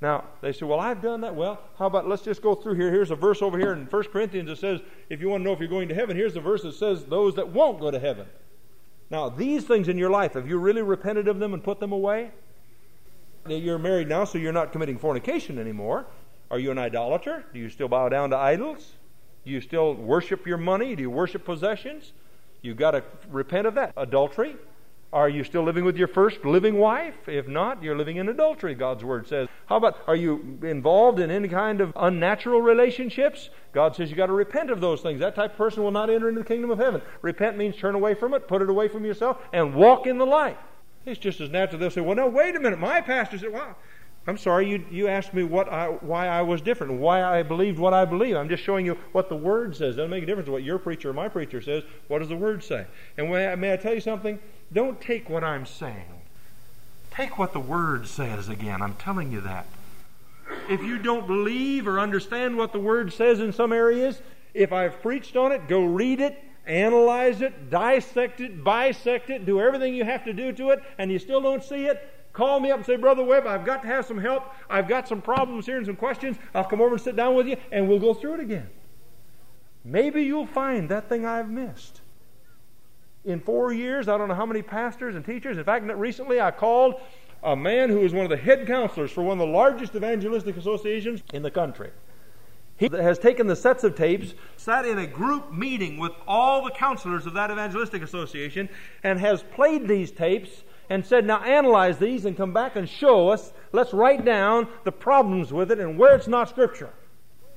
Now, 0.00 0.24
they 0.42 0.52
say, 0.52 0.66
Well, 0.66 0.78
I've 0.78 1.00
done 1.00 1.22
that. 1.22 1.34
Well, 1.34 1.60
how 1.78 1.86
about 1.86 2.06
let's 2.06 2.22
just 2.22 2.42
go 2.42 2.54
through 2.54 2.74
here. 2.74 2.92
Here's 2.92 3.10
a 3.10 3.16
verse 3.16 3.40
over 3.42 3.58
here 3.58 3.72
in 3.72 3.86
1 3.86 4.02
Corinthians 4.04 4.48
that 4.48 4.58
says, 4.58 4.80
If 5.08 5.20
you 5.20 5.28
want 5.28 5.40
to 5.40 5.44
know 5.44 5.52
if 5.52 5.58
you're 5.58 5.68
going 5.68 5.88
to 5.88 5.94
heaven, 5.94 6.16
here's 6.16 6.34
the 6.34 6.40
verse 6.40 6.62
that 6.62 6.74
says, 6.74 7.04
Those 7.06 7.34
that 7.36 7.48
won't 7.48 7.80
go 7.80 7.90
to 7.90 7.98
heaven. 7.98 8.26
Now, 9.10 9.28
these 9.28 9.64
things 9.64 9.88
in 9.88 9.98
your 9.98 10.10
life, 10.10 10.34
have 10.34 10.48
you 10.48 10.58
really 10.58 10.82
repented 10.82 11.28
of 11.28 11.38
them 11.38 11.54
and 11.54 11.64
put 11.64 11.80
them 11.80 11.92
away? 11.92 12.30
You're 13.48 13.78
married 13.78 14.08
now, 14.08 14.24
so 14.24 14.38
you're 14.38 14.52
not 14.52 14.72
committing 14.72 14.98
fornication 14.98 15.58
anymore. 15.58 16.06
Are 16.50 16.58
you 16.58 16.70
an 16.70 16.78
idolater? 16.78 17.44
Do 17.52 17.58
you 17.58 17.68
still 17.70 17.88
bow 17.88 18.08
down 18.08 18.30
to 18.30 18.36
idols? 18.36 18.92
Do 19.44 19.50
you 19.50 19.60
still 19.60 19.94
worship 19.94 20.46
your 20.46 20.58
money? 20.58 20.96
Do 20.96 21.02
you 21.02 21.10
worship 21.10 21.44
possessions? 21.44 22.12
You've 22.62 22.76
got 22.76 22.92
to 22.92 23.04
repent 23.30 23.66
of 23.66 23.74
that. 23.74 23.92
Adultery. 23.96 24.56
Are 25.12 25.28
you 25.28 25.44
still 25.44 25.62
living 25.62 25.84
with 25.84 25.96
your 25.96 26.08
first 26.08 26.44
living 26.44 26.78
wife? 26.78 27.14
If 27.28 27.46
not, 27.46 27.82
you're 27.82 27.96
living 27.96 28.16
in 28.16 28.28
adultery, 28.28 28.74
God's 28.74 29.04
Word 29.04 29.28
says. 29.28 29.48
How 29.66 29.76
about, 29.76 29.98
are 30.06 30.16
you 30.16 30.58
involved 30.62 31.20
in 31.20 31.30
any 31.30 31.48
kind 31.48 31.80
of 31.80 31.92
unnatural 31.96 32.60
relationships? 32.60 33.50
God 33.72 33.94
says 33.94 34.10
you 34.10 34.16
got 34.16 34.26
to 34.26 34.32
repent 34.32 34.70
of 34.70 34.80
those 34.80 35.00
things. 35.00 35.20
That 35.20 35.36
type 35.36 35.52
of 35.52 35.56
person 35.56 35.84
will 35.84 35.92
not 35.92 36.10
enter 36.10 36.28
into 36.28 36.40
the 36.40 36.46
kingdom 36.46 36.70
of 36.70 36.78
heaven. 36.78 37.00
Repent 37.22 37.56
means 37.56 37.76
turn 37.76 37.94
away 37.94 38.14
from 38.14 38.34
it, 38.34 38.48
put 38.48 38.62
it 38.62 38.68
away 38.68 38.88
from 38.88 39.04
yourself, 39.04 39.38
and 39.52 39.74
walk 39.74 40.06
in 40.06 40.18
the 40.18 40.26
light. 40.26 40.58
It's 41.06 41.20
just 41.20 41.40
as 41.40 41.50
natural. 41.50 41.78
They'll 41.78 41.90
say, 41.90 42.00
well, 42.00 42.16
no, 42.16 42.26
wait 42.26 42.56
a 42.56 42.60
minute. 42.60 42.80
My 42.80 43.00
pastor 43.00 43.38
said, 43.38 43.52
well, 43.52 43.76
I'm 44.28 44.36
sorry, 44.36 44.68
you, 44.68 44.84
you 44.90 45.06
asked 45.06 45.34
me 45.34 45.44
what 45.44 45.72
I, 45.72 45.86
why 45.86 46.26
I 46.26 46.42
was 46.42 46.60
different, 46.60 46.94
why 46.94 47.22
I 47.22 47.44
believed 47.44 47.78
what 47.78 47.94
I 47.94 48.04
believe. 48.04 48.34
I'm 48.34 48.48
just 48.48 48.62
showing 48.64 48.84
you 48.84 48.98
what 49.12 49.28
the 49.28 49.36
Word 49.36 49.76
says. 49.76 49.94
It 49.94 49.98
doesn't 49.98 50.10
make 50.10 50.24
a 50.24 50.26
difference 50.26 50.48
what 50.48 50.64
your 50.64 50.78
preacher 50.78 51.10
or 51.10 51.12
my 51.12 51.28
preacher 51.28 51.62
says. 51.62 51.84
What 52.08 52.18
does 52.18 52.28
the 52.28 52.36
Word 52.36 52.64
say? 52.64 52.86
And 53.16 53.30
when, 53.30 53.60
may 53.60 53.72
I 53.72 53.76
tell 53.76 53.94
you 53.94 54.00
something? 54.00 54.40
Don't 54.72 55.00
take 55.00 55.30
what 55.30 55.44
I'm 55.44 55.64
saying. 55.64 56.22
Take 57.12 57.38
what 57.38 57.52
the 57.52 57.60
Word 57.60 58.08
says 58.08 58.48
again. 58.48 58.82
I'm 58.82 58.94
telling 58.94 59.30
you 59.30 59.40
that. 59.42 59.66
If 60.68 60.82
you 60.82 60.98
don't 60.98 61.26
believe 61.26 61.86
or 61.86 62.00
understand 62.00 62.56
what 62.56 62.72
the 62.72 62.80
Word 62.80 63.12
says 63.12 63.38
in 63.38 63.52
some 63.52 63.72
areas, 63.72 64.20
if 64.54 64.72
I've 64.72 65.00
preached 65.02 65.36
on 65.36 65.52
it, 65.52 65.68
go 65.68 65.84
read 65.84 66.20
it, 66.20 66.42
analyze 66.66 67.42
it, 67.42 67.70
dissect 67.70 68.40
it, 68.40 68.64
bisect 68.64 69.30
it, 69.30 69.46
do 69.46 69.60
everything 69.60 69.94
you 69.94 70.04
have 70.04 70.24
to 70.24 70.32
do 70.32 70.52
to 70.52 70.70
it, 70.70 70.82
and 70.98 71.12
you 71.12 71.18
still 71.20 71.40
don't 71.40 71.62
see 71.62 71.86
it, 71.86 72.15
Call 72.36 72.60
me 72.60 72.70
up 72.70 72.76
and 72.76 72.84
say, 72.84 72.96
Brother 72.96 73.24
Webb, 73.24 73.46
I've 73.46 73.64
got 73.64 73.80
to 73.80 73.88
have 73.88 74.04
some 74.04 74.18
help. 74.18 74.52
I've 74.68 74.86
got 74.86 75.08
some 75.08 75.22
problems 75.22 75.64
here 75.64 75.78
and 75.78 75.86
some 75.86 75.96
questions. 75.96 76.36
I'll 76.54 76.64
come 76.64 76.82
over 76.82 76.92
and 76.92 77.00
sit 77.00 77.16
down 77.16 77.34
with 77.34 77.46
you 77.46 77.56
and 77.72 77.88
we'll 77.88 77.98
go 77.98 78.12
through 78.12 78.34
it 78.34 78.40
again. 78.40 78.68
Maybe 79.82 80.22
you'll 80.22 80.46
find 80.46 80.90
that 80.90 81.08
thing 81.08 81.24
I've 81.24 81.48
missed. 81.48 82.02
In 83.24 83.40
four 83.40 83.72
years, 83.72 84.06
I 84.06 84.18
don't 84.18 84.28
know 84.28 84.34
how 84.34 84.44
many 84.44 84.60
pastors 84.60 85.14
and 85.14 85.24
teachers. 85.24 85.56
In 85.56 85.64
fact, 85.64 85.86
recently 85.86 86.38
I 86.38 86.50
called 86.50 87.00
a 87.42 87.56
man 87.56 87.88
who 87.88 88.02
is 88.02 88.12
one 88.12 88.26
of 88.26 88.30
the 88.30 88.36
head 88.36 88.66
counselors 88.66 89.10
for 89.10 89.22
one 89.22 89.40
of 89.40 89.46
the 89.46 89.52
largest 89.52 89.94
evangelistic 89.94 90.58
associations 90.58 91.22
in 91.32 91.40
the 91.40 91.50
country. 91.50 91.90
He 92.76 92.90
has 92.92 93.18
taken 93.18 93.46
the 93.46 93.56
sets 93.56 93.82
of 93.82 93.96
tapes, 93.96 94.34
sat 94.58 94.84
in 94.84 94.98
a 94.98 95.06
group 95.06 95.54
meeting 95.54 95.96
with 95.96 96.12
all 96.26 96.62
the 96.62 96.70
counselors 96.70 97.24
of 97.24 97.32
that 97.32 97.50
evangelistic 97.50 98.02
association, 98.02 98.68
and 99.02 99.18
has 99.20 99.42
played 99.42 99.88
these 99.88 100.10
tapes 100.10 100.64
and 100.88 101.04
said, 101.04 101.26
Now 101.26 101.42
analyze 101.42 101.98
these 101.98 102.24
and 102.24 102.36
come 102.36 102.52
back 102.52 102.76
and 102.76 102.88
show 102.88 103.28
us. 103.28 103.52
Let's 103.72 103.92
write 103.92 104.24
down 104.24 104.68
the 104.84 104.92
problems 104.92 105.52
with 105.52 105.70
it 105.70 105.78
and 105.78 105.98
where 105.98 106.14
it's 106.14 106.28
not 106.28 106.48
Scripture. 106.48 106.90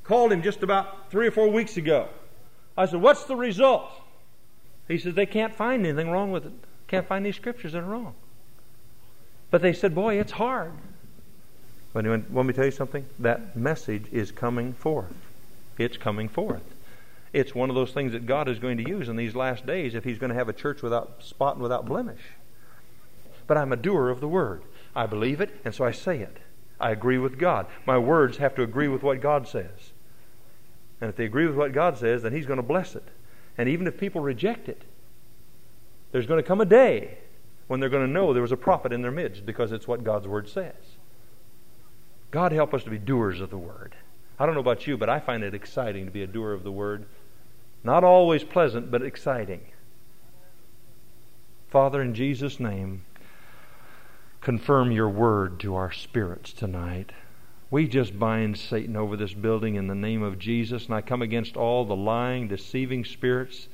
Called 0.04 0.32
him 0.32 0.42
just 0.42 0.64
about 0.64 1.12
three 1.12 1.28
or 1.28 1.32
four 1.32 1.50
weeks 1.50 1.78
ago. 1.78 2.10
I 2.76 2.86
said, 2.86 3.02
What's 3.02 3.26
the 3.26 3.36
result? 3.36 3.90
He 4.88 4.98
says, 4.98 5.14
They 5.14 5.26
can't 5.26 5.54
find 5.54 5.86
anything 5.86 6.10
wrong 6.10 6.32
with 6.32 6.46
it. 6.46 6.54
Can't 6.88 7.08
find 7.08 7.26
these 7.26 7.36
scriptures 7.36 7.74
that 7.74 7.84
are 7.84 7.86
wrong. 7.86 8.16
But 9.52 9.62
they 9.62 9.74
said, 9.74 9.94
Boy, 9.94 10.20
it's 10.20 10.32
hard. 10.32 10.72
But 11.94 12.06
let 12.06 12.46
me 12.46 12.54
tell 12.54 12.66
you 12.66 12.72
something? 12.72 13.06
That 13.20 13.56
message 13.56 14.06
is 14.12 14.32
coming 14.32 14.74
forth. 14.74 15.14
It's 15.78 15.98
coming 15.98 16.30
forth. 16.30 16.64
It's 17.32 17.54
one 17.54 17.70
of 17.70 17.76
those 17.76 17.92
things 17.92 18.14
that 18.14 18.26
God 18.26 18.48
is 18.48 18.58
going 18.58 18.78
to 18.78 18.90
use 18.90 19.10
in 19.10 19.16
these 19.16 19.36
last 19.36 19.66
days 19.66 19.94
if 19.94 20.04
He's 20.04 20.18
going 20.18 20.30
to 20.30 20.36
have 20.36 20.50
a 20.50 20.54
church 20.54 20.82
without 20.82 21.24
spot 21.24 21.56
and 21.56 21.62
without 21.62 21.86
blemish 21.86 22.22
but 23.50 23.58
I'm 23.58 23.74
a 23.74 23.78
doer 23.78 24.10
of 24.10 24.22
the 24.22 24.28
word. 24.28 24.62
I 24.96 25.08
believe 25.08 25.42
it, 25.42 25.50
and 25.66 25.74
so 25.74 25.84
I 25.84 25.92
say 25.92 26.20
it. 26.20 26.38
I 26.80 26.92
agree 26.92 27.18
with 27.18 27.40
God. 27.40 27.66
My 27.84 27.98
words 27.98 28.38
have 28.38 28.54
to 28.56 28.62
agree 28.62 28.88
with 28.88 29.02
what 29.02 29.22
God 29.22 29.48
says. 29.48 29.92
And 31.02 31.10
if 31.10 31.16
they 31.16 31.26
agree 31.26 31.48
with 31.48 31.56
what 31.56 31.74
God 31.74 31.98
says, 31.98 32.22
then 32.22 32.32
He's 32.32 32.46
going 32.46 32.58
to 32.58 32.64
bless 32.64 32.96
it. 32.96 33.04
And 33.58 33.68
even 33.68 33.88
if 33.88 33.98
people 33.98 34.22
reject 34.22 34.70
it, 34.70 34.84
there's 36.12 36.28
going 36.28 36.42
to 36.42 36.48
come 36.48 36.62
a 36.62 36.66
day 36.66 37.18
when 37.68 37.80
they're 37.80 37.90
going 37.90 38.06
to 38.06 38.14
know 38.14 38.34
there 38.34 38.44
was 38.44 38.52
a 38.52 38.58
prophet 38.58 38.94
in 38.94 39.02
their 39.02 39.12
midst 39.12 39.48
because 39.48 39.72
it's 39.72 39.88
what 39.88 40.04
God's 40.04 40.28
Word 40.28 40.48
says. 40.48 40.76
God 42.30 42.52
help 42.52 42.76
us 42.76 42.84
to 42.84 42.92
be 42.92 43.00
doers 43.00 43.42
of 43.42 43.50
the 43.50 43.58
Word. 43.58 43.96
I 44.38 44.46
don't 44.46 44.54
know 44.54 44.62
about 44.62 44.86
you, 44.86 44.96
but 44.96 45.10
I 45.10 45.20
find 45.20 45.44
it 45.44 45.56
exciting 45.56 46.06
to 46.06 46.12
be 46.12 46.22
a 46.22 46.28
doer 46.28 46.54
of 46.54 46.64
the 46.64 46.72
Word. 46.72 47.08
Not 47.84 48.04
always 48.04 48.44
pleasant, 48.44 48.92
but 48.92 49.02
exciting. 49.02 49.62
Father, 51.72 52.00
in 52.00 52.14
Jesus' 52.14 52.60
name, 52.60 53.06
confirm 54.42 54.92
your 54.92 55.10
word 55.10 55.60
to 55.60 55.76
our 55.76 55.92
spirits 55.92 56.54
tonight. 56.54 57.12
We 57.72 57.88
just 57.88 58.18
bind 58.18 58.58
Satan 58.58 58.96
over 58.96 59.18
this 59.18 59.34
building 59.34 59.76
in 59.76 59.88
the 59.88 59.96
name 59.96 60.24
of 60.24 60.40
Jesus, 60.40 60.86
and 60.86 60.96
I 60.96 61.02
come 61.02 61.22
against 61.22 61.58
all 61.58 61.86
the 61.86 61.96
lying, 61.96 62.48
deceiving 62.48 63.04
spirits, 63.06 63.68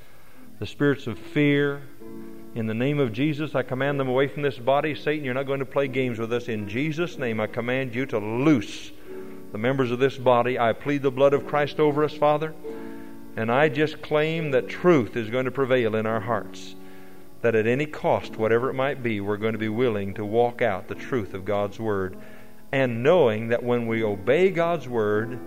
the 0.59 0.66
spirits 0.66 1.07
of 1.07 1.20
fear. 1.20 1.84
In 2.55 2.66
the 2.66 2.74
name 2.74 2.99
of 2.99 3.13
Jesus, 3.13 3.53
I 3.53 3.63
command 3.63 3.99
them 3.99 4.09
away 4.09 4.28
from 4.28 4.41
this 4.41 4.57
body. 4.57 4.95
Satan, 4.95 5.24
you're 5.24 5.34
not 5.34 5.45
going 5.45 5.59
to 5.59 5.66
play 5.66 5.88
games 5.88 6.20
with 6.20 6.34
us. 6.34 6.47
In 6.47 6.68
Jesus' 6.68 7.18
name, 7.18 7.39
I 7.39 7.47
command 7.47 7.93
you 7.93 8.05
to 8.07 8.18
loose 8.18 8.91
the 9.51 9.57
members 9.57 9.91
of 9.91 9.99
this 9.99 10.18
body. 10.18 10.57
I 10.57 10.74
plead 10.74 11.03
the 11.03 11.11
blood 11.11 11.34
of 11.34 11.47
Christ 11.47 11.80
over 11.80 12.03
us, 12.03 12.13
Father, 12.13 12.53
and 13.38 13.51
I 13.51 13.70
just 13.70 14.01
claim 14.01 14.51
that 14.51 14.68
truth 14.68 15.16
is 15.16 15.30
going 15.30 15.45
to 15.45 15.51
prevail 15.51 15.95
in 15.95 16.05
our 16.05 16.22
hearts 16.22 16.76
that 17.41 17.55
at 17.55 17.67
any 17.67 17.86
cost, 17.86 18.38
whatever 18.38 18.69
it 18.69 18.73
might 18.73 19.03
be, 19.03 19.21
we're 19.21 19.38
going 19.38 19.53
to 19.53 19.59
be 19.59 19.69
willing 19.69 20.13
to 20.15 20.25
walk 20.25 20.61
out 20.61 20.88
the 20.88 20.95
truth 20.95 21.33
of 21.33 21.45
God's 21.45 21.79
Word. 21.79 22.17
And 22.71 23.03
knowing 23.03 23.49
that 23.49 23.63
when 23.63 23.88
we 23.88 24.03
obey 24.03 24.49
God's 24.49 24.88
Word, 24.88 25.39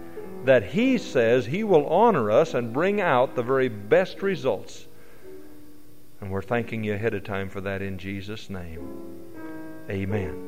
that 0.45 0.64
He 0.64 0.99
says 0.99 1.47
He 1.47 1.64
will 1.64 1.86
honor 1.86 2.30
us 2.30 2.55
and 2.55 2.72
bring 2.72 3.01
out 3.01 3.34
the 3.34 3.43
very 3.43 3.68
best 3.68 4.22
results. 4.22 4.86
And 6.20 6.30
we're 6.30 6.43
thanking 6.43 6.84
you 6.84 6.95
ahead 6.95 7.14
of 7.14 7.24
time 7.24 7.49
for 7.49 7.61
that 7.62 7.82
in 7.82 7.99
Jesus' 7.99 8.51
name. 8.51 8.80
Amen. 9.91 10.47